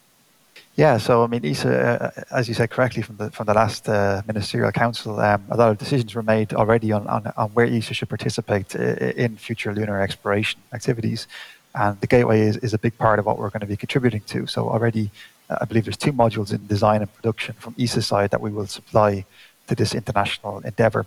Yeah, 0.80 0.98
so 0.98 1.26
I 1.26 1.28
mean, 1.28 1.46
ESA, 1.46 1.72
uh, 1.78 2.24
as 2.32 2.48
you 2.48 2.54
said 2.54 2.70
correctly 2.70 3.02
from 3.02 3.18
the 3.18 3.30
from 3.32 3.48
the 3.48 3.54
last 3.54 3.90
uh, 3.90 4.22
ministerial 4.26 4.72
council, 4.72 5.20
um, 5.20 5.44
a 5.52 5.58
lot 5.58 5.72
of 5.72 5.78
decisions 5.78 6.16
were 6.16 6.24
made 6.24 6.54
already 6.54 6.94
on, 6.94 7.06
on, 7.08 7.34
on 7.36 7.50
where 7.50 7.66
ESA 7.66 7.94
should 7.94 8.08
participate 8.08 8.74
in 8.76 9.36
future 9.36 9.74
lunar 9.74 10.00
exploration 10.02 10.62
activities, 10.72 11.28
and 11.76 12.00
the 12.00 12.08
gateway 12.08 12.40
is, 12.40 12.56
is 12.68 12.74
a 12.74 12.78
big 12.78 12.98
part 12.98 13.20
of 13.20 13.26
what 13.26 13.38
we're 13.38 13.50
going 13.50 13.66
to 13.68 13.74
be 13.76 13.76
contributing 13.76 14.22
to. 14.28 14.48
So 14.48 14.70
already, 14.70 15.12
uh, 15.50 15.58
I 15.60 15.66
believe 15.66 15.84
there's 15.84 15.98
two 15.98 16.14
modules 16.14 16.54
in 16.54 16.66
design 16.68 17.02
and 17.02 17.14
production 17.14 17.56
from 17.60 17.76
ESA 17.78 18.02
side 18.02 18.30
that 18.32 18.40
we 18.40 18.50
will 18.50 18.68
supply 18.68 19.26
to 19.68 19.76
this 19.76 19.94
international 19.94 20.60
endeavor. 20.60 21.06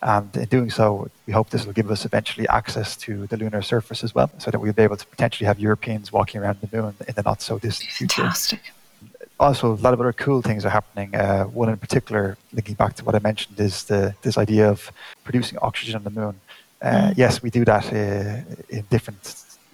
And 0.00 0.34
in 0.34 0.48
doing 0.56 0.70
so, 0.70 1.10
we 1.26 1.34
hope 1.34 1.50
this 1.50 1.66
will 1.66 1.74
give 1.74 1.90
us 1.90 2.06
eventually 2.06 2.48
access 2.48 2.96
to 3.04 3.26
the 3.26 3.36
lunar 3.36 3.60
surface 3.60 4.02
as 4.02 4.14
well, 4.14 4.30
so 4.38 4.50
that 4.50 4.58
we'll 4.58 4.72
be 4.72 4.82
able 4.82 4.96
to 4.96 5.06
potentially 5.14 5.46
have 5.46 5.60
Europeans 5.60 6.10
walking 6.10 6.40
around 6.40 6.56
the 6.62 6.74
moon 6.74 6.94
in 7.06 7.14
the 7.14 7.22
not 7.22 7.42
so 7.42 7.58
distant 7.58 7.90
future. 7.90 8.22
Fantastic 8.22 8.72
also, 9.40 9.72
a 9.72 9.80
lot 9.86 9.94
of 9.94 10.00
other 10.00 10.12
cool 10.12 10.42
things 10.42 10.64
are 10.66 10.70
happening. 10.70 11.14
Uh, 11.14 11.44
one 11.44 11.70
in 11.70 11.78
particular, 11.78 12.36
linking 12.52 12.74
back 12.74 12.94
to 12.96 13.04
what 13.04 13.14
I 13.14 13.20
mentioned, 13.20 13.58
is 13.58 13.84
the 13.84 14.14
this 14.22 14.36
idea 14.36 14.68
of 14.68 14.92
producing 15.24 15.58
oxygen 15.62 15.96
on 15.96 16.04
the 16.04 16.10
moon. 16.10 16.40
Uh, 16.82 16.88
mm. 16.90 17.14
Yes, 17.16 17.42
we 17.42 17.50
do 17.50 17.64
that 17.64 17.86
uh, 17.92 18.42
in 18.68 18.84
different 18.90 19.22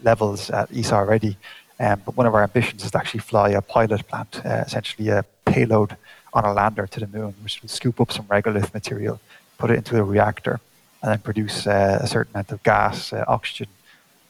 levels 0.04 0.50
at 0.50 0.70
ESA 0.76 0.94
already, 0.94 1.36
um, 1.80 2.00
but 2.04 2.16
one 2.16 2.26
of 2.26 2.34
our 2.34 2.44
ambitions 2.44 2.84
is 2.84 2.92
to 2.92 2.98
actually 2.98 3.20
fly 3.20 3.50
a 3.50 3.60
pilot 3.60 4.06
plant, 4.06 4.40
uh, 4.44 4.62
essentially 4.66 5.08
a 5.08 5.24
payload 5.44 5.96
on 6.32 6.44
a 6.44 6.52
lander 6.52 6.86
to 6.86 7.00
the 7.00 7.08
moon, 7.08 7.34
which 7.42 7.60
will 7.60 7.68
scoop 7.68 8.00
up 8.00 8.12
some 8.12 8.26
regolith 8.26 8.72
material, 8.72 9.20
put 9.58 9.70
it 9.70 9.76
into 9.76 9.98
a 9.98 10.02
reactor, 10.02 10.60
and 11.02 11.10
then 11.10 11.18
produce 11.18 11.66
uh, 11.66 11.98
a 12.00 12.06
certain 12.06 12.32
amount 12.34 12.52
of 12.52 12.62
gas, 12.62 13.12
uh, 13.12 13.24
oxygen, 13.26 13.68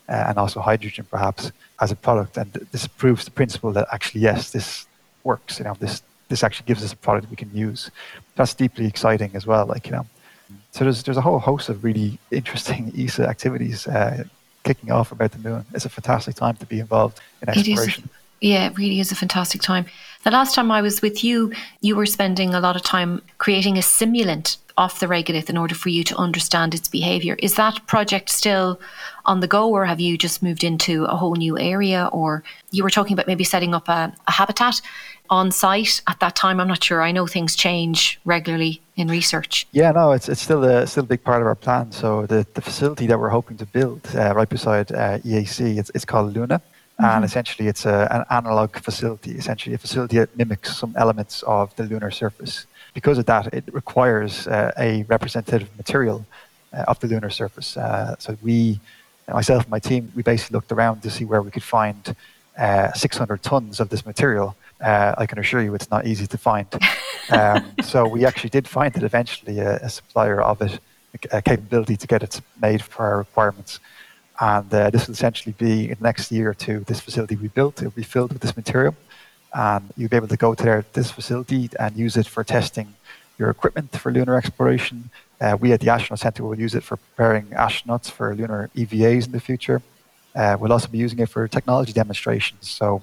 and 0.09 0.39
also 0.39 0.61
hydrogen, 0.61 1.05
perhaps, 1.11 1.53
as 1.81 1.91
a 1.91 1.97
product. 1.97 2.37
And 2.39 2.53
this 2.73 2.87
proves 2.87 3.25
the 3.25 3.31
principle 3.31 3.73
that 3.73 3.89
actually, 3.93 4.21
yes, 4.23 4.51
this 4.51 4.86
works. 5.27 5.59
You 5.59 5.67
know, 5.67 5.77
this 5.79 6.03
this 6.29 6.43
actually 6.43 6.67
gives 6.67 6.83
us 6.83 6.93
a 6.93 6.97
product 6.97 7.31
we 7.31 7.37
can 7.37 7.51
use. 7.55 7.91
That's 8.37 8.55
deeply 8.55 8.87
exciting 8.87 9.33
as 9.35 9.47
well. 9.47 9.67
Like 9.67 9.87
you 9.87 9.93
know, 9.93 10.07
so 10.71 10.85
there's 10.85 11.03
there's 11.03 11.17
a 11.17 11.27
whole 11.29 11.39
host 11.39 11.69
of 11.69 11.85
really 11.85 12.19
interesting 12.31 12.93
ESA 12.99 13.29
activities 13.29 13.87
uh, 13.87 14.25
kicking 14.65 14.91
off 14.91 15.13
about 15.13 15.33
the 15.33 15.39
moon. 15.39 15.65
It's 15.75 15.85
a 15.85 15.89
fantastic 15.89 16.35
time 16.35 16.57
to 16.57 16.67
be 16.67 16.81
involved 16.81 17.21
in 17.43 17.49
exploration. 17.49 18.09
yeah, 18.41 18.67
it 18.67 18.77
really 18.77 19.01
is 19.01 19.13
a 19.13 19.15
fantastic 19.15 19.61
time. 19.61 19.87
The 20.25 20.31
last 20.31 20.55
time 20.55 20.71
I 20.71 20.83
was 20.83 21.03
with 21.03 21.23
you, 21.23 21.53
you 21.81 21.97
were 21.97 22.07
spending 22.07 22.53
a 22.55 22.61
lot 22.61 22.77
of 22.77 22.83
time 22.83 23.23
creating 23.39 23.77
a 23.77 23.81
simulant 23.81 24.57
off 24.79 25.01
the 25.01 25.07
regolith 25.07 25.49
in 25.49 25.57
order 25.57 25.75
for 25.75 25.89
you 25.89 26.05
to 26.05 26.17
understand 26.17 26.75
its 26.75 26.89
behavior. 26.89 27.37
Is 27.39 27.55
that 27.55 27.87
project 27.87 28.29
still 28.29 28.79
on 29.25 29.41
the 29.41 29.47
go, 29.47 29.71
or 29.71 29.87
have 29.87 30.01
you 30.01 30.19
just 30.19 30.43
moved 30.43 30.63
into 30.63 31.05
a 31.05 31.17
whole 31.17 31.37
new 31.37 31.59
area? 31.59 32.11
Or 32.13 32.43
you 32.73 32.83
were 32.83 32.91
talking 32.91 33.15
about 33.15 33.27
maybe 33.27 33.45
setting 33.45 33.75
up 33.75 33.89
a, 33.89 34.13
a 34.27 34.33
habitat 34.33 34.83
on 35.31 35.51
site 35.51 36.03
at 36.07 36.21
that 36.21 36.37
time? 36.37 36.61
I'm 36.61 36.69
not 36.69 36.83
sure. 36.83 37.03
I 37.03 37.13
know 37.13 37.27
things 37.27 37.57
change 37.57 38.21
regularly 38.25 38.81
in 38.97 39.09
research. 39.09 39.67
Yeah, 39.73 39.93
no, 39.93 40.13
it's 40.13 40.29
it's 40.29 40.43
still 40.43 40.65
a 40.65 40.87
still 40.87 41.05
a 41.05 41.07
big 41.07 41.23
part 41.23 41.41
of 41.43 41.47
our 41.47 41.55
plan. 41.55 41.93
So 41.93 42.27
the, 42.27 42.47
the 42.55 42.63
facility 42.63 43.07
that 43.07 43.19
we're 43.19 43.31
hoping 43.31 43.57
to 43.59 43.67
build 43.67 44.01
uh, 44.15 44.35
right 44.35 44.49
beside 44.49 44.93
uh, 44.93 45.19
EAC, 45.19 45.79
it's, 45.79 45.91
it's 45.95 46.05
called 46.05 46.35
Luna. 46.35 46.59
Mm-hmm. 46.59 47.05
And 47.05 47.25
essentially, 47.25 47.69
it's 47.69 47.85
a, 47.85 48.09
an 48.11 48.25
analog 48.31 48.75
facility, 48.77 49.33
essentially 49.33 49.75
a 49.75 49.79
facility 49.79 50.17
that 50.17 50.35
mimics 50.37 50.79
some 50.79 50.95
elements 50.97 51.43
of 51.43 51.75
the 51.77 51.83
lunar 51.83 52.11
surface. 52.11 52.67
Because 52.95 53.19
of 53.19 53.27
that, 53.27 53.53
it 53.53 53.65
requires 53.73 54.47
uh, 54.47 54.73
a 54.79 55.03
representative 55.03 55.69
material 55.77 56.25
uh, 56.73 56.85
of 56.89 56.99
the 57.01 57.07
lunar 57.07 57.29
surface. 57.29 57.77
Uh, 57.77 58.17
so 58.19 58.37
we 58.43 58.81
myself 59.29 59.65
and 59.65 59.71
my 59.71 59.79
team, 59.79 60.13
we 60.15 60.23
basically 60.23 60.55
looked 60.55 60.73
around 60.73 61.03
to 61.03 61.11
see 61.11 61.25
where 61.25 61.43
we 61.43 61.51
could 61.51 61.63
find 61.63 62.15
uh, 62.59 62.93
600 62.93 63.43
tons 63.43 63.81
of 63.81 63.89
this 63.89 64.07
material. 64.07 64.57
Uh, 64.81 65.15
I 65.17 65.27
can 65.27 65.39
assure 65.39 65.63
you 65.63 65.75
it's 65.75 65.91
not 65.91 66.07
easy 66.07 66.27
to 66.27 66.39
find. 66.39 66.67
Um, 67.31 67.73
so 67.83 68.07
we 68.07 68.25
actually 68.25 68.51
did 68.51 68.69
find 68.69 68.95
it 68.97 69.03
eventually, 69.03 69.59
a, 69.59 69.77
a, 69.77 69.89
supplier 69.89 70.41
of 70.43 70.61
it, 70.61 70.81
a 71.33 71.41
capability 71.41 71.97
to 71.97 72.07
get 72.07 72.23
it 72.23 72.41
made 72.61 72.83
for 72.83 73.05
our 73.07 73.19
requirements. 73.19 73.81
And 74.39 74.73
uh, 74.73 74.91
this 74.91 75.07
will 75.07 75.15
essentially 75.15 75.55
be 75.57 75.91
in 75.91 75.97
the 75.99 76.03
next 76.03 76.31
year 76.31 76.51
or 76.51 76.55
two, 76.55 76.81
this 76.81 77.01
facility 77.01 77.37
we 77.37 77.49
built, 77.49 77.81
it 77.81 77.85
will 77.85 77.93
be 77.93 78.03
filled 78.03 78.33
with 78.33 78.43
this 78.43 78.57
material. 78.57 78.95
And 79.55 79.91
you'll 79.97 80.11
be 80.11 80.17
able 80.17 80.29
to 80.29 80.37
go 80.37 80.55
to 80.55 80.63
their, 80.63 80.85
this 80.93 81.11
facility 81.11 81.71
and 81.81 81.97
use 81.97 82.17
it 82.19 82.27
for 82.27 82.45
testing 82.45 82.95
your 83.39 83.51
equipment 83.51 83.97
for 83.97 84.13
lunar 84.13 84.37
exploration. 84.37 85.11
Uh, 85.41 85.57
we 85.59 85.73
at 85.73 85.81
the 85.81 85.91
Astronaut 85.91 86.19
Center 86.19 86.45
will 86.45 86.59
use 86.59 86.75
it 86.75 86.83
for 86.83 86.97
preparing 86.97 87.47
astronauts 87.47 88.11
for 88.11 88.35
lunar 88.35 88.71
EVAs 88.75 89.27
in 89.27 89.33
the 89.33 89.41
future. 89.41 89.83
Uh, 90.35 90.57
we'll 90.59 90.73
also 90.73 90.89
be 90.89 90.99
using 90.99 91.19
it 91.19 91.29
for 91.29 91.47
technology 91.49 91.93
demonstrations. 91.93 92.69
So, 92.69 93.03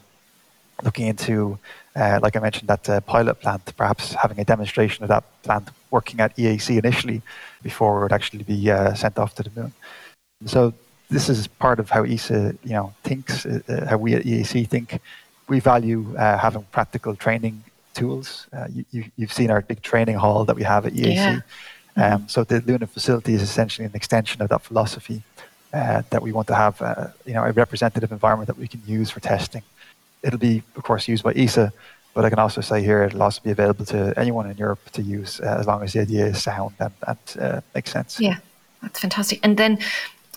looking 0.81 1.07
into, 1.07 1.59
uh, 1.95 2.19
like 2.21 2.35
I 2.35 2.39
mentioned, 2.39 2.67
that 2.69 2.89
uh, 2.89 3.01
pilot 3.01 3.35
plant, 3.35 3.75
perhaps 3.77 4.13
having 4.13 4.39
a 4.39 4.43
demonstration 4.43 5.03
of 5.03 5.09
that 5.09 5.23
plant 5.43 5.69
working 5.91 6.19
at 6.19 6.35
EAC 6.35 6.77
initially 6.77 7.21
before 7.61 7.99
it 7.99 8.03
would 8.03 8.13
actually 8.13 8.43
be 8.43 8.71
uh, 8.71 8.93
sent 8.93 9.17
off 9.17 9.35
to 9.35 9.43
the 9.43 9.51
moon. 9.59 9.73
So, 10.45 10.73
this 11.09 11.29
is 11.29 11.47
part 11.47 11.79
of 11.79 11.91
how 11.91 12.03
ESA, 12.03 12.55
you 12.63 12.71
know, 12.71 12.93
thinks, 13.03 13.45
uh, 13.45 13.85
how 13.89 13.97
we 13.97 14.15
at 14.15 14.23
EAC 14.23 14.67
think. 14.67 14.99
We 15.47 15.59
value 15.59 16.13
having 16.15 16.63
practical 16.71 17.15
training 17.15 17.63
tools. 17.93 18.47
Uh, 18.51 18.67
you, 18.91 19.05
have 19.19 19.31
seen 19.31 19.51
our 19.51 19.61
big 19.61 19.81
training 19.81 20.15
hall 20.15 20.45
that 20.45 20.55
we 20.55 20.63
have 20.63 20.85
at 20.85 20.93
EAC. 20.93 21.15
Yeah. 21.15 21.39
Um, 21.95 22.03
mm-hmm. 22.03 22.27
so 22.27 22.43
the 22.43 22.61
Luna 22.61 22.87
facility 22.87 23.33
is 23.33 23.41
essentially 23.41 23.85
an 23.85 23.93
extension 23.93 24.41
of 24.41 24.49
that 24.49 24.61
philosophy 24.61 25.21
uh, 25.73 26.01
that 26.09 26.21
we 26.21 26.31
want 26.31 26.47
to 26.47 26.55
have, 26.55 26.81
uh, 26.81 27.07
you 27.25 27.33
know, 27.33 27.43
a 27.43 27.51
representative 27.51 28.11
environment 28.11 28.47
that 28.47 28.57
we 28.57 28.67
can 28.67 28.81
use 28.85 29.09
for 29.09 29.19
testing. 29.19 29.63
It'll 30.23 30.39
be, 30.39 30.63
of 30.75 30.83
course, 30.83 31.07
used 31.07 31.23
by 31.23 31.33
ESA, 31.33 31.73
but 32.13 32.25
I 32.25 32.29
can 32.29 32.39
also 32.39 32.61
say 32.61 32.81
here 32.81 33.03
it'll 33.03 33.23
also 33.23 33.41
be 33.41 33.51
available 33.51 33.85
to 33.85 34.13
anyone 34.17 34.49
in 34.49 34.57
Europe 34.57 34.79
to 34.91 35.01
use 35.01 35.39
uh, 35.41 35.57
as 35.59 35.67
long 35.67 35.83
as 35.83 35.93
the 35.93 36.01
idea 36.01 36.27
is 36.27 36.41
sound 36.41 36.75
and, 36.79 36.93
and 37.07 37.17
uh, 37.39 37.61
makes 37.75 37.91
sense. 37.91 38.19
Yeah, 38.19 38.37
that's 38.81 38.99
fantastic. 38.99 39.39
And 39.43 39.57
then 39.57 39.79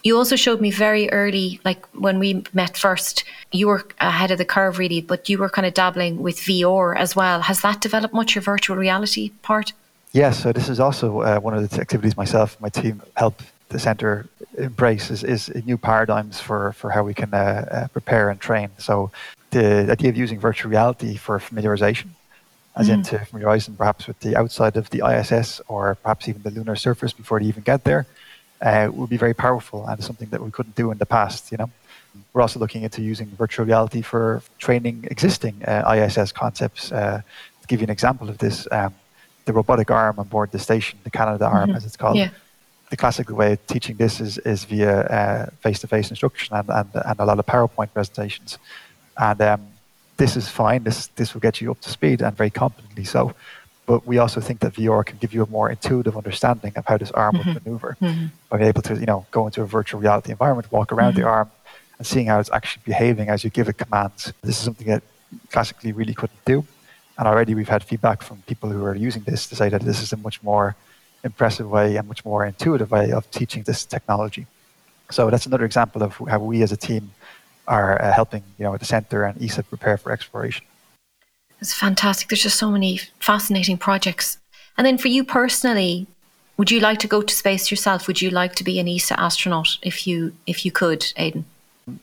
you 0.03 0.16
also 0.16 0.37
showed 0.37 0.61
me 0.61 0.70
very 0.70 1.11
early, 1.11 1.61
like 1.64 1.85
when 1.88 2.18
we 2.18 2.44
met 2.53 2.77
first, 2.77 3.25
you 3.53 3.66
were 3.66 3.85
ahead 4.01 4.31
of 4.31 4.38
the 4.38 4.44
curve 4.44 4.79
really, 4.79 5.01
but 5.01 5.29
you 5.29 5.37
were 5.38 5.49
kind 5.49 5.66
of 5.66 5.75
dabbling 5.75 6.22
with 6.22 6.38
VR 6.38 6.96
as 6.96 7.16
well. 7.16 7.40
Has 7.42 7.61
that 7.62 7.81
developed 7.81 8.14
much, 8.14 8.35
your 8.35 8.42
virtual 8.42 8.77
reality 8.77 9.31
part? 9.42 9.72
Yes, 10.12 10.40
so 10.42 10.53
this 10.53 10.68
is 10.68 10.81
also 10.81 11.20
uh, 11.20 11.40
one 11.40 11.55
of 11.55 11.68
the 11.68 11.81
activities 11.81 12.16
myself 12.16 12.55
and 12.55 12.62
my 12.62 12.68
team 12.68 13.03
help 13.16 13.42
the 13.68 13.79
centre 13.79 14.29
embrace 14.57 15.11
is, 15.11 15.25
is 15.25 15.53
new 15.66 15.77
paradigms 15.77 16.40
for, 16.40 16.72
for 16.72 16.90
how 16.90 17.03
we 17.03 17.12
can 17.12 17.35
uh, 17.35 17.66
uh, 17.70 17.88
prepare 17.88 18.31
and 18.31 18.40
train. 18.40 18.70
So 18.79 19.11
the 19.51 19.91
idea 19.91 20.11
of 20.11 20.17
using 20.17 20.39
virtual 20.39 20.71
reality 20.71 21.17
for 21.17 21.39
familiarization, 21.39 22.09
as 22.77 22.89
mm. 22.89 22.95
into 22.95 23.19
familiarizing 23.19 23.77
perhaps 23.77 24.07
with 24.07 24.21
the 24.21 24.37
outside 24.37 24.77
of 24.77 24.91
the 24.91 25.03
ISS 25.07 25.61
or 25.69 25.95
perhaps 25.97 26.29
even 26.29 26.43
the 26.43 26.51
lunar 26.51 26.77
surface 26.77 27.13
before 27.13 27.41
they 27.41 27.47
even 27.47 27.63
get 27.63 27.85
there, 27.85 28.07
uh, 28.61 28.89
would 28.93 29.11
be 29.11 29.17
very 29.17 29.35
powerful 29.35 29.87
and 29.87 30.03
something 30.03 30.29
that 30.31 30.43
we 30.43 30.51
couldn't 30.51 30.75
do 30.75 30.91
in 30.91 30.99
the 30.99 31.07
past. 31.07 31.51
You 31.53 31.59
know, 31.59 31.71
we're 32.33 32.43
also 32.43 32.59
looking 32.59 32.83
into 32.83 33.03
using 33.03 33.29
virtual 33.29 33.67
reality 33.67 34.03
for 34.03 34.43
training 34.59 35.07
existing 35.11 35.63
uh, 35.67 35.95
ISS 35.95 36.33
concepts. 36.33 36.93
Uh, 36.93 37.23
to 37.61 37.67
give 37.67 37.81
you 37.81 37.85
an 37.85 37.91
example 37.91 38.29
of 38.29 38.39
this, 38.39 38.69
um, 38.71 38.95
the 39.45 39.53
robotic 39.53 39.91
arm 39.91 40.19
on 40.19 40.29
board 40.29 40.53
the 40.53 40.59
station, 40.59 40.99
the 41.05 41.11
Canadarm, 41.11 41.67
mm-hmm. 41.67 41.75
as 41.75 41.85
it's 41.85 41.97
called. 41.97 42.17
Yeah. 42.17 42.31
The 42.91 42.97
classical 42.97 43.35
way 43.35 43.55
of 43.55 43.67
teaching 43.67 43.97
this 43.97 44.21
is, 44.21 44.39
is 44.39 44.63
via 44.63 45.01
uh, 45.01 45.47
face-to-face 45.61 46.11
instruction 46.11 46.55
and, 46.55 46.69
and, 46.69 46.89
and 46.95 47.19
a 47.19 47.25
lot 47.25 47.37
of 47.37 47.47
PowerPoint 47.47 47.93
presentations. 47.93 48.59
And 49.19 49.41
um, 49.41 49.67
this 50.17 50.37
is 50.37 50.49
fine. 50.49 50.85
This 50.85 51.09
this 51.17 51.35
will 51.35 51.41
get 51.41 51.61
you 51.61 51.71
up 51.71 51.81
to 51.83 51.91
speed 51.91 52.23
and 52.23 52.37
very 52.37 52.51
competently 52.51 53.05
so. 53.05 53.35
But 53.87 54.07
we 54.07 54.19
also 54.19 54.41
think 54.41 54.61
that 54.61 54.73
VR 54.75 55.07
can 55.07 55.17
give 55.19 55.33
you 55.33 55.45
a 55.45 55.47
more 55.47 55.71
intuitive 55.71 56.17
understanding 56.17 56.73
of 56.75 56.85
how 56.87 56.99
this 56.99 57.13
arm 57.13 57.37
mm-hmm. 57.37 57.55
would 57.55 57.65
maneuver. 57.65 57.97
Mm-hmm. 58.01 58.27
By 58.51 58.57
being 58.59 58.69
able 58.69 58.83
to, 58.83 58.95
you 58.97 59.07
know, 59.07 59.27
go 59.31 59.47
into 59.47 59.63
a 59.63 59.67
virtual 59.67 60.01
reality 60.01 60.33
environment, 60.33 60.73
walk 60.73 60.93
around 60.93 61.13
mm-hmm. 61.13 61.23
the 61.23 61.29
arm, 61.29 61.51
and 61.99 62.07
seeing 62.07 62.27
how 62.27 62.41
it's 62.41 62.51
actually 62.51 62.83
behaving 62.85 63.29
as 63.29 63.45
you 63.45 63.51
give 63.51 63.69
it 63.69 63.79
commands. 63.79 64.33
This 64.43 64.59
is 64.59 64.65
something 64.65 64.89
that 64.89 65.03
classically 65.51 65.93
really 65.93 66.15
couldn't 66.15 66.45
do. 66.45 66.65
And 67.19 67.29
already 67.29 67.55
we've 67.55 67.69
had 67.69 67.83
feedback 67.85 68.23
from 68.23 68.43
people 68.43 68.71
who 68.71 68.85
are 68.85 68.95
using 68.95 69.23
this 69.23 69.47
to 69.49 69.57
say 69.57 69.69
that 69.69 69.83
this 69.83 70.03
is 70.03 70.13
a 70.13 70.17
much 70.17 70.43
more 70.43 70.77
impressive 71.25 71.71
way 71.71 71.97
and 71.97 72.07
much 72.07 72.25
more 72.25 72.45
intuitive 72.45 72.91
way 72.91 73.13
of 73.13 73.31
teaching 73.31 73.63
this 73.63 73.85
technology. 73.85 74.47
So 75.11 75.31
that's 75.31 75.47
another 75.47 75.65
example 75.65 76.03
of 76.03 76.17
how 76.29 76.41
we 76.41 76.63
as 76.63 76.73
a 76.73 76.77
team 76.77 77.13
are 77.69 78.01
uh, 78.01 78.13
helping, 78.13 78.43
you 78.59 78.65
know, 78.65 78.77
the 78.77 78.85
center 78.85 79.25
and 79.25 79.43
ESA 79.43 79.63
prepare 79.65 79.97
for 79.97 80.13
exploration. 80.13 80.65
It's 81.61 81.73
fantastic. 81.73 82.29
There's 82.29 82.43
just 82.43 82.59
so 82.59 82.71
many 82.71 83.01
fascinating 83.21 83.79
projects. 83.79 84.39
And 84.77 84.87
then 84.87 84.99
for 84.99 85.09
you 85.09 85.25
personally, 85.25 86.07
would 86.57 86.71
you 86.71 86.81
like 86.81 86.99
to 87.01 87.09
go 87.09 87.23
to 87.23 87.35
space 87.35 87.71
yourself? 87.71 88.07
Would 88.07 88.21
you 88.21 88.31
like 88.31 88.55
to 88.57 88.65
be 88.65 88.79
an 88.79 88.89
ESA 88.89 89.19
astronaut 89.19 89.79
if 89.83 90.07
you 90.07 90.33
if 90.47 90.65
you 90.65 90.73
could, 90.73 91.13
Aidan? 91.17 91.45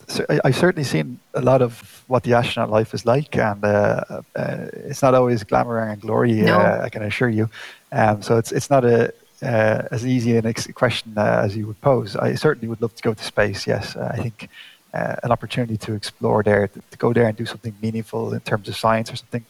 So 0.08 0.26
I, 0.30 0.39
have 0.45 0.56
certainly 0.56 0.86
seen 0.86 1.19
a 1.34 1.41
lot 1.41 1.62
of 1.62 2.04
what 2.08 2.23
the 2.23 2.34
astronaut 2.34 2.69
life 2.69 2.93
is 2.93 3.06
like, 3.06 3.36
and 3.36 3.63
uh, 3.65 4.04
uh, 4.36 4.67
it's 4.73 5.02
not 5.02 5.13
always 5.13 5.43
glamour 5.43 5.80
and 5.80 5.99
glory. 5.99 6.34
No. 6.34 6.58
Uh, 6.58 6.82
I 6.84 6.89
can 6.89 7.04
assure 7.04 7.30
you. 7.30 7.49
Um, 7.91 8.21
so 8.21 8.38
it's 8.38 8.52
it's 8.52 8.69
not 8.69 8.86
a 8.86 9.13
uh, 9.41 9.88
as 9.91 10.06
easy 10.06 10.38
an 10.38 10.45
ex- 10.45 10.67
question 10.67 11.13
uh, 11.17 11.41
as 11.43 11.58
you 11.58 11.67
would 11.67 11.82
pose. 11.82 12.15
I 12.15 12.36
certainly 12.36 12.69
would 12.69 12.82
love 12.82 12.95
to 12.95 13.04
go 13.04 13.13
to 13.13 13.23
space. 13.23 13.67
Yes, 13.67 13.97
I 13.97 14.17
think 14.17 14.49
uh, 14.93 15.15
an 15.23 15.32
opportunity 15.32 15.77
to 15.77 15.93
explore 15.93 16.43
there, 16.43 16.67
to, 16.67 16.82
to, 16.91 16.97
go 16.97 17.13
there 17.13 17.27
and 17.27 17.36
do 17.36 17.45
something 17.45 17.75
meaningful 17.82 18.34
in 18.34 18.39
terms 18.41 18.67
of 18.69 18.75
science 18.75 19.12
or 19.12 19.15
something, 19.15 19.43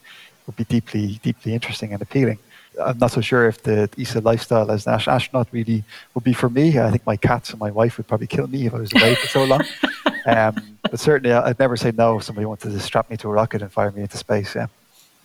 would 0.45 0.55
be 0.55 0.63
deeply, 0.63 1.19
deeply 1.21 1.53
interesting 1.53 1.93
and 1.93 2.01
appealing. 2.01 2.39
I'm 2.81 2.97
not 2.97 3.11
so 3.11 3.21
sure 3.21 3.47
if 3.47 3.61
the 3.61 3.89
ESA 3.97 4.21
lifestyle 4.21 4.71
as 4.71 4.87
an 4.87 4.93
astronaut 4.93 5.47
really 5.51 5.83
would 6.13 6.23
be 6.23 6.33
for 6.33 6.49
me. 6.49 6.79
I 6.79 6.89
think 6.89 7.05
my 7.05 7.17
cats 7.17 7.51
and 7.51 7.59
my 7.59 7.71
wife 7.71 7.97
would 7.97 8.07
probably 8.07 8.27
kill 8.27 8.47
me 8.47 8.65
if 8.65 8.73
I 8.73 8.79
was 8.79 8.93
away 8.93 9.15
for 9.15 9.27
so 9.27 9.43
long. 9.43 9.63
Um, 10.25 10.77
but 10.89 11.01
certainly, 11.01 11.33
I'd 11.35 11.59
never 11.59 11.75
say 11.75 11.91
no 11.91 12.17
if 12.17 12.23
somebody 12.23 12.45
wanted 12.45 12.71
to 12.71 12.79
strap 12.79 13.09
me 13.09 13.17
to 13.17 13.27
a 13.27 13.31
rocket 13.31 13.61
and 13.61 13.69
fire 13.69 13.91
me 13.91 14.03
into 14.03 14.15
space. 14.15 14.55
Yeah. 14.55 14.67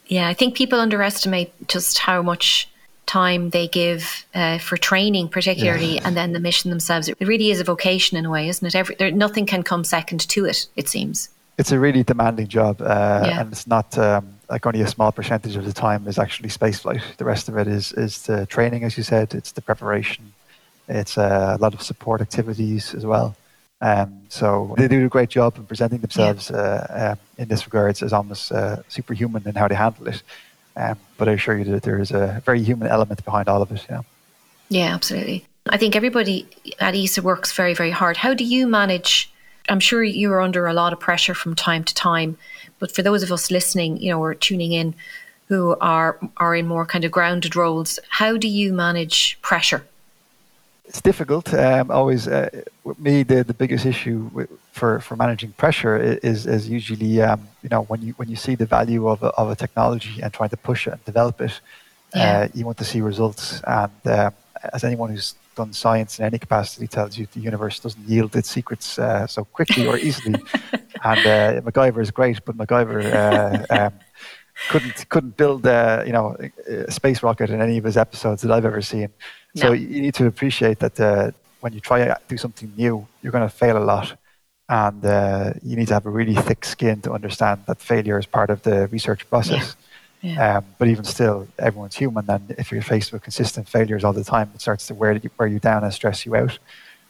Yeah, 0.09 0.27
I 0.27 0.35
think 0.35 0.57
people 0.57 0.81
underestimate 0.81 1.69
just 1.69 1.99
how 1.99 2.21
much 2.21 2.69
time 3.09 3.51
they 3.51 3.67
give 3.67 4.25
uh, 4.35 4.59
for 4.59 4.77
training, 4.77 5.29
particularly, 5.29 5.95
yeah. 5.95 6.03
and 6.05 6.17
then 6.17 6.33
the 6.33 6.41
mission 6.41 6.71
themselves. 6.71 7.09
It 7.09 7.17
really 7.21 7.51
is 7.51 7.61
a 7.61 7.65
vocation 7.65 8.17
in 8.17 8.25
a 8.25 8.31
way, 8.31 8.49
isn't 8.49 8.67
it? 8.67 8.75
Every, 8.75 8.95
there, 8.95 9.11
nothing 9.11 9.47
can 9.47 9.63
come 9.63 9.83
second 9.83 10.21
to 10.29 10.45
it. 10.45 10.67
It 10.77 10.89
seems. 10.89 11.29
It's 11.57 11.73
a 11.73 11.79
really 11.79 12.05
demanding 12.05 12.47
job, 12.47 12.81
uh, 12.81 12.85
yeah. 12.85 13.41
and 13.41 13.53
it's 13.53 13.67
not 13.67 13.99
um, 13.99 14.29
like 14.49 14.65
only 14.65 14.83
a 14.83 14.87
small 14.87 15.11
percentage 15.11 15.57
of 15.57 15.65
the 15.65 15.73
time 15.73 16.07
is 16.07 16.19
actually 16.19 16.51
spaceflight. 16.51 17.03
The 17.17 17.25
rest 17.25 17.49
of 17.49 17.57
it 17.59 17.67
is 17.67 17.93
is 17.93 18.23
the 18.23 18.47
training, 18.47 18.85
as 18.85 18.97
you 18.97 19.03
said. 19.03 19.35
It's 19.35 19.53
the 19.53 19.63
preparation. 19.63 20.33
It's 20.87 21.19
uh, 21.19 21.57
a 21.59 21.61
lot 21.61 21.75
of 21.75 21.83
support 21.83 22.21
activities 22.21 22.95
as 22.95 23.05
well. 23.05 23.35
Um, 23.81 24.23
so 24.29 24.75
they 24.77 24.89
do 24.89 25.07
a 25.07 25.09
great 25.09 25.29
job 25.29 25.57
in 25.57 25.65
presenting 25.65 26.01
themselves 26.01 26.51
yeah. 26.51 26.57
uh, 26.57 27.13
um, 27.13 27.19
in 27.37 27.49
this 27.49 27.65
regards 27.65 28.03
as 28.03 28.13
almost 28.13 28.51
uh, 28.51 28.83
superhuman 28.89 29.43
in 29.47 29.55
how 29.55 29.69
they 29.69 29.77
handle 29.77 30.09
it. 30.09 30.23
Um, 30.79 30.97
but 31.17 31.29
I 31.29 31.33
assure 31.33 31.59
you 31.59 31.65
that 31.65 31.83
there 31.83 31.99
is 31.99 32.13
a 32.13 32.41
very 32.47 32.63
human 32.63 32.89
element 32.89 33.25
behind 33.25 33.49
all 33.49 33.61
of 33.61 33.73
it. 33.73 33.85
Yeah. 33.91 34.03
Yeah, 34.69 34.95
absolutely. 34.95 35.45
I 35.69 35.77
think 35.77 35.97
everybody 35.97 36.47
at 36.79 36.95
ESA 36.95 37.23
works 37.23 37.53
very, 37.53 37.75
very 37.75 37.91
hard. 37.91 38.17
How 38.17 38.33
do 38.33 38.45
you 38.45 38.67
manage? 38.69 39.31
I'm 39.69 39.81
sure 39.81 40.03
you 40.05 40.33
are 40.33 40.41
under 40.41 40.67
a 40.67 40.73
lot 40.73 40.93
of 40.93 41.01
pressure 41.01 41.35
from 41.35 41.55
time 41.55 41.85
to 41.85 41.95
time, 41.95 42.39
but 42.79 42.95
for 42.95 43.03
those 43.03 43.23
of 43.23 43.33
us 43.33 43.51
listening, 43.51 43.99
you 43.99 44.11
know, 44.11 44.23
or 44.23 44.35
tuning 44.35 44.73
in, 44.73 44.95
who 45.49 45.77
are 45.81 46.19
are 46.37 46.55
in 46.55 46.67
more 46.67 46.87
kind 46.87 47.05
of 47.05 47.11
grounded 47.11 47.57
roles, 47.57 47.99
how 48.09 48.37
do 48.37 48.49
you 48.49 48.73
manage 48.73 49.39
pressure? 49.43 49.85
It's 50.89 51.03
difficult. 51.03 51.53
Um, 51.53 51.91
always, 51.91 52.27
uh, 52.27 52.49
with 52.83 52.99
me, 52.99 53.23
the, 53.23 53.45
the 53.45 53.53
biggest 53.53 53.85
issue 53.85 54.31
with, 54.33 54.51
for, 54.73 55.01
for 55.01 55.17
managing 55.17 55.53
pressure 55.53 55.97
is, 55.99 56.47
is 56.47 56.67
usually 56.67 57.21
um, 57.21 57.47
you 57.63 57.69
know 57.69 57.83
when 57.83 58.01
you 58.01 58.13
when 58.15 58.29
you 58.29 58.37
see 58.37 58.55
the 58.55 58.65
value 58.65 59.07
of 59.07 59.23
a, 59.23 59.29
of 59.41 59.51
a 59.51 59.57
technology 59.57 60.23
and 60.23 60.33
trying 60.33 60.49
to 60.49 60.57
push 60.57 60.87
it 60.87 60.95
and 60.95 61.05
develop 61.05 61.43
it, 61.43 61.61
yeah. 62.15 62.41
uh, 62.41 62.49
you 62.55 62.65
want 62.65 62.79
to 62.79 62.85
see 62.85 63.03
results. 63.03 63.61
And 63.67 63.93
uh, 64.07 64.31
as 64.73 64.83
anyone 64.83 65.11
who's 65.11 65.35
done 65.57 65.75
science 65.75 66.19
in 66.19 66.25
any 66.25 66.39
capacity 66.39 66.87
tells 66.87 67.19
you, 67.19 67.27
the 67.35 67.41
universe 67.41 67.81
doesn't 67.81 68.09
yield 68.09 68.35
its 68.35 68.49
secrets 68.49 68.99
uh, 68.99 69.27
so 69.27 69.45
quickly 69.45 69.87
or 69.87 69.99
easily. 69.99 70.41
and 71.05 71.21
uh, 71.27 71.61
MacGyver 71.67 72.01
is 72.01 72.11
great, 72.11 72.43
but 72.47 72.57
MacGyver. 72.57 73.01
Uh, 73.13 73.77
um, 73.79 73.93
couldn't 74.71 75.09
couldn't 75.09 75.37
build 75.37 75.67
a, 75.67 76.03
you 76.07 76.13
know 76.13 76.37
a 76.67 76.91
space 76.91 77.23
rocket 77.23 77.51
in 77.51 77.61
any 77.61 77.79
of 77.79 77.85
his 77.85 77.97
episodes 77.97 78.43
that 78.43 78.51
I've 78.51 78.65
ever 78.65 78.83
seen. 78.83 79.09
No. 79.55 79.63
So 79.63 79.73
you 79.73 80.03
need 80.03 80.15
to 80.15 80.27
appreciate 80.27 80.79
that 80.81 80.99
uh, 81.01 81.31
when 81.61 81.73
you 81.73 81.81
try 81.81 82.05
to 82.05 82.17
do 82.29 82.37
something 82.37 82.73
new, 82.77 83.07
you're 83.23 83.33
going 83.33 83.49
to 83.49 83.55
fail 83.55 83.79
a 83.79 83.85
lot 83.85 84.17
and 84.69 85.05
uh, 85.05 85.53
you 85.63 85.77
need 85.77 85.89
to 85.89 85.95
have 85.95 86.07
a 86.07 86.11
really 86.11 86.35
thick 86.35 86.65
skin 86.65 87.01
to 87.03 87.13
understand 87.13 87.63
that 87.67 87.81
failure 87.81 88.19
is 88.19 88.27
part 88.27 88.51
of 88.51 88.63
the 88.63 88.87
research 88.89 89.29
process. 89.31 89.77
Yeah. 89.79 89.85
Yeah. 90.21 90.57
Um, 90.57 90.65
but 90.79 90.89
even 90.89 91.05
still, 91.05 91.47
everyone's 91.59 91.95
human, 91.95 92.29
and 92.29 92.51
if 92.59 92.73
you're 92.73 92.83
faced 92.83 93.13
with 93.13 93.23
consistent 93.23 93.69
failures 93.69 94.03
all 94.03 94.13
the 94.13 94.25
time, 94.25 94.51
it 94.53 94.61
starts 94.61 94.89
to 94.89 94.95
wear 94.95 95.13
you, 95.13 95.31
wear 95.39 95.47
you 95.47 95.61
down 95.61 95.85
and 95.85 95.95
stress 95.95 96.27
you 96.27 96.35
out. 96.35 96.59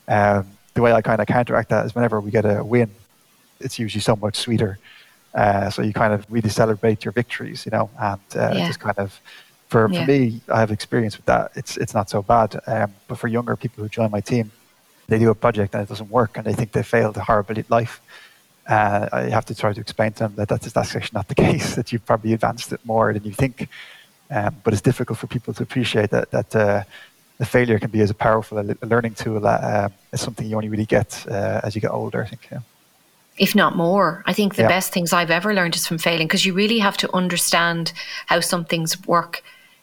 Um, 0.06 0.46
the 0.74 0.82
way 0.82 0.92
I 0.92 1.00
kind 1.00 1.18
of 1.20 1.26
counteract 1.26 1.70
that 1.70 1.86
is 1.86 1.94
whenever 1.94 2.20
we 2.20 2.30
get 2.30 2.44
a 2.44 2.62
win, 2.62 2.90
it's 3.60 3.78
usually 3.78 4.02
so 4.02 4.14
much 4.14 4.36
sweeter. 4.36 4.78
Uh, 5.34 5.70
so 5.70 5.82
you 5.82 5.92
kind 5.92 6.12
of 6.12 6.26
really 6.30 6.48
celebrate 6.48 7.04
your 7.04 7.12
victories, 7.12 7.66
you 7.66 7.70
know, 7.70 7.90
and 8.00 8.20
uh, 8.34 8.52
yeah. 8.54 8.66
just 8.66 8.80
kind 8.80 8.98
of 8.98 9.20
for, 9.68 9.88
yeah. 9.90 10.06
me, 10.06 10.40
I 10.48 10.60
have 10.60 10.70
experience 10.70 11.16
with 11.16 11.26
that. 11.26 11.52
It's 11.54 11.76
it's 11.76 11.92
not 11.92 12.08
so 12.08 12.22
bad. 12.22 12.58
Um, 12.66 12.94
but 13.06 13.18
for 13.18 13.28
younger 13.28 13.54
people 13.54 13.82
who 13.82 13.88
join 13.90 14.10
my 14.10 14.20
team, 14.20 14.50
they 15.08 15.18
do 15.18 15.30
a 15.30 15.34
project 15.34 15.74
and 15.74 15.82
it 15.82 15.88
doesn't 15.88 16.10
work, 16.10 16.36
and 16.36 16.46
they 16.46 16.54
think 16.54 16.72
they 16.72 16.82
failed 16.82 17.16
horribly 17.16 17.60
at 17.60 17.70
life. 17.70 18.00
Uh, 18.66 19.08
I 19.12 19.20
have 19.30 19.44
to 19.46 19.54
try 19.54 19.72
to 19.72 19.80
explain 19.80 20.12
to 20.12 20.18
them 20.20 20.34
that 20.36 20.48
that's, 20.48 20.70
that's 20.72 20.94
actually 20.94 21.16
not 21.18 21.28
the 21.28 21.34
case. 21.46 21.74
That 21.74 21.92
you've 21.92 22.06
probably 22.06 22.32
advanced 22.32 22.72
it 22.72 22.80
more 22.84 23.12
than 23.12 23.24
you 23.24 23.32
think. 23.32 23.68
Um, 24.30 24.56
but 24.64 24.72
it's 24.72 24.82
difficult 24.82 25.18
for 25.18 25.26
people 25.26 25.52
to 25.54 25.62
appreciate 25.62 26.10
that 26.10 26.30
that 26.30 26.56
uh, 26.56 26.82
the 27.36 27.46
failure 27.46 27.78
can 27.78 27.90
be 27.90 28.00
as 28.00 28.10
a 28.10 28.14
powerful 28.14 28.58
a 28.58 28.86
learning 28.86 29.14
tool. 29.14 29.46
Uh, 29.46 29.90
it's 30.12 30.22
something 30.22 30.46
you 30.46 30.56
only 30.56 30.70
really 30.70 30.86
get 30.86 31.26
uh, 31.30 31.60
as 31.62 31.74
you 31.74 31.82
get 31.82 31.90
older. 31.90 32.22
I 32.22 32.26
think. 32.26 32.48
Yeah 32.50 32.60
if 33.38 33.54
not 33.54 33.76
more. 33.76 34.22
I 34.26 34.32
think 34.32 34.54
the 34.54 34.62
yeah. 34.62 34.68
best 34.68 34.92
things 34.92 35.12
I've 35.12 35.30
ever 35.30 35.54
learned 35.54 35.76
is 35.76 35.86
from 35.86 35.98
failing 35.98 36.26
because 36.26 36.44
you 36.44 36.52
really 36.52 36.78
have 36.78 36.96
to 36.98 37.14
understand 37.14 37.92
how 38.26 38.40
some 38.40 38.64
things 38.64 39.06
work 39.06 39.42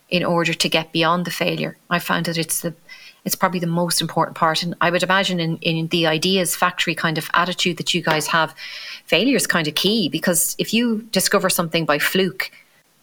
in 0.09 0.23
order 0.23 0.53
to 0.53 0.69
get 0.69 0.91
beyond 0.91 1.25
the 1.25 1.31
failure. 1.31 1.77
I 1.89 1.99
found 1.99 2.25
that 2.25 2.37
it's 2.37 2.61
the 2.61 2.73
it's 3.25 3.35
probably 3.35 3.59
the 3.59 3.67
most 3.67 4.01
important 4.01 4.37
part. 4.37 4.61
And 4.61 4.75
I 4.81 4.91
would 4.91 5.01
imagine 5.01 5.39
in, 5.39 5.57
in 5.57 5.87
the 5.87 6.05
ideas 6.05 6.55
factory 6.55 6.93
kind 6.93 7.17
of 7.17 7.27
attitude 7.33 7.77
that 7.77 7.91
you 7.91 8.03
guys 8.03 8.27
have, 8.27 8.53
failure 9.05 9.35
is 9.35 9.47
kind 9.47 9.67
of 9.67 9.73
key 9.73 10.09
because 10.09 10.55
if 10.59 10.75
you 10.75 11.01
discover 11.11 11.49
something 11.49 11.85
by 11.85 11.97
fluke, 11.97 12.51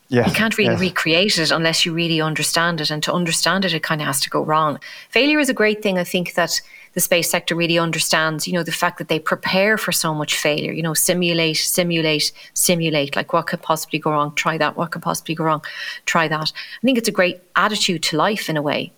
Yes, 0.09 0.29
you 0.29 0.35
can't 0.35 0.59
really 0.59 0.77
recreate 0.77 1.39
it 1.39 1.51
unless 1.51 1.87
you 1.87 1.93
really 1.95 2.21
understand 2.21 2.83
it. 2.83 2.91
And 2.91 3.03
to 3.03 3.13
understand 3.13 3.65
it, 3.65 3.73
it 3.73 3.83
kind 3.83 4.01
of 4.03 4.07
has 4.07 4.21
to 4.21 4.31
go 4.31 4.43
wrong. 4.43 4.79
Failure 5.09 5.41
is 5.41 5.49
a 5.49 5.55
great 5.55 5.83
thing. 5.83 5.99
I 5.99 6.05
think 6.05 6.35
that 6.35 6.61
the 6.95 7.01
space 7.01 7.31
sector 7.31 7.55
really 7.55 7.79
understands, 7.79 8.47
you 8.47 8.53
know, 8.53 8.63
the 8.63 8.73
fact 8.73 8.99
that 8.99 9.09
they 9.09 9.19
prepare 9.19 9.79
for 9.79 9.93
so 9.93 10.13
much 10.15 10.37
failure, 10.37 10.73
you 10.73 10.83
know, 10.83 10.95
simulate, 10.95 11.57
simulate, 11.57 12.33
simulate. 12.55 13.17
Like 13.17 13.33
what 13.33 13.47
could 13.47 13.63
possibly 13.63 13.99
go 13.99 14.11
wrong? 14.11 14.35
Try 14.35 14.59
that. 14.59 14.77
What 14.77 14.91
could 14.91 15.03
possibly 15.03 15.35
go 15.35 15.45
wrong? 15.45 15.63
Try 16.07 16.29
that. 16.29 16.53
I 16.55 16.81
think 16.85 16.99
it's 16.99 17.09
a 17.09 17.13
great 17.13 17.41
attitude 17.57 18.03
to 18.05 18.17
life 18.17 18.49
in 18.49 18.57
a 18.57 18.63
way. 18.63 18.93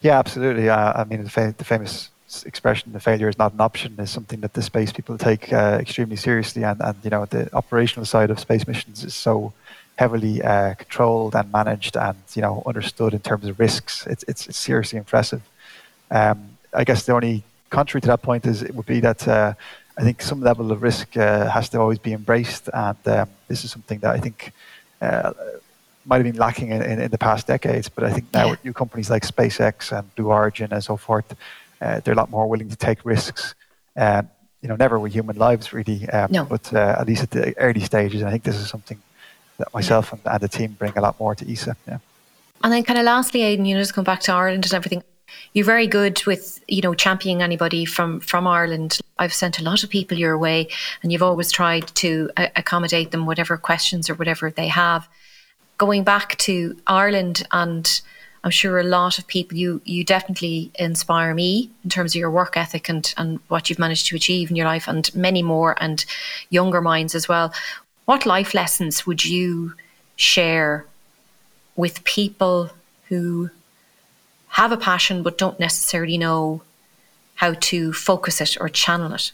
Yeah, 0.00 0.18
absolutely. 0.18 0.68
Uh, 0.68 1.00
I 1.00 1.04
mean, 1.04 1.24
the, 1.24 1.30
fa- 1.30 1.54
the 1.56 1.64
famous 1.64 2.10
expression 2.46 2.92
the 2.92 3.00
failure 3.00 3.28
is 3.28 3.38
not 3.38 3.52
an 3.52 3.60
option 3.60 3.96
is 3.98 4.08
something 4.08 4.40
that 4.40 4.52
the 4.52 4.62
space 4.62 4.92
people 4.92 5.18
take 5.18 5.52
uh, 5.52 5.78
extremely 5.80 6.14
seriously 6.14 6.62
and, 6.62 6.80
and 6.80 6.96
you 7.02 7.10
know 7.10 7.26
the 7.26 7.52
operational 7.52 8.06
side 8.06 8.30
of 8.30 8.38
space 8.38 8.68
missions 8.68 9.02
is 9.02 9.14
so 9.14 9.52
heavily 9.96 10.40
uh, 10.42 10.74
controlled 10.74 11.34
and 11.34 11.50
managed 11.50 11.96
and 11.96 12.16
you 12.34 12.42
know 12.42 12.62
understood 12.66 13.12
in 13.14 13.20
terms 13.20 13.46
of 13.46 13.58
risks. 13.58 14.06
It's 14.06 14.24
it's, 14.28 14.46
it's 14.46 14.56
seriously 14.56 14.98
impressive. 14.98 15.42
Um, 16.10 16.49
I 16.72 16.84
guess 16.84 17.04
the 17.06 17.12
only 17.12 17.42
contrary 17.70 18.00
to 18.02 18.08
that 18.08 18.22
point 18.22 18.46
is 18.46 18.62
it 18.62 18.74
would 18.74 18.86
be 18.86 19.00
that 19.00 19.26
uh, 19.26 19.54
I 19.96 20.02
think 20.02 20.22
some 20.22 20.40
level 20.40 20.72
of 20.72 20.82
risk 20.82 21.16
uh, 21.16 21.48
has 21.50 21.68
to 21.70 21.80
always 21.80 21.98
be 21.98 22.12
embraced, 22.12 22.68
and 22.72 22.96
um, 23.06 23.28
this 23.48 23.64
is 23.64 23.70
something 23.70 23.98
that 24.00 24.14
I 24.14 24.18
think 24.18 24.52
uh, 25.00 25.32
might 26.04 26.16
have 26.16 26.24
been 26.24 26.36
lacking 26.36 26.70
in, 26.70 26.82
in, 26.82 27.00
in, 27.00 27.10
the 27.10 27.18
past 27.18 27.46
decades. 27.46 27.88
But 27.88 28.04
I 28.04 28.12
think 28.12 28.32
now 28.32 28.44
yeah. 28.44 28.50
with 28.52 28.64
new 28.64 28.72
companies 28.72 29.10
like 29.10 29.24
SpaceX 29.24 29.96
and 29.96 30.14
Blue 30.14 30.28
Origin 30.28 30.72
and 30.72 30.82
so 30.82 30.96
forth, 30.96 31.36
uh, 31.80 32.00
they're 32.00 32.14
a 32.14 32.16
lot 32.16 32.30
more 32.30 32.46
willing 32.48 32.68
to 32.68 32.76
take 32.76 33.04
risks. 33.04 33.54
Um, 33.96 34.28
you 34.62 34.68
know, 34.68 34.76
never 34.76 34.98
with 34.98 35.12
human 35.12 35.36
lives 35.36 35.72
really, 35.72 36.08
um, 36.10 36.30
no. 36.30 36.44
but 36.44 36.72
uh, 36.74 36.96
at 36.98 37.06
least 37.06 37.22
at 37.22 37.30
the 37.30 37.58
early 37.58 37.80
stages. 37.80 38.20
And 38.20 38.28
I 38.28 38.32
think 38.32 38.44
this 38.44 38.56
is 38.56 38.68
something 38.68 39.00
that 39.58 39.72
myself 39.72 40.12
and, 40.12 40.20
and 40.24 40.40
the 40.40 40.48
team 40.48 40.72
bring 40.72 40.92
a 40.96 41.00
lot 41.00 41.18
more 41.18 41.34
to 41.34 41.50
ESA. 41.50 41.76
Yeah. 41.88 41.98
And 42.62 42.72
then 42.72 42.84
kind 42.84 42.98
of 42.98 43.06
lastly, 43.06 43.42
Aidan, 43.42 43.64
you 43.64 43.74
know, 43.74 43.80
just 43.80 43.94
come 43.94 44.04
back 44.04 44.20
to 44.20 44.32
Ireland 44.32 44.64
and 44.64 44.74
everything. 44.74 45.02
You're 45.52 45.64
very 45.64 45.86
good 45.86 46.24
with, 46.26 46.62
you 46.68 46.82
know, 46.82 46.94
championing 46.94 47.42
anybody 47.42 47.84
from 47.84 48.20
from 48.20 48.46
Ireland. 48.46 48.98
I've 49.18 49.34
sent 49.34 49.58
a 49.58 49.64
lot 49.64 49.82
of 49.84 49.90
people 49.90 50.16
your 50.16 50.38
way, 50.38 50.68
and 51.02 51.12
you've 51.12 51.22
always 51.22 51.52
tried 51.52 51.88
to 51.96 52.30
uh, 52.36 52.48
accommodate 52.56 53.10
them, 53.10 53.26
whatever 53.26 53.56
questions 53.56 54.08
or 54.08 54.14
whatever 54.14 54.50
they 54.50 54.68
have. 54.68 55.08
Going 55.78 56.04
back 56.04 56.36
to 56.38 56.76
Ireland, 56.86 57.46
and 57.50 58.00
I'm 58.44 58.50
sure 58.50 58.78
a 58.78 58.84
lot 58.84 59.18
of 59.18 59.26
people, 59.26 59.58
you 59.58 59.80
you 59.84 60.04
definitely 60.04 60.70
inspire 60.74 61.34
me 61.34 61.70
in 61.84 61.90
terms 61.90 62.14
of 62.14 62.20
your 62.20 62.30
work 62.30 62.56
ethic 62.56 62.88
and 62.88 63.12
and 63.16 63.40
what 63.48 63.68
you've 63.68 63.78
managed 63.78 64.06
to 64.06 64.16
achieve 64.16 64.50
in 64.50 64.56
your 64.56 64.66
life, 64.66 64.88
and 64.88 65.14
many 65.14 65.42
more, 65.42 65.74
and 65.82 66.04
younger 66.48 66.80
minds 66.80 67.14
as 67.14 67.28
well. 67.28 67.52
What 68.04 68.26
life 68.26 68.54
lessons 68.54 69.06
would 69.06 69.24
you 69.24 69.74
share 70.16 70.84
with 71.76 72.04
people 72.04 72.70
who 73.08 73.50
have 74.50 74.72
a 74.72 74.76
passion 74.76 75.22
but 75.22 75.38
don't 75.38 75.58
necessarily 75.60 76.18
know 76.18 76.62
how 77.36 77.54
to 77.54 77.92
focus 77.92 78.40
it 78.40 78.56
or 78.60 78.68
channel 78.68 79.12
it? 79.14 79.32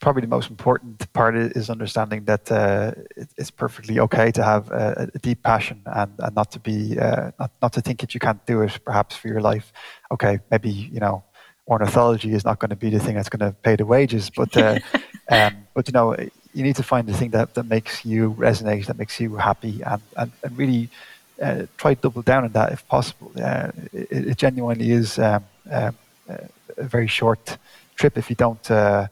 Probably 0.00 0.22
the 0.22 0.28
most 0.28 0.50
important 0.50 1.12
part 1.12 1.36
is 1.36 1.70
understanding 1.70 2.24
that 2.24 2.50
uh, 2.50 2.92
it's 3.36 3.50
perfectly 3.50 4.00
okay 4.00 4.32
to 4.32 4.42
have 4.42 4.70
a, 4.70 5.10
a 5.14 5.18
deep 5.18 5.42
passion 5.42 5.80
and, 5.86 6.12
and, 6.18 6.34
not 6.34 6.50
to 6.52 6.58
be 6.58 6.98
uh, 6.98 7.30
not, 7.38 7.50
not 7.62 7.72
to 7.74 7.80
think 7.80 8.00
that 8.00 8.12
you 8.14 8.18
can't 8.18 8.44
do 8.46 8.62
it 8.62 8.80
perhaps 8.84 9.14
for 9.14 9.28
your 9.28 9.40
life. 9.40 9.72
Okay, 10.10 10.40
maybe 10.50 10.70
you 10.70 10.98
know 10.98 11.22
ornithology 11.68 12.32
is 12.32 12.44
not 12.44 12.58
going 12.58 12.70
to 12.70 12.76
be 12.76 12.90
the 12.90 12.98
thing 12.98 13.14
that's 13.14 13.28
going 13.28 13.48
to 13.48 13.56
pay 13.62 13.76
the 13.76 13.86
wages, 13.86 14.28
but 14.28 14.56
uh, 14.56 14.80
um, 15.30 15.54
but 15.74 15.86
you 15.86 15.92
know 15.92 16.16
you 16.54 16.62
need 16.62 16.76
to 16.76 16.82
find 16.82 17.06
the 17.06 17.14
thing 17.14 17.30
that, 17.30 17.54
that 17.54 17.64
makes 17.64 18.04
you 18.04 18.34
resonate, 18.34 18.86
that 18.86 18.98
makes 18.98 19.18
you 19.20 19.36
happy, 19.36 19.82
and, 19.82 20.02
and, 20.16 20.32
and 20.42 20.58
really 20.58 20.88
uh, 21.40 21.66
try 21.76 21.94
double 21.94 22.22
down 22.22 22.44
on 22.44 22.52
that 22.52 22.72
if 22.72 22.86
possible. 22.88 23.32
Uh, 23.36 23.70
it, 23.92 24.28
it, 24.28 24.36
genuinely 24.36 24.90
is 24.90 25.18
um, 25.18 25.44
um, 25.70 25.96
a 26.76 26.84
very 26.84 27.06
short 27.06 27.58
trip 27.96 28.18
if 28.18 28.30
you 28.30 28.36
don't 28.36 28.70
uh, 28.70 29.06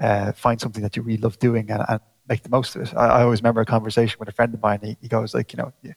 uh, 0.00 0.32
find 0.32 0.60
something 0.60 0.82
that 0.82 0.96
you 0.96 1.02
really 1.02 1.20
love 1.20 1.38
doing 1.38 1.70
and, 1.70 1.82
and 1.88 2.00
make 2.28 2.42
the 2.42 2.48
most 2.48 2.76
of 2.76 2.82
it. 2.82 2.94
I, 2.94 3.06
I, 3.06 3.22
always 3.22 3.40
remember 3.40 3.60
a 3.60 3.66
conversation 3.66 4.16
with 4.18 4.28
a 4.28 4.32
friend 4.32 4.52
of 4.52 4.62
mine. 4.62 4.80
He, 4.82 4.96
he 5.00 5.08
goes 5.08 5.34
like, 5.34 5.52
you 5.52 5.58
know, 5.58 5.72
you, 5.82 5.94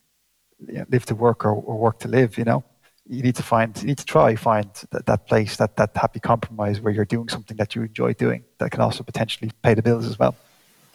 you 0.68 0.74
know, 0.80 0.86
live 0.90 1.06
to 1.08 1.16
work 1.16 1.46
or, 1.46 1.52
or 1.52 1.78
work 1.78 2.00
to 2.00 2.08
live. 2.08 2.38
You 2.38 2.46
know, 2.46 2.64
you 3.08 3.24
need 3.24 3.36
to 3.36 3.44
find, 3.44 3.76
you 3.82 3.88
need 3.88 3.98
to 3.98 4.06
try 4.06 4.36
find 4.36 4.70
that, 4.92 5.06
that 5.06 5.28
place, 5.28 5.58
that 5.58 5.76
that 5.78 5.96
happy 5.96 6.20
compromise 6.20 6.80
where 6.82 6.94
you're 6.94 7.06
doing 7.06 7.30
something 7.30 7.58
that 7.58 7.76
you 7.76 7.82
enjoy 7.84 8.14
doing 8.14 8.44
that 8.60 8.72
can 8.72 8.82
also 8.82 9.04
potentially 9.04 9.52
pay 9.64 9.74
the 9.74 9.82
bills 9.82 10.06
as 10.06 10.20
well. 10.20 10.36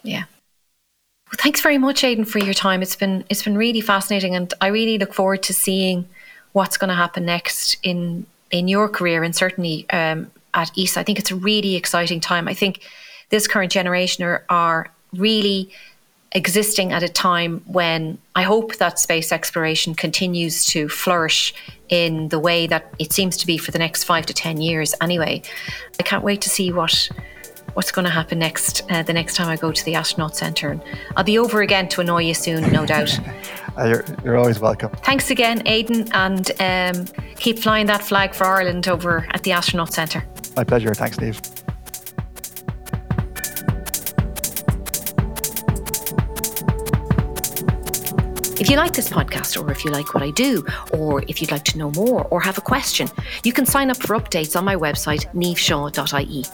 Yeah. 0.03 0.25
Well, 1.31 1.39
thanks 1.43 1.61
very 1.61 1.79
much, 1.79 2.05
Aidan, 2.05 2.27
for 2.27 2.39
your 2.39 2.55
time. 2.55 2.83
It's 2.83 2.97
been 2.97 3.25
it's 3.29 3.43
been 3.43 3.57
really 3.57 3.81
fascinating, 3.81 4.35
and 4.35 4.53
I 4.61 4.69
really 4.69 4.99
look 4.99 5.15
forward 5.15 5.43
to 5.45 5.55
seeing 5.55 6.07
what's 6.53 6.77
going 6.77 6.89
to 6.89 6.95
happen 6.95 7.25
next 7.25 7.77
in 7.83 8.27
in 8.51 8.69
your 8.69 8.89
career, 8.89 9.23
and 9.23 9.35
certainly 9.35 9.89
um, 9.91 10.31
at 10.55 10.71
ESA. 10.79 11.01
I 11.01 11.03
think 11.03 11.19
it's 11.19 11.31
a 11.31 11.37
really 11.37 11.77
exciting 11.77 12.21
time. 12.21 12.47
I 12.47 12.55
think 12.55 12.83
this 13.31 13.47
current 13.47 13.73
generation 13.73 14.25
are, 14.25 14.45
are 14.49 14.91
really 15.13 15.71
existing 16.33 16.93
at 16.93 17.03
a 17.03 17.09
time 17.09 17.63
when 17.67 18.19
I 18.35 18.43
hope 18.43 18.77
that 18.77 18.99
space 18.99 19.31
exploration 19.33 19.95
continues 19.95 20.65
to 20.67 20.89
flourish 20.89 21.55
in 21.89 22.29
the 22.29 22.41
way 22.41 22.67
that 22.67 22.93
it 22.99 23.13
seems 23.13 23.37
to 23.39 23.47
be 23.47 23.57
for 23.57 23.71
the 23.71 23.79
next 23.79 24.05
five 24.05 24.27
to 24.27 24.35
10 24.35 24.61
years 24.61 24.95
anyway. 25.01 25.43
I 25.99 26.03
can't 26.03 26.25
wait 26.25 26.41
to 26.43 26.51
see 26.51 26.73
what 26.73 27.09
what's 27.75 27.93
going 27.93 28.05
to 28.05 28.11
happen 28.11 28.39
next 28.39 28.83
uh, 28.91 29.03
the 29.03 29.13
next 29.13 29.37
time 29.37 29.49
I 29.49 29.57
go 29.57 29.71
to 29.71 29.85
the 29.85 29.95
astronaut 29.95 30.37
centre. 30.37 30.71
And 30.71 30.83
I'll 31.17 31.25
be 31.25 31.39
over 31.39 31.63
again 31.63 31.89
to 31.91 32.01
annoy 32.01 32.23
you 32.23 32.35
soon, 32.35 32.71
no 32.73 32.87
doubt. 32.87 33.19
uh, 33.79 33.85
you're, 33.85 34.05
you're 34.25 34.37
always 34.37 34.61
welcome. 34.61 34.91
Thanks 35.05 35.31
again, 35.31 35.63
Aidan, 35.67 36.09
and 36.13 36.51
um, 36.61 37.07
keep 37.37 37.59
flying 37.59 37.87
that 37.87 38.03
flag 38.03 38.35
for 38.35 38.47
Ireland 38.47 38.89
over 38.89 39.27
at 39.31 39.43
the 39.43 39.53
astronaut 39.53 39.93
centre. 39.93 40.25
My 40.57 40.65
pleasure. 40.65 40.95
Thanks, 40.95 41.17
Steve. 41.17 41.41
If 48.57 48.71
you 48.71 48.77
like 48.77 48.93
this 48.93 49.09
podcast, 49.09 49.61
or 49.61 49.71
if 49.73 49.85
you 49.85 49.91
like 49.91 50.15
what 50.15 50.23
I 50.23 50.31
do, 50.31 50.65
or 50.93 51.23
if 51.29 51.41
you'd 51.41 51.51
like 51.51 51.65
to 51.65 51.77
know 51.77 51.91
more 51.91 52.25
or 52.29 52.41
have 52.41 52.57
a 52.57 52.63
question, 52.63 53.09
you 53.43 53.53
can 53.53 53.67
sign 53.67 53.91
up 53.91 53.97
for 53.97 54.17
updates 54.17 54.57
on 54.57 54.65
my 54.65 54.77
website, 54.77 55.27
niamhshaw.ie. 55.35 56.45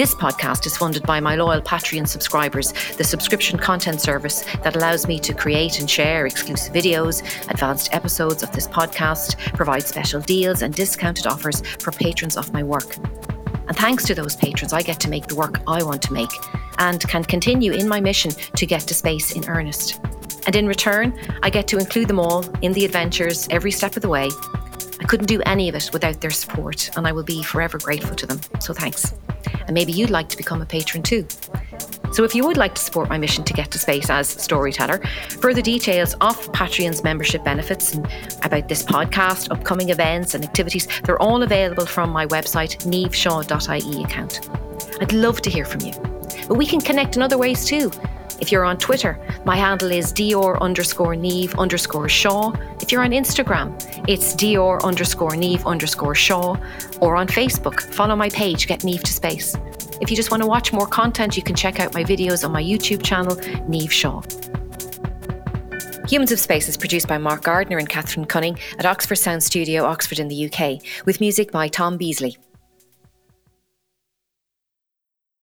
This 0.00 0.14
podcast 0.14 0.64
is 0.64 0.78
funded 0.78 1.02
by 1.02 1.20
my 1.20 1.36
loyal 1.36 1.60
Patreon 1.60 2.08
subscribers, 2.08 2.72
the 2.96 3.04
subscription 3.04 3.58
content 3.58 4.00
service 4.00 4.44
that 4.62 4.74
allows 4.74 5.06
me 5.06 5.18
to 5.18 5.34
create 5.34 5.78
and 5.78 5.90
share 5.90 6.24
exclusive 6.24 6.72
videos, 6.72 7.20
advanced 7.50 7.92
episodes 7.92 8.42
of 8.42 8.50
this 8.52 8.66
podcast, 8.66 9.36
provide 9.54 9.82
special 9.82 10.22
deals 10.22 10.62
and 10.62 10.74
discounted 10.74 11.26
offers 11.26 11.60
for 11.80 11.92
patrons 11.92 12.38
of 12.38 12.50
my 12.52 12.62
work. 12.62 12.96
And 13.68 13.76
thanks 13.76 14.04
to 14.04 14.14
those 14.14 14.36
patrons, 14.36 14.72
I 14.72 14.80
get 14.80 15.00
to 15.00 15.10
make 15.10 15.26
the 15.26 15.36
work 15.36 15.60
I 15.66 15.82
want 15.82 16.00
to 16.02 16.14
make 16.14 16.32
and 16.78 17.00
can 17.06 17.22
continue 17.22 17.72
in 17.72 17.86
my 17.86 18.00
mission 18.00 18.30
to 18.56 18.64
get 18.64 18.80
to 18.82 18.94
space 18.94 19.32
in 19.32 19.44
earnest. 19.48 20.00
And 20.46 20.56
in 20.56 20.66
return, 20.66 21.12
I 21.42 21.50
get 21.50 21.68
to 21.68 21.76
include 21.76 22.08
them 22.08 22.18
all 22.18 22.44
in 22.62 22.72
the 22.72 22.86
adventures 22.86 23.46
every 23.50 23.70
step 23.70 23.96
of 23.96 24.02
the 24.02 24.08
way. 24.08 24.30
I 24.98 25.04
couldn't 25.04 25.26
do 25.26 25.42
any 25.42 25.68
of 25.68 25.74
it 25.74 25.90
without 25.92 26.22
their 26.22 26.30
support, 26.30 26.90
and 26.96 27.06
I 27.06 27.12
will 27.12 27.22
be 27.22 27.42
forever 27.42 27.76
grateful 27.76 28.16
to 28.16 28.26
them. 28.26 28.40
So 28.60 28.72
thanks 28.72 29.12
and 29.70 29.74
maybe 29.76 29.92
you'd 29.92 30.10
like 30.10 30.28
to 30.28 30.36
become 30.36 30.60
a 30.60 30.66
patron 30.66 31.00
too. 31.00 31.24
So 32.12 32.24
if 32.24 32.34
you 32.34 32.44
would 32.44 32.56
like 32.56 32.74
to 32.74 32.82
support 32.82 33.08
my 33.08 33.18
mission 33.18 33.44
to 33.44 33.52
get 33.52 33.70
to 33.70 33.78
space 33.78 34.10
as 34.10 34.28
storyteller, 34.28 35.00
further 35.40 35.62
details 35.62 36.14
of 36.14 36.36
Patreon's 36.50 37.04
membership 37.04 37.44
benefits 37.44 37.94
and 37.94 38.04
about 38.42 38.68
this 38.68 38.82
podcast, 38.82 39.52
upcoming 39.52 39.90
events 39.90 40.34
and 40.34 40.44
activities, 40.44 40.88
they're 41.04 41.22
all 41.22 41.44
available 41.44 41.86
from 41.86 42.10
my 42.10 42.26
website, 42.26 42.78
niamhshaw.ie 42.84 44.02
account. 44.02 44.50
I'd 45.00 45.12
love 45.12 45.40
to 45.42 45.50
hear 45.50 45.64
from 45.64 45.82
you. 45.82 45.92
But 46.48 46.56
we 46.56 46.66
can 46.66 46.80
connect 46.80 47.14
in 47.14 47.22
other 47.22 47.38
ways 47.38 47.64
too. 47.64 47.92
If 48.40 48.50
you're 48.50 48.64
on 48.64 48.78
Twitter, 48.78 49.18
my 49.44 49.56
handle 49.56 49.90
is 49.90 50.12
DR 50.12 50.60
underscore 50.60 51.14
Niamh 51.14 51.56
underscore 51.58 52.08
Shaw. 52.08 52.52
If 52.80 52.90
you're 52.90 53.02
on 53.02 53.10
Instagram, 53.10 53.74
it's 54.08 54.34
DR 54.34 54.82
underscore 54.82 55.32
Niamh 55.32 55.64
underscore 55.66 56.14
Shaw. 56.14 56.56
Or 57.00 57.16
on 57.16 57.26
Facebook, 57.28 57.80
follow 57.94 58.16
my 58.16 58.30
page, 58.30 58.66
Get 58.66 58.80
Niamh 58.80 59.02
to 59.02 59.12
Space. 59.12 59.56
If 60.00 60.10
you 60.10 60.16
just 60.16 60.30
want 60.30 60.42
to 60.42 60.46
watch 60.48 60.72
more 60.72 60.86
content, 60.86 61.36
you 61.36 61.42
can 61.42 61.54
check 61.54 61.80
out 61.80 61.92
my 61.92 62.02
videos 62.02 62.44
on 62.44 62.52
my 62.52 62.62
YouTube 62.62 63.02
channel, 63.02 63.36
Niamh 63.36 63.90
Shaw. 63.90 64.22
Humans 66.08 66.32
of 66.32 66.40
Space 66.40 66.68
is 66.68 66.76
produced 66.76 67.06
by 67.06 67.18
Mark 67.18 67.42
Gardner 67.42 67.78
and 67.78 67.88
Catherine 67.88 68.26
Cunning 68.26 68.58
at 68.78 68.86
Oxford 68.86 69.16
Sound 69.16 69.42
Studio, 69.42 69.84
Oxford 69.84 70.18
in 70.18 70.28
the 70.28 70.46
UK, 70.46 70.82
with 71.04 71.20
music 71.20 71.52
by 71.52 71.68
Tom 71.68 71.98
Beasley. 71.98 72.36